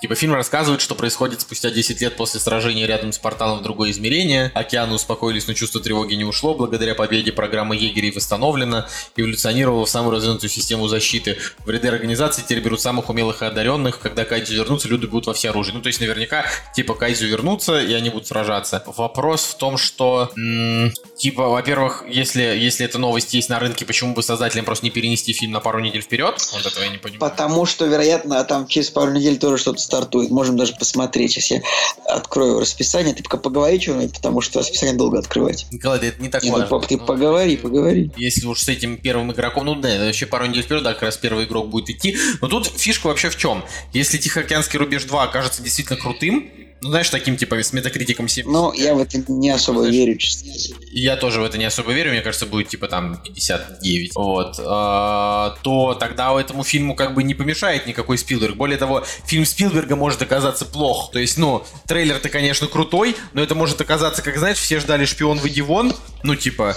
[0.00, 3.90] Типа фильм рассказывает, что происходит спустя 10 лет после сражения рядом с порталом в другое
[3.90, 4.50] измерение.
[4.54, 6.54] Океаны успокоились, но чувство тревоги не ушло.
[6.54, 11.36] Благодаря победе программа егерей восстановлена, эволюционировала в самую развернутую систему защиты.
[11.66, 14.00] В ряды организации теперь берут самых умелых и одаренных.
[14.00, 15.74] Когда Кайдзю вернутся, люди будут во все оружие.
[15.74, 18.82] Ну, то есть наверняка, типа, Кайдзю вернутся, и они будут сражаться.
[18.96, 24.14] Вопрос в том, что, м- типа, во-первых, если, если эта новость есть на рынке, почему
[24.14, 26.36] бы создателям просто не перенести фильм на пару недель вперед?
[26.52, 27.20] Вот этого я не понимаю.
[27.20, 30.30] Потому что, вероятно, там через пару недель тоже что-то стартует.
[30.30, 31.32] Можем даже посмотреть.
[31.32, 31.62] Сейчас я
[32.06, 33.14] открою расписание.
[33.14, 35.66] Ты пока поговори что-нибудь, потому что расписание долго открывать.
[35.72, 36.68] Николай, да это не так не, важно.
[36.70, 38.12] Ну, ты ну, поговори, поговори.
[38.16, 41.16] Если уж с этим первым игроком, ну да, вообще пару недель вперед, да, как раз
[41.16, 42.16] первый игрок будет идти.
[42.40, 43.64] Но тут фишка вообще в чем?
[43.92, 46.48] Если Тихоокеанский рубеж 2 окажется действительно крутым,
[46.82, 48.50] ну, знаешь, таким, типа, с метакритиком 70.
[48.50, 50.50] Ну, я в это не особо знаешь, верю, честно.
[50.92, 54.14] Я тоже в это не особо верю, мне кажется, будет, типа, там, 59.
[54.14, 54.56] Вот.
[54.58, 58.56] А, то тогда этому фильму как бы не помешает никакой Спилберг.
[58.56, 61.10] Более того, фильм Спилберга может оказаться плох.
[61.12, 65.38] То есть, ну, трейлер-то, конечно, крутой, но это может оказаться, как, знаешь, все ждали «Шпион
[65.38, 65.92] в Эдивон»,
[66.22, 66.76] ну, типа,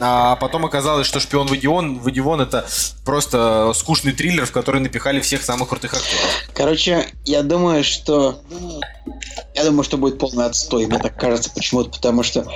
[0.00, 2.66] а потом оказалось, что «Шпион в Эдивон», в Эдивон это
[3.04, 6.30] просто скучный триллер, в который напихали всех самых крутых актеров.
[6.54, 8.40] Короче, я думаю, что
[9.54, 12.46] я думаю, что будет полный отстой, мне так кажется, почему-то, потому что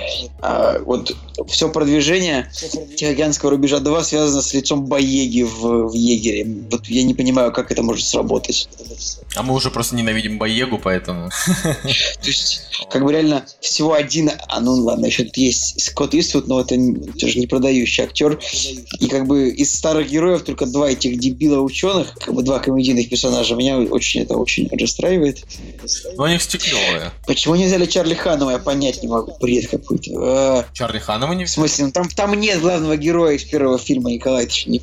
[0.41, 1.15] э, вот
[1.47, 2.51] все продвижение
[2.95, 6.47] Тихоокеанского рубежа 2 связано с лицом Боеги в, в Егере.
[6.71, 8.69] Вот я не понимаю, как это может сработать.
[9.35, 11.29] А мы уже просто ненавидим Боегу, поэтому...
[11.63, 11.87] То
[12.27, 12.61] есть,
[12.91, 16.75] как бы реально всего один, а ну ладно, еще тут есть Скотт Иствуд, но это
[17.19, 18.39] тоже не продающий актер.
[18.99, 23.09] И как бы из старых героев только два этих дебила ученых, как бы два комедийных
[23.09, 25.43] персонажа, меня очень это очень расстраивает.
[26.15, 27.11] Ну, они стеклевые.
[27.25, 29.37] Почему не взяли Чарли Ханова, я понять не могу.
[29.39, 30.11] Бред какой-то.
[30.17, 34.11] А, Чарли Ханова не В смысле, ну там, там нет главного героя из первого фильма,
[34.11, 34.81] Николай, ты не...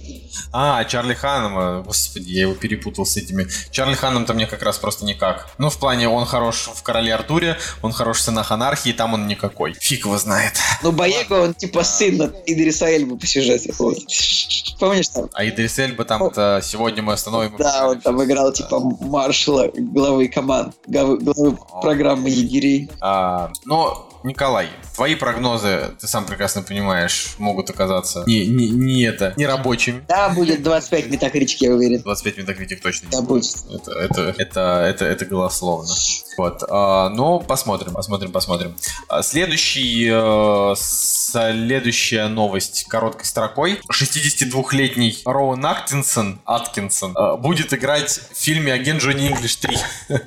[0.52, 3.46] А, Чарли Ханнема, господи, я его перепутал с этими.
[3.70, 5.48] Чарли Ханнем-то мне как раз просто никак.
[5.58, 9.26] Ну, в плане, он хорош в Короле Артуре, он хорош в Сынах Анархии, там он
[9.26, 9.74] никакой.
[9.74, 10.54] Фиг его знает.
[10.82, 13.72] Ну, Боего, он типа сын Идриса Эльбы по сюжету.
[13.78, 13.98] Вот.
[14.78, 15.28] Помнишь там?
[15.32, 17.56] А Идрис Эльба там-то сегодня мы остановим...
[17.58, 22.90] Да, он там играл типа маршала, главы команд, главы, главы программы егерей.
[23.00, 29.32] А, но Николай, твои прогнозы, ты сам прекрасно понимаешь, могут оказаться не, не, не это,
[29.36, 30.04] не рабочими.
[30.08, 32.02] Да, будет 25 метакритик, я уверен.
[32.02, 33.56] 25 метакритик точно Да, не будет.
[33.70, 35.94] Это, это, это, это, это голословно.
[36.36, 36.64] Вот.
[36.68, 38.76] а, ну, посмотрим, посмотрим, посмотрим.
[39.08, 40.74] А, Следующий, э,
[41.32, 43.80] следующая новость короткой строкой.
[43.92, 49.78] 62-летний Роуэн Аткинсон, Аткинсон э, будет играть в фильме «Агент Джонни Инглиш 3».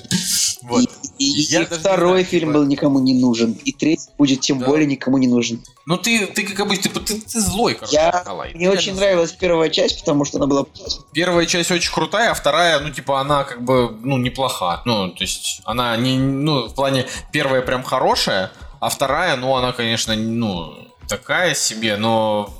[0.63, 0.85] Вот.
[1.17, 3.53] И, Я второй знаю, фильм типа- был никому не нужен.
[3.65, 4.67] И третий будет тем Да.
[4.67, 5.63] более никому не нужен.
[5.87, 8.53] Ну ты, ты как обычно, ты, ты, ты злой, короче, Я, Николай.
[8.53, 10.65] мне очень нравилась первая часть, потому что она была...
[11.13, 14.83] Первая часть очень крутая, а вторая, ну, типа, она как бы, ну, неплоха.
[14.85, 19.71] Ну, то есть, она не, ну, в плане, первая прям хорошая, а вторая, ну, она,
[19.71, 20.75] конечно, ну,
[21.11, 22.53] такая себе, но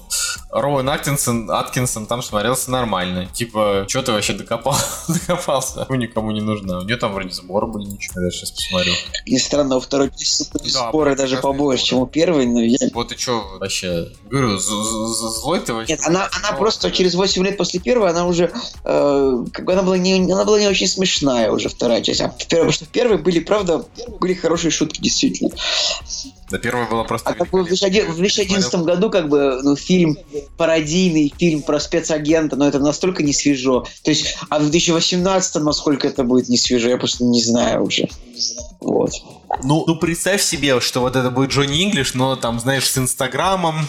[0.49, 3.27] Роуэн Аткинсон, Аткинсон там смотрелся нормально.
[3.27, 4.75] Типа, что ты вообще докопал,
[5.07, 5.85] докопался?
[5.87, 6.79] Ну, никому не нужна.
[6.79, 8.21] У нее там вроде сбор были, ничего.
[8.21, 8.93] Я сейчас посмотрю.
[9.25, 12.77] И странно, у второй части Да, споры даже побольше, чем у первой, но я...
[12.93, 14.09] Вот и что вообще?
[14.29, 15.93] Говорю, злой ты вообще?
[15.93, 18.51] Нет, она, она просто через 8 лет после первой, она уже,
[18.83, 22.21] э, как бы она была не, она была не очень смешная уже вторая часть.
[22.21, 23.85] А в первой, потому что в первой были, правда,
[24.19, 25.51] были хорошие шутки, действительно.
[26.49, 27.29] Да, первая была просто...
[27.29, 28.05] А как бы в великолепная.
[28.05, 30.00] 2001 в 2011 году, как бы, ну, фильм
[30.57, 33.85] пародийный, фильм про спецагента, но это настолько не свежо.
[34.03, 38.07] То есть, а в 2018 насколько это будет не свежо, я просто не знаю уже.
[38.79, 39.11] Вот.
[39.63, 43.87] Ну, ну представь себе, что вот это будет Джонни Инглиш, но там, знаешь, с Инстаграмом,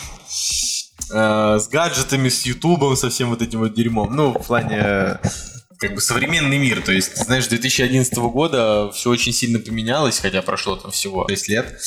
[1.12, 4.14] э, с гаджетами, с Ютубом, со всем вот этим вот дерьмом.
[4.14, 5.16] Ну, в плане э,
[5.82, 6.80] как бы современный мир.
[6.80, 11.48] То есть, знаешь, с 2011 года все очень сильно поменялось, хотя прошло там всего 6
[11.48, 11.80] лет.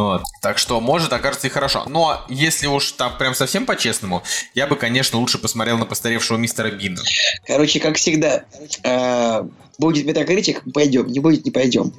[0.00, 0.22] Вот.
[0.40, 1.84] Так что, может, окажется и хорошо.
[1.86, 4.22] Но если уж так прям совсем по-честному,
[4.54, 7.00] я бы, конечно, лучше посмотрел на постаревшего мистера Бина.
[7.46, 8.44] Короче, как всегда,
[8.82, 9.44] э,
[9.78, 11.92] будет метакритик, пойдем, не будет, не пойдем.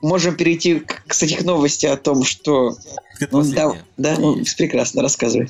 [0.00, 2.76] Можем перейти, к, кстати, к новости о том, что...
[3.30, 5.48] Ну, да, да, ну, прекрасно, рассказывай.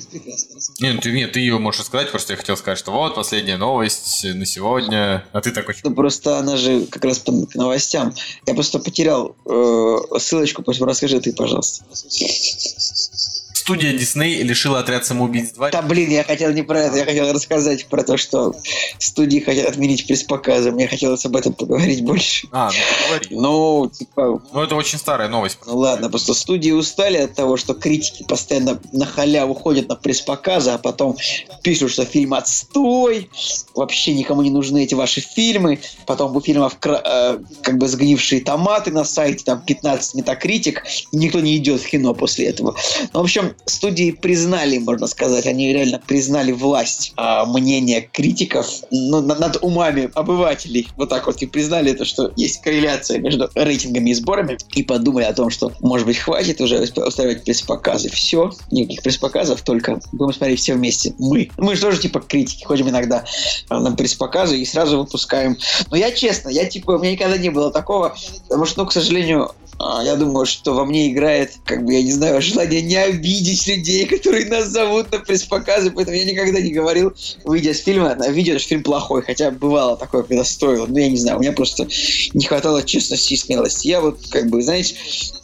[0.79, 3.57] Не, ну ты, нет, ты ее можешь сказать, просто я хотел сказать, что вот последняя
[3.57, 8.13] новость на сегодня, а ты такой, Ну, просто она же как раз по новостям.
[8.45, 11.83] Я просто потерял э, ссылочку, поэтому расскажи ты, пожалуйста.
[11.87, 13.36] フフフフ。
[13.67, 15.71] Студия Дисней лишила отряд самоубийц 2.
[15.71, 18.55] Да, блин, я хотел не про это, я хотел рассказать про то, что
[18.97, 20.71] студии хотят отменить пресс-показы.
[20.71, 22.47] Мне хотелось об этом поговорить больше.
[22.53, 23.27] А, ну говори.
[23.29, 25.57] Ну, типа, Ну это очень старая новость.
[25.65, 30.69] ну ладно, просто студии устали от того, что критики постоянно на халяву ходят на пресс-показы,
[30.69, 31.17] а потом
[31.61, 33.29] пишут, что фильм отстой,
[33.75, 38.91] вообще никому не нужны эти ваши фильмы, потом у фильмов э, как бы сгнившие томаты
[38.91, 42.73] на сайте, там 15 метакритик, и никто не идет в кино после этого.
[43.11, 49.21] Ну, в общем, студии признали, можно сказать, они реально признали власть а, мнения критиков ну,
[49.21, 50.87] на- над умами обывателей.
[50.95, 55.25] Вот так вот и признали это, что есть корреляция между рейтингами и сборами, и подумали
[55.25, 58.09] о том, что, может быть, хватит уже устраивать пресс-показы.
[58.09, 61.13] Все, никаких пресс-показов, только будем смотреть все вместе.
[61.19, 61.49] Мы.
[61.57, 63.25] Мы же тоже, типа, критики, ходим иногда
[63.69, 65.57] а, на пресс-показы и сразу выпускаем.
[65.91, 68.15] Но я честно, я, типа, у меня никогда не было такого,
[68.47, 72.11] потому что, ну, к сожалению, я думаю, что во мне играет, как бы, я не
[72.11, 77.13] знаю, желание не обидеть людей, которые нас зовут на пресс-показы, поэтому я никогда не говорил,
[77.43, 81.09] выйдя с фильма, на видео, что фильм плохой, хотя бывало такое, когда стоило, ну, я
[81.09, 81.87] не знаю, у меня просто
[82.33, 83.87] не хватало честности и смелости.
[83.87, 84.95] Я вот, как бы, знаете,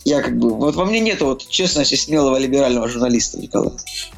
[0.06, 3.72] я как бы, вот во мне нет вот честности смелого либерального журналиста, Николай.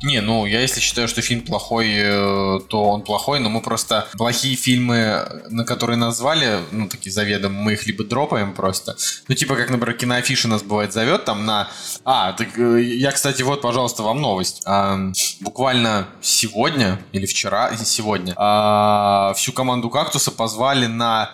[0.04, 4.08] Не, ну я если считаю, что фильм плохой, э, то он плохой, но мы просто
[4.18, 8.96] плохие фильмы, на которые назвали, ну такие заведомо, мы их либо дропаем просто.
[9.28, 11.70] Ну типа как, например, киноафиша нас бывает зовет там на...
[12.04, 14.62] А, так э, я, кстати, вот, пожалуйста, вам новость.
[14.66, 21.32] А, буквально сегодня или вчера, сегодня, а, всю команду «Кактуса» позвали на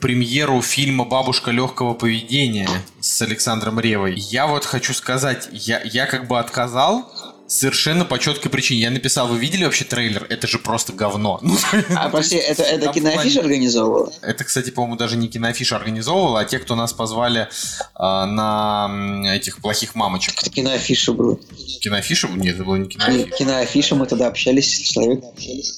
[0.00, 2.68] премьеру фильма «Бабушка легкого поведения»
[3.00, 4.14] с Александром Ревой.
[4.16, 7.12] Я вот хочу сказать, я, я как бы отказал,
[7.48, 8.80] Совершенно по четкой причине.
[8.80, 10.26] Я написал, вы видели вообще трейлер?
[10.28, 11.38] Это же просто говно.
[11.46, 11.56] Ну,
[11.94, 14.12] А, прости, это, это киноафиша организовывала?
[14.22, 17.48] это, кстати, по-моему, даже не киноафиша организовывала, а те, кто нас позвали
[17.94, 20.34] а, на этих плохих мамочек.
[20.42, 21.36] Это киноафиша была.
[21.80, 22.28] Киноафиша?
[22.28, 23.36] Нет, это было не киноафиша.
[23.36, 25.30] Киноафиша, мы тогда общались с человеком.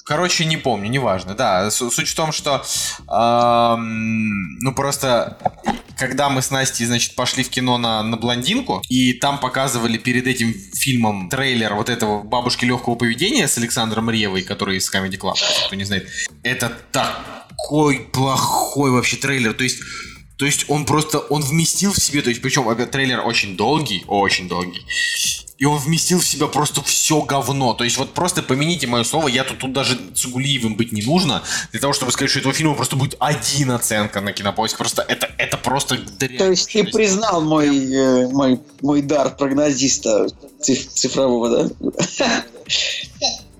[0.04, 1.34] Короче, не помню, неважно.
[1.34, 2.64] Да, суть в том, что
[3.06, 5.36] ам, ну просто
[5.98, 10.26] когда мы с Настей, значит, пошли в кино на, на блондинку, и там показывали перед
[10.26, 15.34] этим фильмом трейлер вот этого бабушки легкого поведения с Александром Ревой, который из Comedy Club,
[15.66, 16.08] кто не знает.
[16.42, 19.52] Это такой плохой вообще трейлер.
[19.52, 19.80] То есть
[20.36, 24.04] то есть он просто, он вместил в себе, то есть причем опять трейлер очень долгий,
[24.06, 24.86] очень долгий.
[25.58, 27.74] И он вместил в себя просто все говно.
[27.74, 31.42] То есть вот просто помяните мое слово, я тут, тут даже Цугулиевым быть не нужно,
[31.72, 34.78] для того, чтобы сказать, что этого фильма просто будет один оценка на кинопоиск.
[34.78, 36.38] Просто это, это просто дрянь.
[36.38, 40.28] То есть ты признал мой, э, мой, мой дар прогнозиста
[40.60, 42.42] циф- цифрового, да?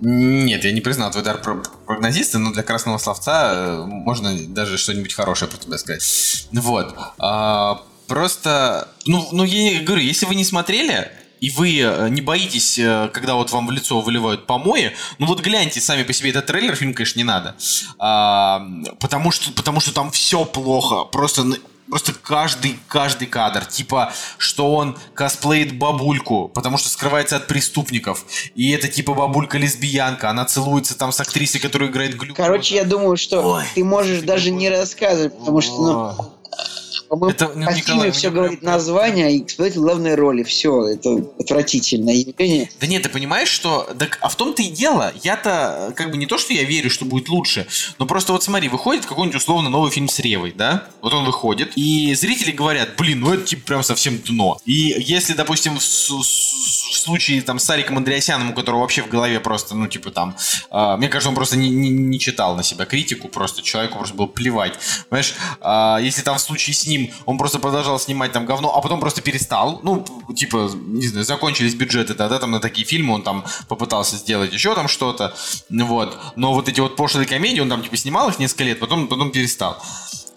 [0.01, 1.41] Нет, я не признал твой дар
[1.85, 6.47] прогнозиста, но для красного словца э, можно даже что-нибудь хорошее про тебя сказать.
[6.53, 6.95] Вот.
[7.17, 12.77] А, просто, ну, ну, я говорю, если вы не смотрели, и вы э, не боитесь,
[12.79, 16.47] э, когда вот вам в лицо выливают помои, ну вот гляньте сами по себе этот
[16.47, 17.55] трейлер, фильм, конечно, не надо.
[17.97, 18.61] А,
[18.99, 21.05] потому, что, потому что там все плохо.
[21.05, 21.45] Просто
[21.89, 23.65] просто каждый, каждый кадр.
[23.65, 28.25] Типа, что он косплеит бабульку, потому что скрывается от преступников.
[28.55, 30.29] И это типа бабулька-лесбиянка.
[30.29, 32.35] Она целуется там с актрисой, которая играет глюкозу.
[32.35, 36.39] Короче, я думаю, что Ой, ты можешь даже не рассказывать, потому что, ну,
[37.09, 40.43] по-моему, это, ну, Николай, все говорит название, и исполнитель главной роли.
[40.43, 42.69] Все, это отвратительное явление.
[42.79, 43.89] Да нет, ты понимаешь, что...
[43.97, 45.11] Так, а в том-то и дело.
[45.23, 47.67] Я-то, как бы не то, что я верю, что будет лучше,
[47.97, 50.87] но просто вот смотри, выходит какой-нибудь условно новый фильм с Ревой, да?
[51.01, 54.59] Вот он выходит, и зрители говорят, блин, ну это типа прям совсем дно.
[54.65, 59.39] И если, допустим, в, в случае там с Сариком Андреасяном, у которого вообще в голове
[59.39, 60.35] просто, ну типа там,
[60.71, 64.15] э, мне кажется, он просто не, не, не читал на себя критику, просто человеку просто
[64.15, 64.73] было плевать.
[65.09, 68.75] Понимаешь, э, если там в случае с ним ним, он просто продолжал снимать там говно,
[68.75, 69.79] а потом просто перестал.
[69.83, 70.05] Ну,
[70.35, 74.75] типа, не знаю, закончились бюджеты тогда там на такие фильмы, он там попытался сделать еще
[74.75, 75.35] там что-то,
[75.69, 76.17] вот.
[76.35, 79.31] Но вот эти вот пошлые комедии, он там типа снимал их несколько лет, потом, потом
[79.31, 79.81] перестал.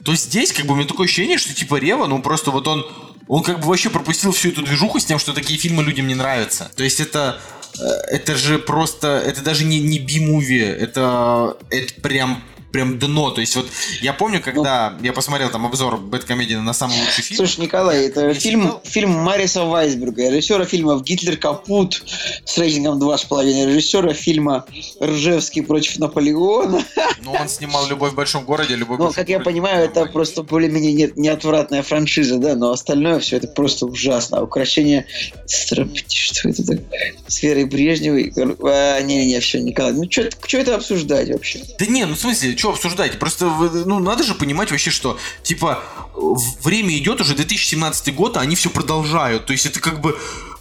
[0.04, 2.84] То здесь как бы у меня такое ощущение, что типа Рева, ну просто вот он,
[3.28, 6.14] он как бы вообще пропустил всю эту движуху с тем, что такие фильмы людям не
[6.14, 6.70] нравятся.
[6.76, 7.40] То есть это
[7.78, 13.30] э, это же просто, это даже не, не би-муви, это, это прям прям дно.
[13.30, 13.66] То есть вот
[14.00, 17.36] я помню, когда ну, я посмотрел там обзор Бэткомедии на самый лучший фильм.
[17.36, 18.82] Слушай, Николай, это фильм, читал...
[18.84, 22.02] фильм Мариса Вайсберга, режиссера фильмов «Гитлер капут»
[22.44, 24.64] с рейтингом 2,5, режиссера фильма
[25.00, 26.84] «Ржевский против Наполеона».
[27.22, 30.92] Ну, он снимал «Любовь в большом городе», «Любовь Ну, как я понимаю, это просто более-менее
[30.92, 34.38] не, неотвратная франшиза, да, но остальное все это просто ужасно.
[34.38, 35.06] А украшение...
[35.46, 37.14] Что это такое?
[37.28, 38.32] С Верой Брежневой?
[38.64, 41.60] А, не-не-не, все, Николай, ну что это обсуждать вообще?
[41.78, 43.18] Да не, ну в смысле, что обсуждать?
[43.18, 45.82] Просто, ну, надо же понимать вообще, что, типа,
[46.62, 49.46] время идет уже 2017 год, а они все продолжают.
[49.46, 50.16] То есть это как бы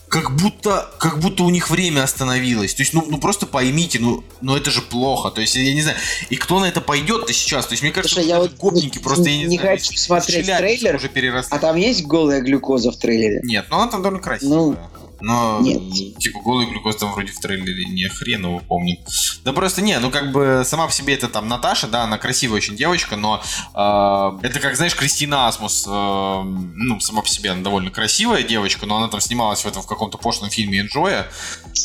[0.07, 2.73] как будто, как будто у них время остановилось.
[2.73, 5.30] То есть, ну, ну просто поймите, ну, ну это же плохо.
[5.30, 5.95] То есть, я не знаю,
[6.32, 7.68] и кто на это пойдет-то сейчас?
[7.68, 9.95] То есть, мне кажется, Слушай, я вот гопники не, просто, я не, не знаю, хочу
[9.95, 11.56] смотреть трейлер, уже переросли.
[11.56, 13.41] а там есть голая глюкоза в трейлере?
[13.44, 14.57] Нет, но она там довольно красивая.
[14.57, 14.78] Ну,
[15.22, 16.18] но, Нет.
[16.18, 18.99] типа, голый глюкоз там вроде в трейлере не хрен его помнит.
[19.43, 22.57] Да просто не, ну как бы сама по себе это там Наташа, да, она красивая
[22.57, 23.41] очень девочка, но
[23.73, 28.85] э, это как, знаешь, Кристина Асмус, э, ну, сама по себе она довольно красивая девочка,
[28.85, 31.27] но она там снималась в этом в каком-то пошлом фильме Энджоя,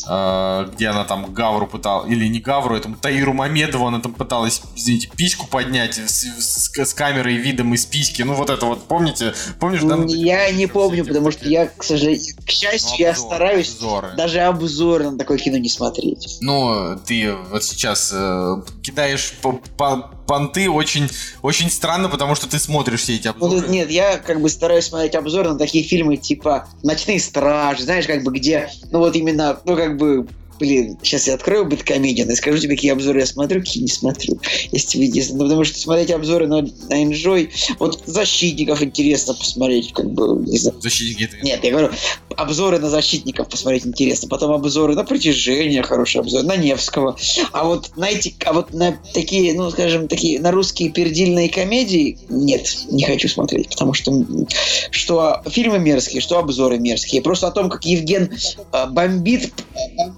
[0.08, 4.62] э, где она там Гавру пыталась, или не Гавру, этому Таиру Мамедову, она там пыталась,
[4.74, 9.34] извините, письку поднять с, с, с камерой видом из письки, ну вот это вот, помните?
[9.60, 9.96] Помнишь, да?
[10.06, 14.14] Я не помню, потому что я, к сожалению, к счастью, ну, я стараюсь обзоры.
[14.16, 16.38] даже обзоры на такое кино не смотреть.
[16.40, 21.08] Ну, ты вот сейчас э, кидаешь по, по, понты очень,
[21.42, 23.60] очень странно, потому что ты смотришь все эти обзоры.
[23.60, 28.06] Ну, нет, я как бы стараюсь смотреть обзоры на такие фильмы типа «Ночные стражи», знаешь,
[28.06, 30.26] как бы где, ну вот именно, ну как бы
[30.58, 34.40] Блин, сейчас я открою Бэткомедиан и скажу тебе, какие обзоры я смотрю, какие не смотрю.
[34.72, 35.36] Если тебе интересно.
[35.36, 40.58] Ну, потому что смотреть обзоры на, на Enjoy, вот защитников интересно посмотреть, как бы, не
[40.58, 40.80] знаю.
[40.80, 41.44] Защитники это...
[41.44, 41.90] Нет, я говорю,
[42.36, 44.28] обзоры на защитников посмотреть интересно.
[44.28, 47.16] Потом обзоры на притяжение, хороший обзор, на Невского.
[47.52, 52.18] А вот на эти, а вот на такие, ну, скажем, такие, на русские пердильные комедии,
[52.28, 54.12] нет, не хочу смотреть, потому что
[54.90, 57.22] что фильмы мерзкие, что обзоры мерзкие.
[57.22, 58.32] Просто о том, как Евген
[58.72, 59.52] э, бомбит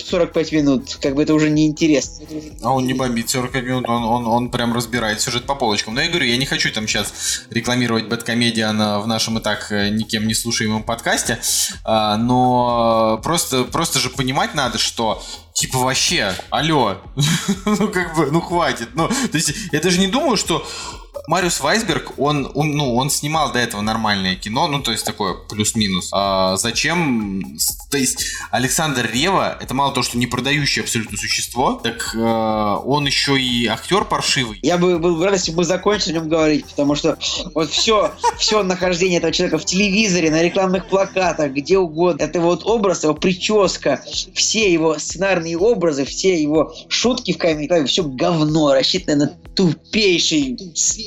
[0.05, 2.27] 40 45 минут, как бы это уже не интересно.
[2.63, 5.95] А он не бомбит 45 минут, он, он, он прям разбирает сюжет по полочкам.
[5.95, 7.13] Но я говорю, я не хочу там сейчас
[7.51, 11.39] рекламировать Бэткомедиан в нашем и так э, никем не слушаемом подкасте,
[11.85, 15.23] а, но просто, просто же понимать надо, что
[15.59, 16.99] типа вообще, алло,
[17.67, 18.91] ну как бы, ну хватит.
[18.95, 20.65] Ну, то есть я даже не думаю, что
[21.29, 25.35] Мариус Вайсберг, он, он, ну, он снимал до этого нормальное кино, ну, то есть такое
[25.35, 26.09] плюс-минус.
[26.13, 27.59] А зачем...
[27.91, 33.07] То есть Александр Рева, это мало того, что не продающее абсолютно существо, так э, он
[33.07, 34.59] еще и актер паршивый.
[34.63, 37.19] Я бы был рад, если бы мы закончили о нем говорить, потому что
[37.55, 42.65] вот все, все нахождение этого человека в телевизоре, на рекламных плакатах, где угодно, это вот
[42.65, 44.03] образ, его прическа,
[44.35, 50.57] все его сценарные образы, все его шутки в камере, все говно, рассчитанное на тупейшие,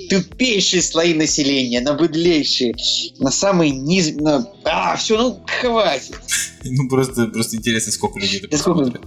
[0.09, 2.75] тупейшие слои населения, на быдлейшие,
[3.19, 4.13] на самые низ...
[4.15, 4.47] На...
[4.65, 6.19] А, все, ну хватит.
[6.63, 8.99] Ну просто, просто интересно, сколько людей это Да сколько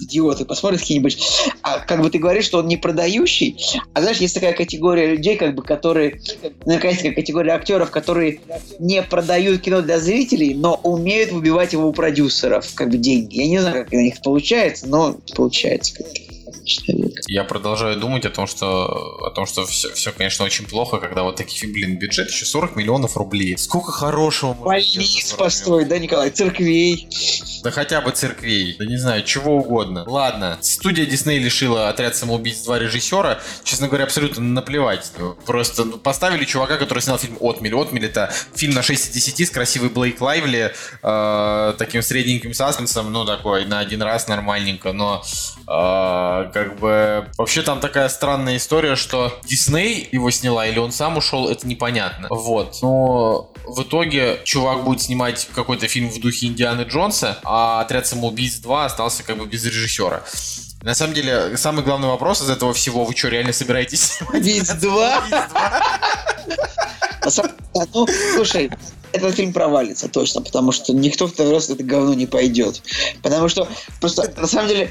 [0.00, 1.18] идиоты посмотрят какие-нибудь.
[1.62, 3.56] А как бы ты говоришь, что он не продающий,
[3.92, 6.20] а знаешь, есть такая категория людей, как бы, которые,
[6.66, 8.40] наконец, такая категория актеров, которые
[8.78, 13.36] не продают кино для зрителей, но умеют выбивать его у продюсеров, как бы деньги.
[13.36, 16.33] Я не знаю, как у них получается, но получается как-то
[16.64, 17.14] человек.
[17.26, 21.22] Я продолжаю думать о том, что о том, что все, все, конечно, очень плохо, когда
[21.22, 23.56] вот такие, блин, бюджет еще 40 миллионов рублей.
[23.58, 26.30] Сколько хорошего Больниц 40 построить, да, Николай?
[26.30, 27.08] Церквей.
[27.62, 30.04] Да хотя бы церквей, да не знаю, чего угодно.
[30.06, 33.40] Ладно, студия Дисней лишила отряд самоубийц два режиссера.
[33.62, 35.10] Честно говоря, абсолютно наплевать.
[35.46, 37.74] Просто ну, поставили чувака, который снял фильм «Отмель».
[37.74, 40.72] «Отмель»— это фильм на 6 из 10 с красивой Блейк Лайвли,
[41.02, 45.22] э, таким средненьким саспенсом, ну такой, на один раз нормальненько, но
[45.66, 51.16] э, как бы вообще там такая странная история, что Дисней его сняла или он сам
[51.16, 52.28] ушел, это непонятно.
[52.30, 52.78] Вот.
[52.82, 58.56] Но в итоге чувак будет снимать какой-то фильм в духе Индианы Джонса, а отряд самоубийц
[58.56, 60.22] 2 остался как бы без режиссера.
[60.82, 64.42] На самом деле, самый главный вопрос из этого всего, вы что, реально собираетесь снимать?
[64.42, 65.22] Виз 2.
[67.24, 68.70] На самом деле, Ну, слушай,
[69.14, 72.82] этот фильм провалится точно, потому что никто второй раз это говно не пойдет.
[73.22, 73.68] Потому что
[74.00, 74.90] просто, на самом деле,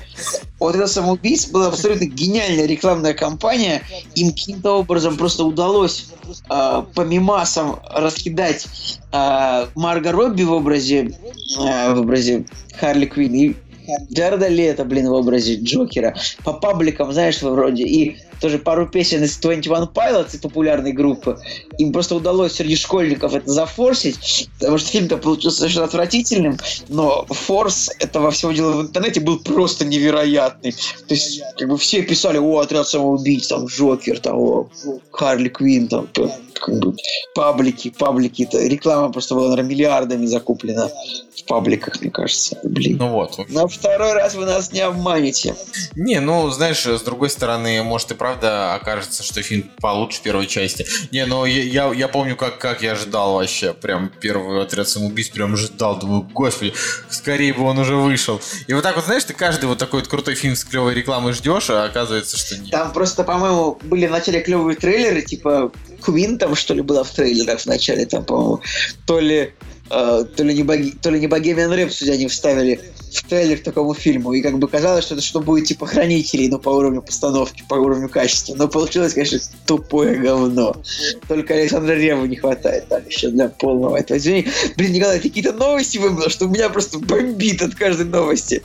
[0.59, 3.83] вот это самоубийство была абсолютно гениальная рекламная кампания.
[4.15, 6.07] Им каким-то образом просто удалось
[6.49, 8.67] э, по мимасам раскидать
[9.11, 11.11] э, Марго Робби в образе,
[11.59, 12.45] э, в образе
[12.79, 13.53] Харли Квинн и
[14.11, 16.15] Джареда Лето, блин, в образе Джокера.
[16.43, 17.83] По пабликам, знаешь, вроде.
[17.83, 21.39] И тоже пару песен из 21 Pilots, популярной группы.
[21.77, 26.57] Им просто удалось среди школьников это зафорсить, потому что фильм-то получился совершенно отвратительным,
[26.89, 30.71] но форс этого всего дела в интернете был просто невероятный.
[30.71, 34.69] То есть, как бы все писали, о, отряд самоубийц, там, Джокер, там, о,
[35.11, 36.09] Харли Квинн, там,
[36.63, 36.95] как бы,
[37.35, 40.87] паблики, паблики, это реклама просто была, наверное, миллиардами закуплена
[41.35, 42.57] в пабликах, мне кажется.
[42.63, 42.97] Блин.
[42.97, 43.37] Ну вот.
[43.49, 45.55] На второй раз вы нас не обманете.
[45.95, 50.85] Не, ну, знаешь, с другой стороны, может и правда окажется, что фильм получше первой части.
[51.11, 55.29] Не, ну, я, я, я помню, как, как я ожидал вообще, прям первый отряд самоубийц,
[55.29, 56.73] прям ожидал, думаю, господи,
[57.09, 58.39] скорее бы он уже вышел.
[58.67, 61.33] И вот так вот, знаешь, ты каждый вот такой вот крутой фильм с клевой рекламой
[61.33, 62.71] ждешь, а оказывается, что нет.
[62.71, 65.73] Там просто, по-моему, были вначале клевые трейлеры, типа
[66.03, 68.61] Квин там, что ли, была в трейлерах в начале, там, по-моему,
[69.05, 69.53] то ли
[69.89, 72.79] э, то ли не боги, то ли не Богемиан Рэпсоди они вставили
[73.13, 74.33] в трейлер к такому фильму.
[74.33, 77.75] И как бы казалось, что это что будет типа хранителей, ну, по уровню постановки, по
[77.75, 78.55] уровню качества.
[78.55, 80.75] Но получилось, конечно, тупое говно.
[81.27, 84.17] Только Александра Реву не хватает там еще для полного этого.
[84.17, 84.47] Извини,
[84.77, 88.63] блин, Николай, ты какие-то новости выбрал, что у меня просто бомбит от каждой новости.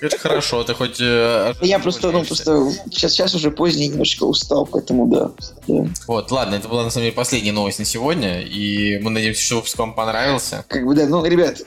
[0.00, 1.00] Это хорошо, ты хоть...
[1.00, 5.30] э, Я просто, ну, просто сейчас, сейчас уже поздний, немножечко устал, поэтому да.
[5.66, 5.88] да.
[6.06, 9.56] Вот, ладно, это была на самом деле последняя новость на сегодня, и мы надеемся, что
[9.56, 10.64] выпуск вам понравился.
[10.68, 11.58] Как бы, да, ну, ребят,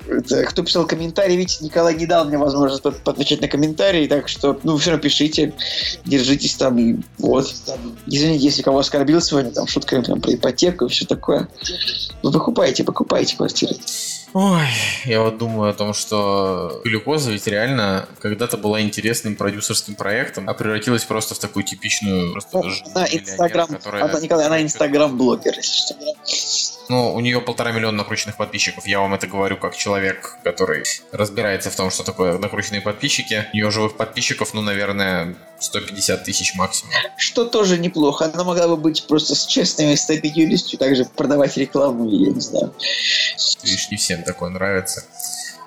[0.47, 4.77] кто писал комментарий, видите, Николай не дал мне возможность отвечать на комментарии, так что, ну,
[4.77, 5.53] все равно пишите,
[6.05, 7.53] держитесь там, и вот.
[8.07, 11.47] Извините, если кого оскорбил сегодня, там, шутками там, про ипотеку и все такое.
[12.23, 13.75] Вы покупайте, покупайте квартиры.
[14.33, 14.67] Ой,
[15.05, 20.53] я вот думаю о том, что глюкоза ведь реально когда-то была интересным продюсерским проектом, а
[20.53, 25.77] превратилась просто в такую типичную просто Ну, она инстаграм, которая- она, Николай, она инстаграм-блогер, если
[25.79, 25.95] что.
[26.89, 28.87] Ну, у нее полтора миллиона накрученных подписчиков.
[28.87, 33.45] Я вам это говорю как человек, который разбирается в том, что такое накрученные подписчики.
[33.53, 36.91] У нее живых подписчиков, ну, наверное, 150 тысяч максимум.
[37.15, 38.25] Что тоже неплохо.
[38.25, 42.73] Она могла бы быть просто с честными 150, также продавать рекламу, я не знаю.
[43.63, 45.05] Видишь, не всем такое нравится.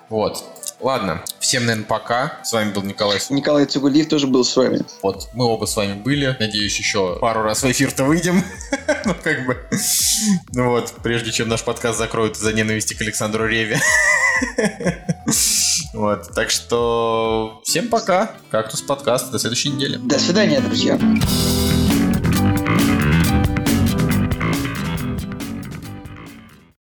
[0.09, 0.43] Вот.
[0.83, 2.39] Ладно, всем, наверное, пока.
[2.43, 4.81] С вами был Николай Николай Цугулиев тоже был с вами.
[5.01, 6.35] Вот, мы оба с вами были.
[6.37, 8.43] Надеюсь, еще пару раз в эфир-то выйдем.
[9.05, 9.65] ну, как бы.
[10.51, 13.79] Ну вот, прежде чем наш подкаст закроют из-за ненависти к Александру Реве.
[15.93, 18.31] вот, так что всем пока.
[18.51, 19.31] Кактус подкаст.
[19.31, 19.95] До следующей недели.
[19.95, 20.99] До свидания, друзья.